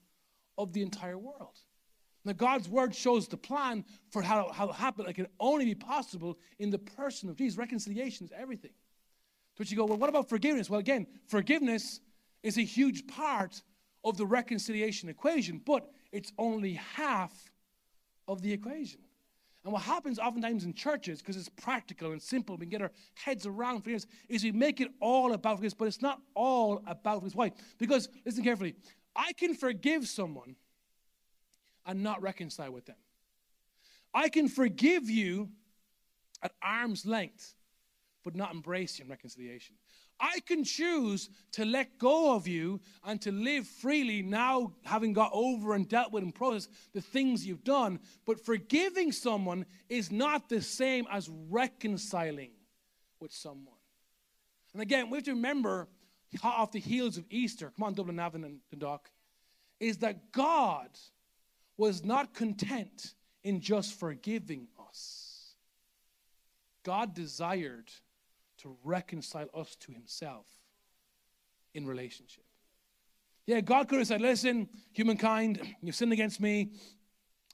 of 0.57 0.73
the 0.73 0.81
entire 0.81 1.17
world. 1.17 1.59
Now, 2.23 2.33
God's 2.33 2.67
word 2.67 2.95
shows 2.95 3.27
the 3.27 3.37
plan 3.37 3.85
for 4.09 4.21
how, 4.21 4.51
how 4.51 4.69
it 4.69 4.75
happened. 4.75 5.07
It 5.09 5.13
can 5.13 5.27
only 5.39 5.65
be 5.65 5.75
possible 5.75 6.39
in 6.57 6.71
the 6.71 6.79
person 6.79 7.29
of 7.29 7.35
Jesus. 7.35 7.57
Reconciliation 7.57 8.25
is 8.25 8.31
everything. 8.35 8.71
But 9.57 9.69
you 9.69 9.77
go, 9.77 9.85
well, 9.85 9.97
what 9.97 10.09
about 10.09 10.27
forgiveness? 10.27 10.69
Well, 10.69 10.79
again, 10.79 11.05
forgiveness 11.27 12.01
is 12.41 12.57
a 12.57 12.63
huge 12.63 13.07
part 13.07 13.61
of 14.03 14.17
the 14.17 14.25
reconciliation 14.25 15.07
equation, 15.07 15.61
but 15.63 15.89
it's 16.11 16.31
only 16.37 16.73
half 16.73 17.51
of 18.27 18.41
the 18.41 18.51
equation. 18.51 19.01
And 19.65 19.73
what 19.73 19.81
happens 19.81 20.19
oftentimes 20.19 20.63
in 20.63 20.75
churches, 20.75 21.21
because 21.21 21.35
it's 21.35 21.49
practical 21.49 22.11
and 22.11 22.21
simple, 22.21 22.55
we 22.55 22.67
can 22.67 22.69
get 22.69 22.81
our 22.83 22.91
heads 23.15 23.47
around 23.47 23.79
forgiveness, 23.81 24.05
is 24.29 24.43
we 24.43 24.51
make 24.51 24.79
it 24.79 24.91
all 25.01 25.33
about 25.33 25.57
forgiveness, 25.57 25.73
but 25.73 25.87
it's 25.87 26.03
not 26.03 26.21
all 26.35 26.83
about 26.85 27.15
forgiveness. 27.15 27.35
Why? 27.35 27.51
Because, 27.79 28.07
listen 28.23 28.43
carefully, 28.43 28.75
I 29.15 29.33
can 29.33 29.55
forgive 29.55 30.07
someone 30.07 30.55
and 31.83 32.03
not 32.03 32.21
reconcile 32.21 32.71
with 32.71 32.85
them. 32.85 32.95
I 34.13 34.29
can 34.29 34.47
forgive 34.47 35.09
you 35.09 35.49
at 36.43 36.51
arm's 36.61 37.07
length, 37.07 37.55
but 38.23 38.35
not 38.35 38.53
embrace 38.53 38.99
you 38.99 39.05
in 39.05 39.09
reconciliation. 39.09 39.77
I 40.19 40.39
can 40.45 40.63
choose 40.63 41.29
to 41.53 41.65
let 41.65 41.97
go 41.97 42.35
of 42.35 42.47
you 42.47 42.79
and 43.03 43.21
to 43.21 43.31
live 43.31 43.67
freely 43.67 44.21
now, 44.21 44.73
having 44.83 45.13
got 45.13 45.31
over 45.33 45.73
and 45.73 45.87
dealt 45.87 46.11
with 46.11 46.23
and 46.23 46.33
processed 46.33 46.69
the 46.93 47.01
things 47.01 47.45
you've 47.45 47.63
done. 47.63 47.99
But 48.25 48.43
forgiving 48.43 49.11
someone 49.11 49.65
is 49.89 50.11
not 50.11 50.47
the 50.47 50.61
same 50.61 51.05
as 51.11 51.29
reconciling 51.49 52.51
with 53.19 53.33
someone. 53.33 53.75
And 54.73 54.81
again, 54.81 55.09
we 55.09 55.17
have 55.17 55.25
to 55.25 55.33
remember, 55.33 55.87
hot 56.41 56.59
off 56.59 56.71
the 56.71 56.79
heels 56.79 57.17
of 57.17 57.25
Easter, 57.29 57.71
come 57.75 57.83
on, 57.83 57.93
Dublin 57.93 58.19
Avenue 58.19 58.47
and 58.47 58.59
Dundalk, 58.71 59.09
is 59.79 59.97
that 59.97 60.31
God 60.31 60.89
was 61.77 62.03
not 62.03 62.33
content 62.33 63.15
in 63.43 63.59
just 63.59 63.99
forgiving 63.99 64.67
us. 64.89 65.55
God 66.83 67.13
desired 67.13 67.91
to 68.65 68.75
reconcile 68.83 69.47
us 69.53 69.75
to 69.75 69.91
himself 69.91 70.47
in 71.75 71.85
relationship. 71.85 72.43
Yeah, 73.45 73.61
God 73.61 73.87
could 73.87 73.99
have 73.99 74.07
said, 74.07 74.21
listen, 74.21 74.67
humankind, 74.91 75.61
you've 75.83 75.95
sinned 75.95 76.13
against 76.13 76.41
me. 76.41 76.71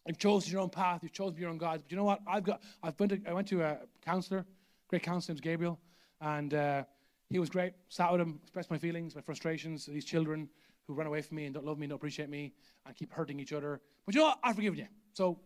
You've 0.07 0.17
chosen 0.17 0.53
your 0.53 0.61
own 0.61 0.69
path. 0.69 1.01
You've 1.03 1.11
chosen 1.11 1.37
your 1.37 1.49
own 1.49 1.57
gods. 1.57 1.83
But 1.83 1.91
you 1.91 1.97
know 1.97 2.05
what? 2.05 2.21
I've 2.25 2.43
got. 2.43 2.61
I've 2.81 2.95
been 2.95 3.09
to. 3.09 3.21
I 3.27 3.33
went 3.33 3.47
to 3.49 3.61
a 3.61 3.77
counselor, 4.03 4.45
great 4.87 5.03
counselor, 5.03 5.33
named 5.33 5.43
Gabriel, 5.43 5.79
and 6.21 6.53
uh, 6.53 6.83
he 7.29 7.39
was 7.39 7.49
great. 7.49 7.73
Sat 7.89 8.11
with 8.11 8.21
him, 8.21 8.39
expressed 8.41 8.71
my 8.71 8.77
feelings, 8.77 9.13
my 9.15 9.21
frustrations. 9.21 9.85
These 9.85 10.05
children 10.05 10.49
who 10.87 10.93
run 10.93 11.07
away 11.07 11.21
from 11.21 11.37
me 11.37 11.45
and 11.45 11.53
don't 11.53 11.65
love 11.65 11.77
me, 11.77 11.87
don't 11.87 11.97
appreciate 11.97 12.29
me, 12.29 12.53
and 12.85 12.95
keep 12.95 13.11
hurting 13.11 13.39
each 13.39 13.53
other. 13.53 13.81
But 14.05 14.15
you 14.15 14.21
know 14.21 14.27
what? 14.27 14.39
I've 14.43 14.55
forgiven 14.55 14.79
you. 14.79 14.87
So, 15.13 15.39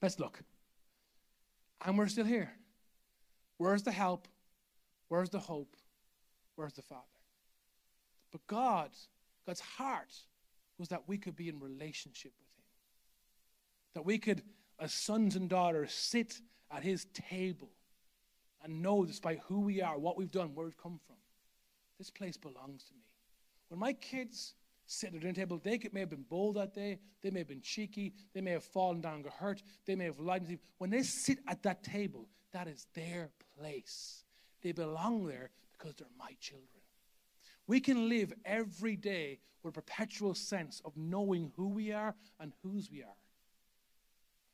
best 0.00 0.18
luck. 0.18 0.40
And 1.84 1.96
we're 1.96 2.08
still 2.08 2.24
here. 2.24 2.50
Where's 3.58 3.82
the 3.82 3.92
help? 3.92 4.26
Where's 5.12 5.28
the 5.28 5.40
hope? 5.40 5.76
Where's 6.56 6.72
the 6.72 6.80
Father? 6.80 7.02
But 8.30 8.46
God, 8.46 8.88
God's 9.46 9.60
heart 9.60 10.14
was 10.78 10.88
that 10.88 11.06
we 11.06 11.18
could 11.18 11.36
be 11.36 11.50
in 11.50 11.60
relationship 11.60 12.32
with 12.40 12.48
Him. 12.56 12.64
That 13.92 14.06
we 14.06 14.16
could, 14.16 14.42
as 14.80 14.94
sons 14.94 15.36
and 15.36 15.50
daughters, 15.50 15.92
sit 15.92 16.40
at 16.74 16.82
His 16.82 17.04
table 17.12 17.68
and 18.64 18.80
know, 18.80 19.04
despite 19.04 19.40
who 19.40 19.60
we 19.60 19.82
are, 19.82 19.98
what 19.98 20.16
we've 20.16 20.32
done, 20.32 20.54
where 20.54 20.64
we've 20.64 20.82
come 20.82 20.98
from, 21.06 21.16
this 21.98 22.08
place 22.08 22.38
belongs 22.38 22.84
to 22.84 22.94
me. 22.94 23.04
When 23.68 23.80
my 23.80 23.92
kids 23.92 24.54
sit 24.86 25.08
at 25.08 25.12
the 25.12 25.18
dinner 25.18 25.34
table, 25.34 25.60
they 25.62 25.78
may 25.92 26.00
have 26.00 26.08
been 26.08 26.24
bold 26.26 26.56
that 26.56 26.72
day, 26.72 27.00
they 27.20 27.28
may 27.28 27.40
have 27.40 27.48
been 27.48 27.60
cheeky, 27.60 28.14
they 28.32 28.40
may 28.40 28.52
have 28.52 28.64
fallen 28.64 29.02
down 29.02 29.16
and 29.16 29.24
got 29.24 29.34
hurt, 29.34 29.62
they 29.84 29.94
may 29.94 30.06
have 30.06 30.20
lied. 30.20 30.58
When 30.78 30.88
they 30.88 31.02
sit 31.02 31.40
at 31.46 31.62
that 31.64 31.84
table, 31.84 32.30
that 32.54 32.66
is 32.66 32.86
their 32.94 33.28
place. 33.58 34.24
They 34.62 34.72
belong 34.72 35.26
there 35.26 35.50
because 35.72 35.94
they're 35.96 36.06
my 36.18 36.36
children. 36.40 36.68
We 37.66 37.80
can 37.80 38.08
live 38.08 38.32
every 38.44 38.96
day 38.96 39.40
with 39.62 39.76
a 39.76 39.80
perpetual 39.80 40.34
sense 40.34 40.80
of 40.84 40.96
knowing 40.96 41.52
who 41.56 41.68
we 41.68 41.92
are 41.92 42.14
and 42.40 42.52
whose 42.62 42.90
we 42.90 43.02
are. 43.02 43.16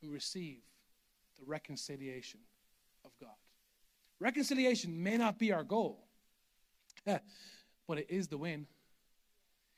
We 0.03 0.09
receive 0.09 0.59
the 1.39 1.45
reconciliation 1.47 2.41
of 3.05 3.11
God. 3.21 3.31
Reconciliation 4.21 5.03
may 5.03 5.17
not 5.17 5.39
be 5.39 5.53
our 5.53 5.65
goal, 5.65 6.05
but 7.05 7.99
it 7.99 8.07
is 8.09 8.29
the 8.29 8.39
win. 8.39 8.67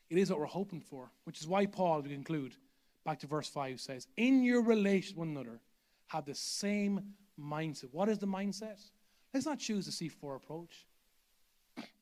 It 0.09 0.17
is 0.17 0.29
what 0.29 0.39
we're 0.39 0.45
hoping 0.45 0.81
for, 0.81 1.09
which 1.23 1.39
is 1.39 1.47
why 1.47 1.65
Paul, 1.65 2.01
to 2.01 2.09
conclude, 2.09 2.55
back 3.05 3.19
to 3.19 3.27
verse 3.27 3.47
5, 3.47 3.79
says, 3.79 4.07
In 4.17 4.43
your 4.43 4.61
relation 4.61 5.17
one 5.17 5.29
another, 5.29 5.61
have 6.07 6.25
the 6.25 6.35
same 6.35 7.13
mindset. 7.39 7.87
What 7.91 8.09
is 8.09 8.17
the 8.17 8.27
mindset? 8.27 8.81
Let's 9.33 9.45
not 9.45 9.59
choose 9.59 9.85
the 9.85 9.91
C4 9.91 10.35
approach. 10.35 10.85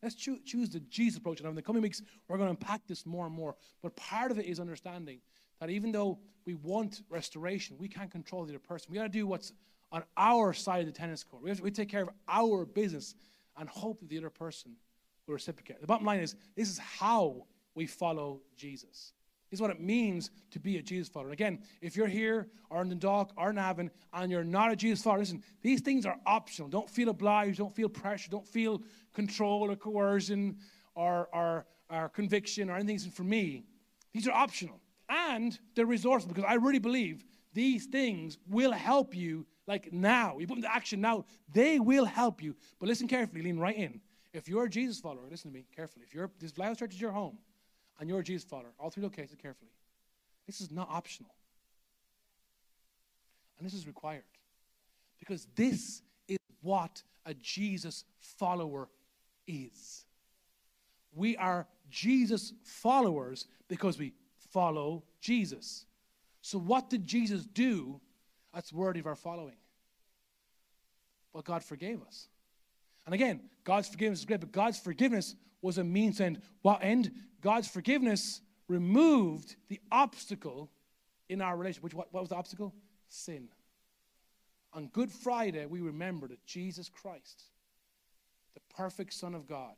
Let's 0.01 0.15
choo- 0.15 0.39
choose 0.43 0.69
the 0.69 0.79
Jesus 0.79 1.17
approach. 1.17 1.39
And 1.39 1.49
in 1.49 1.55
the 1.55 1.61
coming 1.61 1.81
weeks, 1.81 2.01
we're 2.27 2.37
going 2.37 2.47
to 2.47 2.51
unpack 2.51 2.87
this 2.87 3.05
more 3.05 3.25
and 3.25 3.35
more. 3.35 3.55
But 3.81 3.95
part 3.95 4.31
of 4.31 4.39
it 4.39 4.45
is 4.45 4.59
understanding 4.59 5.19
that 5.59 5.69
even 5.69 5.91
though 5.91 6.19
we 6.45 6.55
want 6.55 7.03
restoration, 7.09 7.77
we 7.77 7.87
can't 7.87 8.09
control 8.09 8.43
the 8.45 8.51
other 8.51 8.59
person. 8.59 8.87
We 8.91 8.97
got 8.97 9.03
to 9.03 9.09
do 9.09 9.27
what's 9.27 9.53
on 9.91 10.03
our 10.17 10.53
side 10.53 10.81
of 10.81 10.85
the 10.85 10.91
tennis 10.91 11.23
court. 11.23 11.43
We, 11.43 11.53
to, 11.53 11.63
we 11.63 11.71
take 11.71 11.89
care 11.89 12.01
of 12.01 12.09
our 12.27 12.65
business 12.65 13.15
and 13.57 13.67
hope 13.69 13.99
that 13.99 14.09
the 14.09 14.17
other 14.17 14.29
person 14.29 14.71
will 15.27 15.33
reciprocate. 15.33 15.81
The 15.81 15.87
bottom 15.87 16.05
line 16.05 16.21
is 16.21 16.35
this 16.55 16.69
is 16.69 16.77
how 16.77 17.45
we 17.75 17.85
follow 17.85 18.41
Jesus. 18.55 19.13
Is 19.51 19.61
what 19.61 19.71
it 19.71 19.81
means 19.81 20.29
to 20.51 20.59
be 20.59 20.77
a 20.77 20.81
Jesus 20.81 21.09
follower. 21.09 21.31
Again, 21.31 21.59
if 21.81 21.95
you're 21.95 22.07
here 22.07 22.47
or 22.69 22.83
in 22.83 22.89
the 22.89 22.95
dock 22.95 23.31
or 23.35 23.49
in 23.49 23.55
Navan 23.55 23.89
and 24.13 24.31
you're 24.31 24.43
not 24.43 24.71
a 24.71 24.75
Jesus 24.75 25.01
follower, 25.03 25.19
listen, 25.19 25.43
these 25.63 25.81
things 25.81 26.05
are 26.05 26.17
optional. 26.27 26.69
Don't 26.69 26.89
feel 26.89 27.09
obliged, 27.09 27.57
don't 27.57 27.75
feel 27.75 27.89
pressure, 27.89 28.29
don't 28.29 28.47
feel 28.47 28.83
control 29.13 29.71
or 29.71 29.75
coercion 29.75 30.57
or, 30.93 31.29
or, 31.33 31.65
or 31.89 32.09
conviction 32.09 32.69
or 32.69 32.75
anything 32.75 32.99
for 33.11 33.23
me. 33.23 33.63
These 34.13 34.27
are 34.27 34.33
optional. 34.33 34.79
And 35.09 35.57
they're 35.73 35.87
resourceful 35.87 36.31
because 36.31 36.47
I 36.47 36.55
really 36.55 36.79
believe 36.79 37.25
these 37.53 37.87
things 37.87 38.37
will 38.47 38.71
help 38.71 39.15
you 39.15 39.47
like 39.65 39.91
now. 39.91 40.37
You 40.37 40.45
put 40.45 40.61
them 40.61 40.69
action 40.71 41.01
now. 41.01 41.25
They 41.51 41.79
will 41.79 42.05
help 42.05 42.43
you. 42.43 42.55
But 42.79 42.87
listen 42.87 43.07
carefully, 43.07 43.41
lean 43.41 43.57
right 43.57 43.75
in. 43.75 43.99
If 44.31 44.47
you're 44.47 44.65
a 44.65 44.69
Jesus 44.69 44.99
follower, 44.99 45.25
listen 45.29 45.49
to 45.49 45.57
me 45.57 45.65
carefully. 45.75 46.05
If 46.07 46.13
you're 46.13 46.29
this 46.39 46.55
Lighthouse 46.57 46.77
Church 46.77 46.93
is 46.93 47.01
your 47.01 47.11
home 47.11 47.39
and 47.99 48.07
you're 48.09 48.19
a 48.19 48.23
Jesus 48.23 48.43
follower, 48.43 48.71
all 48.79 48.89
three 48.89 49.03
locations 49.03 49.39
carefully. 49.41 49.71
This 50.47 50.61
is 50.61 50.71
not 50.71 50.89
optional. 50.89 51.31
And 53.57 53.65
this 53.67 53.73
is 53.73 53.85
required. 53.85 54.23
Because 55.19 55.47
this 55.55 56.01
is 56.27 56.37
what 56.61 57.03
a 57.25 57.33
Jesus 57.35 58.05
follower 58.19 58.89
is. 59.47 60.05
We 61.13 61.35
are 61.37 61.67
Jesus 61.89 62.53
followers 62.63 63.47
because 63.67 63.99
we 63.99 64.13
follow 64.51 65.03
Jesus. 65.19 65.85
So, 66.41 66.57
what 66.57 66.89
did 66.89 67.05
Jesus 67.05 67.45
do 67.45 67.99
that's 68.53 68.71
worthy 68.71 68.99
of 68.99 69.07
our 69.07 69.15
following? 69.15 69.55
Well, 71.33 71.43
God 71.43 71.63
forgave 71.63 72.01
us. 72.07 72.27
And 73.05 73.13
again, 73.13 73.41
God's 73.63 73.89
forgiveness 73.89 74.19
is 74.19 74.25
great, 74.25 74.39
but 74.39 74.51
God's 74.51 74.79
forgiveness 74.79 75.35
was 75.61 75.77
a 75.77 75.83
means 75.83 76.21
end. 76.21 76.41
What 76.61 76.79
end? 76.83 77.11
God's 77.41 77.67
forgiveness 77.67 78.41
removed 78.67 79.55
the 79.67 79.79
obstacle 79.91 80.69
in 81.27 81.41
our 81.41 81.57
relationship. 81.57 81.83
Which 81.83 81.93
what, 81.93 82.07
what 82.11 82.21
was 82.21 82.29
the 82.29 82.35
obstacle? 82.35 82.73
Sin. 83.09 83.49
On 84.73 84.87
Good 84.87 85.11
Friday, 85.11 85.65
we 85.65 85.81
remember 85.81 86.27
that 86.27 86.45
Jesus 86.45 86.89
Christ, 86.89 87.43
the 88.53 88.61
perfect 88.75 89.13
Son 89.13 89.33
of 89.33 89.47
God, 89.47 89.73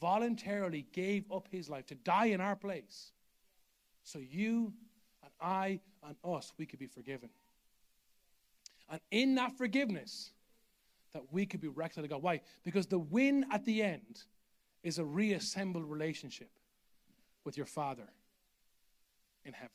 voluntarily 0.00 0.86
gave 0.92 1.30
up 1.32 1.48
his 1.50 1.68
life 1.68 1.86
to 1.86 1.94
die 1.94 2.26
in 2.26 2.40
our 2.40 2.56
place. 2.56 3.12
So 4.04 4.18
you 4.18 4.72
and 5.22 5.32
I 5.40 5.80
and 6.06 6.16
us, 6.24 6.52
we 6.58 6.66
could 6.66 6.78
be 6.78 6.86
forgiven. 6.86 7.30
And 8.88 9.00
in 9.10 9.34
that 9.34 9.56
forgiveness, 9.58 10.30
that 11.12 11.32
we 11.32 11.46
could 11.46 11.60
be 11.60 11.68
reconciled 11.68 12.04
to 12.04 12.08
God. 12.08 12.22
Why? 12.22 12.40
Because 12.62 12.86
the 12.86 12.98
win 12.98 13.46
at 13.50 13.64
the 13.64 13.82
end 13.82 14.22
is 14.86 15.00
a 15.00 15.04
reassembled 15.04 15.84
relationship 15.84 16.48
with 17.44 17.56
your 17.56 17.66
Father 17.66 18.08
in 19.44 19.52
heaven. 19.52 19.74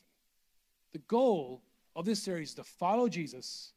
The 0.92 1.00
goal 1.00 1.62
of 1.94 2.06
this 2.06 2.22
series 2.22 2.48
is 2.48 2.54
to 2.54 2.64
follow 2.64 3.10
Jesus. 3.10 3.74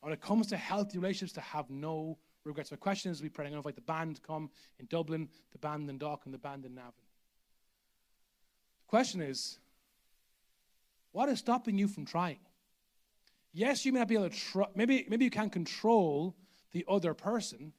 When 0.00 0.14
it 0.14 0.22
comes 0.22 0.46
to 0.46 0.56
healthy 0.56 0.96
relationships, 0.96 1.34
to 1.34 1.42
have 1.42 1.68
no 1.68 2.16
regrets. 2.44 2.70
My 2.70 2.78
question 2.78 3.12
is, 3.12 3.22
we 3.22 3.28
pray, 3.28 3.44
I'm 3.44 3.52
going 3.52 3.62
to 3.62 3.68
invite 3.68 3.76
the 3.76 3.82
band 3.82 4.16
to 4.16 4.22
come 4.22 4.48
in 4.80 4.86
Dublin, 4.86 5.28
the 5.52 5.58
band 5.58 5.90
in 5.90 5.98
Dock, 5.98 6.22
and 6.24 6.32
the 6.32 6.38
band 6.38 6.64
in 6.64 6.74
Navan. 6.74 6.92
The 8.86 8.88
question 8.88 9.20
is, 9.20 9.58
what 11.12 11.28
is 11.28 11.38
stopping 11.38 11.76
you 11.76 11.86
from 11.86 12.06
trying? 12.06 12.38
Yes, 13.52 13.84
you 13.84 13.92
may 13.92 13.98
not 13.98 14.08
be 14.08 14.14
able 14.14 14.30
to 14.30 14.36
try, 14.36 14.64
maybe, 14.74 15.04
maybe 15.06 15.26
you 15.26 15.30
can't 15.30 15.52
control 15.52 16.34
the 16.72 16.86
other 16.88 17.12
person. 17.12 17.74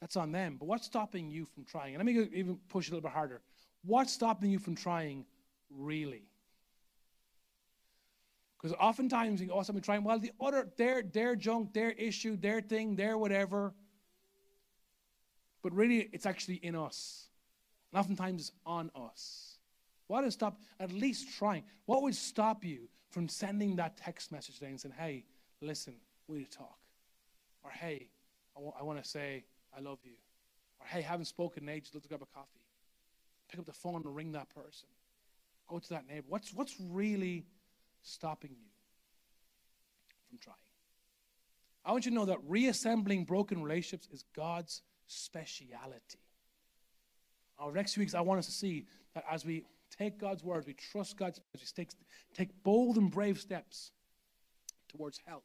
That's 0.00 0.16
on 0.16 0.32
them. 0.32 0.56
But 0.58 0.66
what's 0.66 0.86
stopping 0.86 1.30
you 1.30 1.44
from 1.44 1.64
trying? 1.64 1.94
And 1.94 2.04
let 2.04 2.14
me 2.14 2.28
even 2.34 2.58
push 2.68 2.88
a 2.88 2.90
little 2.92 3.02
bit 3.02 3.12
harder. 3.12 3.42
What's 3.84 4.12
stopping 4.12 4.50
you 4.50 4.58
from 4.58 4.74
trying 4.74 5.24
really? 5.70 6.24
Because 8.60 8.76
oftentimes 8.78 9.40
you 9.40 9.46
go, 9.46 9.54
oh, 9.54 9.62
somebody 9.62 9.84
trying, 9.84 10.04
well, 10.04 10.18
the 10.18 10.32
other, 10.40 10.68
their, 10.76 11.02
their 11.02 11.34
junk, 11.34 11.72
their 11.72 11.92
issue, 11.92 12.36
their 12.36 12.60
thing, 12.60 12.94
their 12.94 13.16
whatever. 13.16 13.72
But 15.62 15.74
really, 15.74 16.10
it's 16.12 16.26
actually 16.26 16.56
in 16.56 16.74
us. 16.74 17.28
And 17.92 18.00
oftentimes 18.00 18.40
it's 18.40 18.52
on 18.66 18.90
us. 18.94 19.58
What 20.08 20.24
would 20.24 20.32
stop? 20.32 20.60
At 20.78 20.92
least 20.92 21.38
trying. 21.38 21.64
What 21.86 22.02
would 22.02 22.14
stop 22.14 22.64
you 22.64 22.88
from 23.10 23.28
sending 23.28 23.76
that 23.76 23.96
text 23.96 24.32
message 24.32 24.56
today 24.56 24.70
and 24.70 24.80
saying, 24.80 24.94
hey, 24.98 25.24
listen, 25.60 25.94
we 26.26 26.38
need 26.38 26.50
to 26.50 26.58
talk? 26.58 26.78
Or 27.62 27.70
hey, 27.70 28.08
I, 28.56 28.60
w- 28.60 28.72
I 28.78 28.82
want 28.82 29.02
to 29.02 29.08
say, 29.08 29.44
I 29.76 29.80
love 29.80 29.98
you. 30.04 30.12
Or 30.80 30.86
hey, 30.86 31.02
haven't 31.02 31.26
spoken 31.26 31.64
in 31.64 31.68
ages, 31.68 31.90
let's 31.94 32.06
grab 32.06 32.22
a 32.22 32.26
coffee. 32.26 32.60
Pick 33.50 33.60
up 33.60 33.66
the 33.66 33.72
phone 33.72 34.02
and 34.04 34.14
ring 34.14 34.32
that 34.32 34.48
person. 34.50 34.88
Go 35.68 35.78
to 35.78 35.88
that 35.90 36.06
neighbor. 36.08 36.26
What's, 36.28 36.52
what's 36.52 36.76
really 36.80 37.44
stopping 38.02 38.50
you 38.50 38.68
from 40.28 40.38
trying? 40.38 40.56
I 41.84 41.92
want 41.92 42.04
you 42.04 42.10
to 42.10 42.14
know 42.14 42.26
that 42.26 42.38
reassembling 42.46 43.24
broken 43.24 43.62
relationships 43.62 44.08
is 44.12 44.24
God's 44.34 44.82
speciality. 45.06 46.18
The 47.58 47.72
next 47.72 47.96
weeks, 47.98 48.14
I 48.14 48.20
want 48.20 48.38
us 48.38 48.46
to 48.46 48.52
see 48.52 48.86
that 49.14 49.24
as 49.30 49.44
we 49.44 49.64
take 49.96 50.18
God's 50.18 50.42
word, 50.42 50.64
we 50.66 50.74
trust 50.74 51.16
God's, 51.16 51.40
we 51.52 51.60
take, 51.74 51.90
take 52.34 52.50
bold 52.62 52.96
and 52.96 53.10
brave 53.10 53.38
steps 53.38 53.92
towards 54.88 55.20
health, 55.26 55.42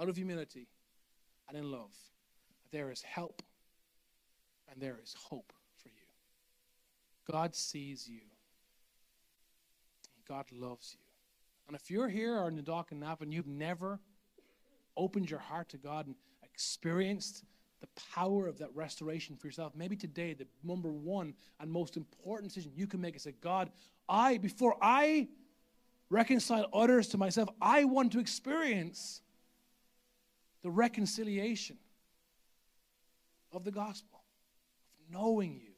out 0.00 0.08
of 0.08 0.16
humility 0.16 0.68
and 1.48 1.56
in 1.56 1.70
love, 1.70 1.94
there 2.70 2.90
is 2.90 3.02
help 3.02 3.42
and 4.70 4.80
there 4.80 4.98
is 5.02 5.14
hope 5.18 5.52
for 5.76 5.88
you. 5.88 7.30
God 7.30 7.54
sees 7.54 8.08
you. 8.08 8.20
God 10.28 10.44
loves 10.52 10.94
you. 10.98 11.04
And 11.66 11.76
if 11.76 11.90
you're 11.90 12.08
here 12.08 12.36
or 12.38 12.48
in 12.48 12.56
the 12.56 12.62
dock 12.62 12.92
and 12.92 13.00
nap 13.00 13.22
and 13.22 13.32
you've 13.32 13.46
never 13.46 13.98
opened 14.96 15.30
your 15.30 15.40
heart 15.40 15.68
to 15.70 15.76
God 15.76 16.06
and 16.06 16.14
experienced 16.42 17.44
the 17.80 17.88
power 18.14 18.46
of 18.46 18.58
that 18.58 18.74
restoration 18.74 19.36
for 19.36 19.46
yourself, 19.46 19.72
maybe 19.74 19.96
today 19.96 20.34
the 20.34 20.46
number 20.64 20.90
one 20.90 21.34
and 21.60 21.70
most 21.70 21.96
important 21.96 22.50
decision 22.50 22.72
you 22.74 22.86
can 22.86 23.00
make 23.00 23.16
is 23.16 23.24
that 23.24 23.40
God, 23.40 23.70
I, 24.08 24.38
before 24.38 24.76
I 24.82 25.28
reconcile 26.10 26.66
others 26.72 27.08
to 27.08 27.18
myself, 27.18 27.48
I 27.60 27.84
want 27.84 28.12
to 28.12 28.18
experience 28.18 29.20
the 30.62 30.70
reconciliation 30.70 31.76
of 33.52 33.64
the 33.64 33.70
gospel, 33.70 34.20
of 34.98 35.12
knowing 35.12 35.52
you 35.54 35.72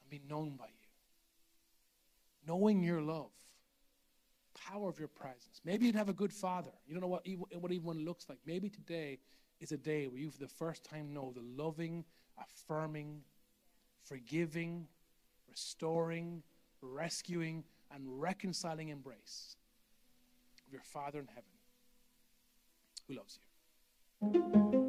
and 0.00 0.10
being 0.10 0.28
known 0.28 0.56
by 0.56 0.66
you, 0.66 0.88
knowing 2.46 2.82
your 2.82 3.00
love, 3.00 3.30
power 4.54 4.88
of 4.88 4.98
your 4.98 5.08
presence. 5.08 5.60
Maybe 5.64 5.86
you'd 5.86 5.94
have 5.94 6.08
a 6.08 6.14
good 6.14 6.32
father. 6.32 6.70
You 6.86 6.94
don't 6.94 7.02
know 7.02 7.08
what, 7.08 7.26
what 7.60 7.72
even 7.72 8.04
looks 8.04 8.28
like. 8.28 8.38
Maybe 8.46 8.68
today 8.68 9.18
is 9.60 9.72
a 9.72 9.76
day 9.76 10.06
where 10.06 10.18
you, 10.18 10.30
for 10.30 10.38
the 10.38 10.48
first 10.48 10.84
time, 10.84 11.12
know 11.12 11.32
the 11.34 11.42
loving, 11.62 12.04
affirming, 12.40 13.22
forgiving, 14.04 14.86
restoring, 15.48 16.42
rescuing, 16.80 17.64
and 17.92 18.20
reconciling 18.20 18.88
embrace 18.88 19.56
of 20.66 20.72
your 20.72 20.82
Father 20.82 21.20
in 21.20 21.26
heaven 21.26 21.44
who 23.08 23.14
loves 23.14 23.38
you. 24.32 24.87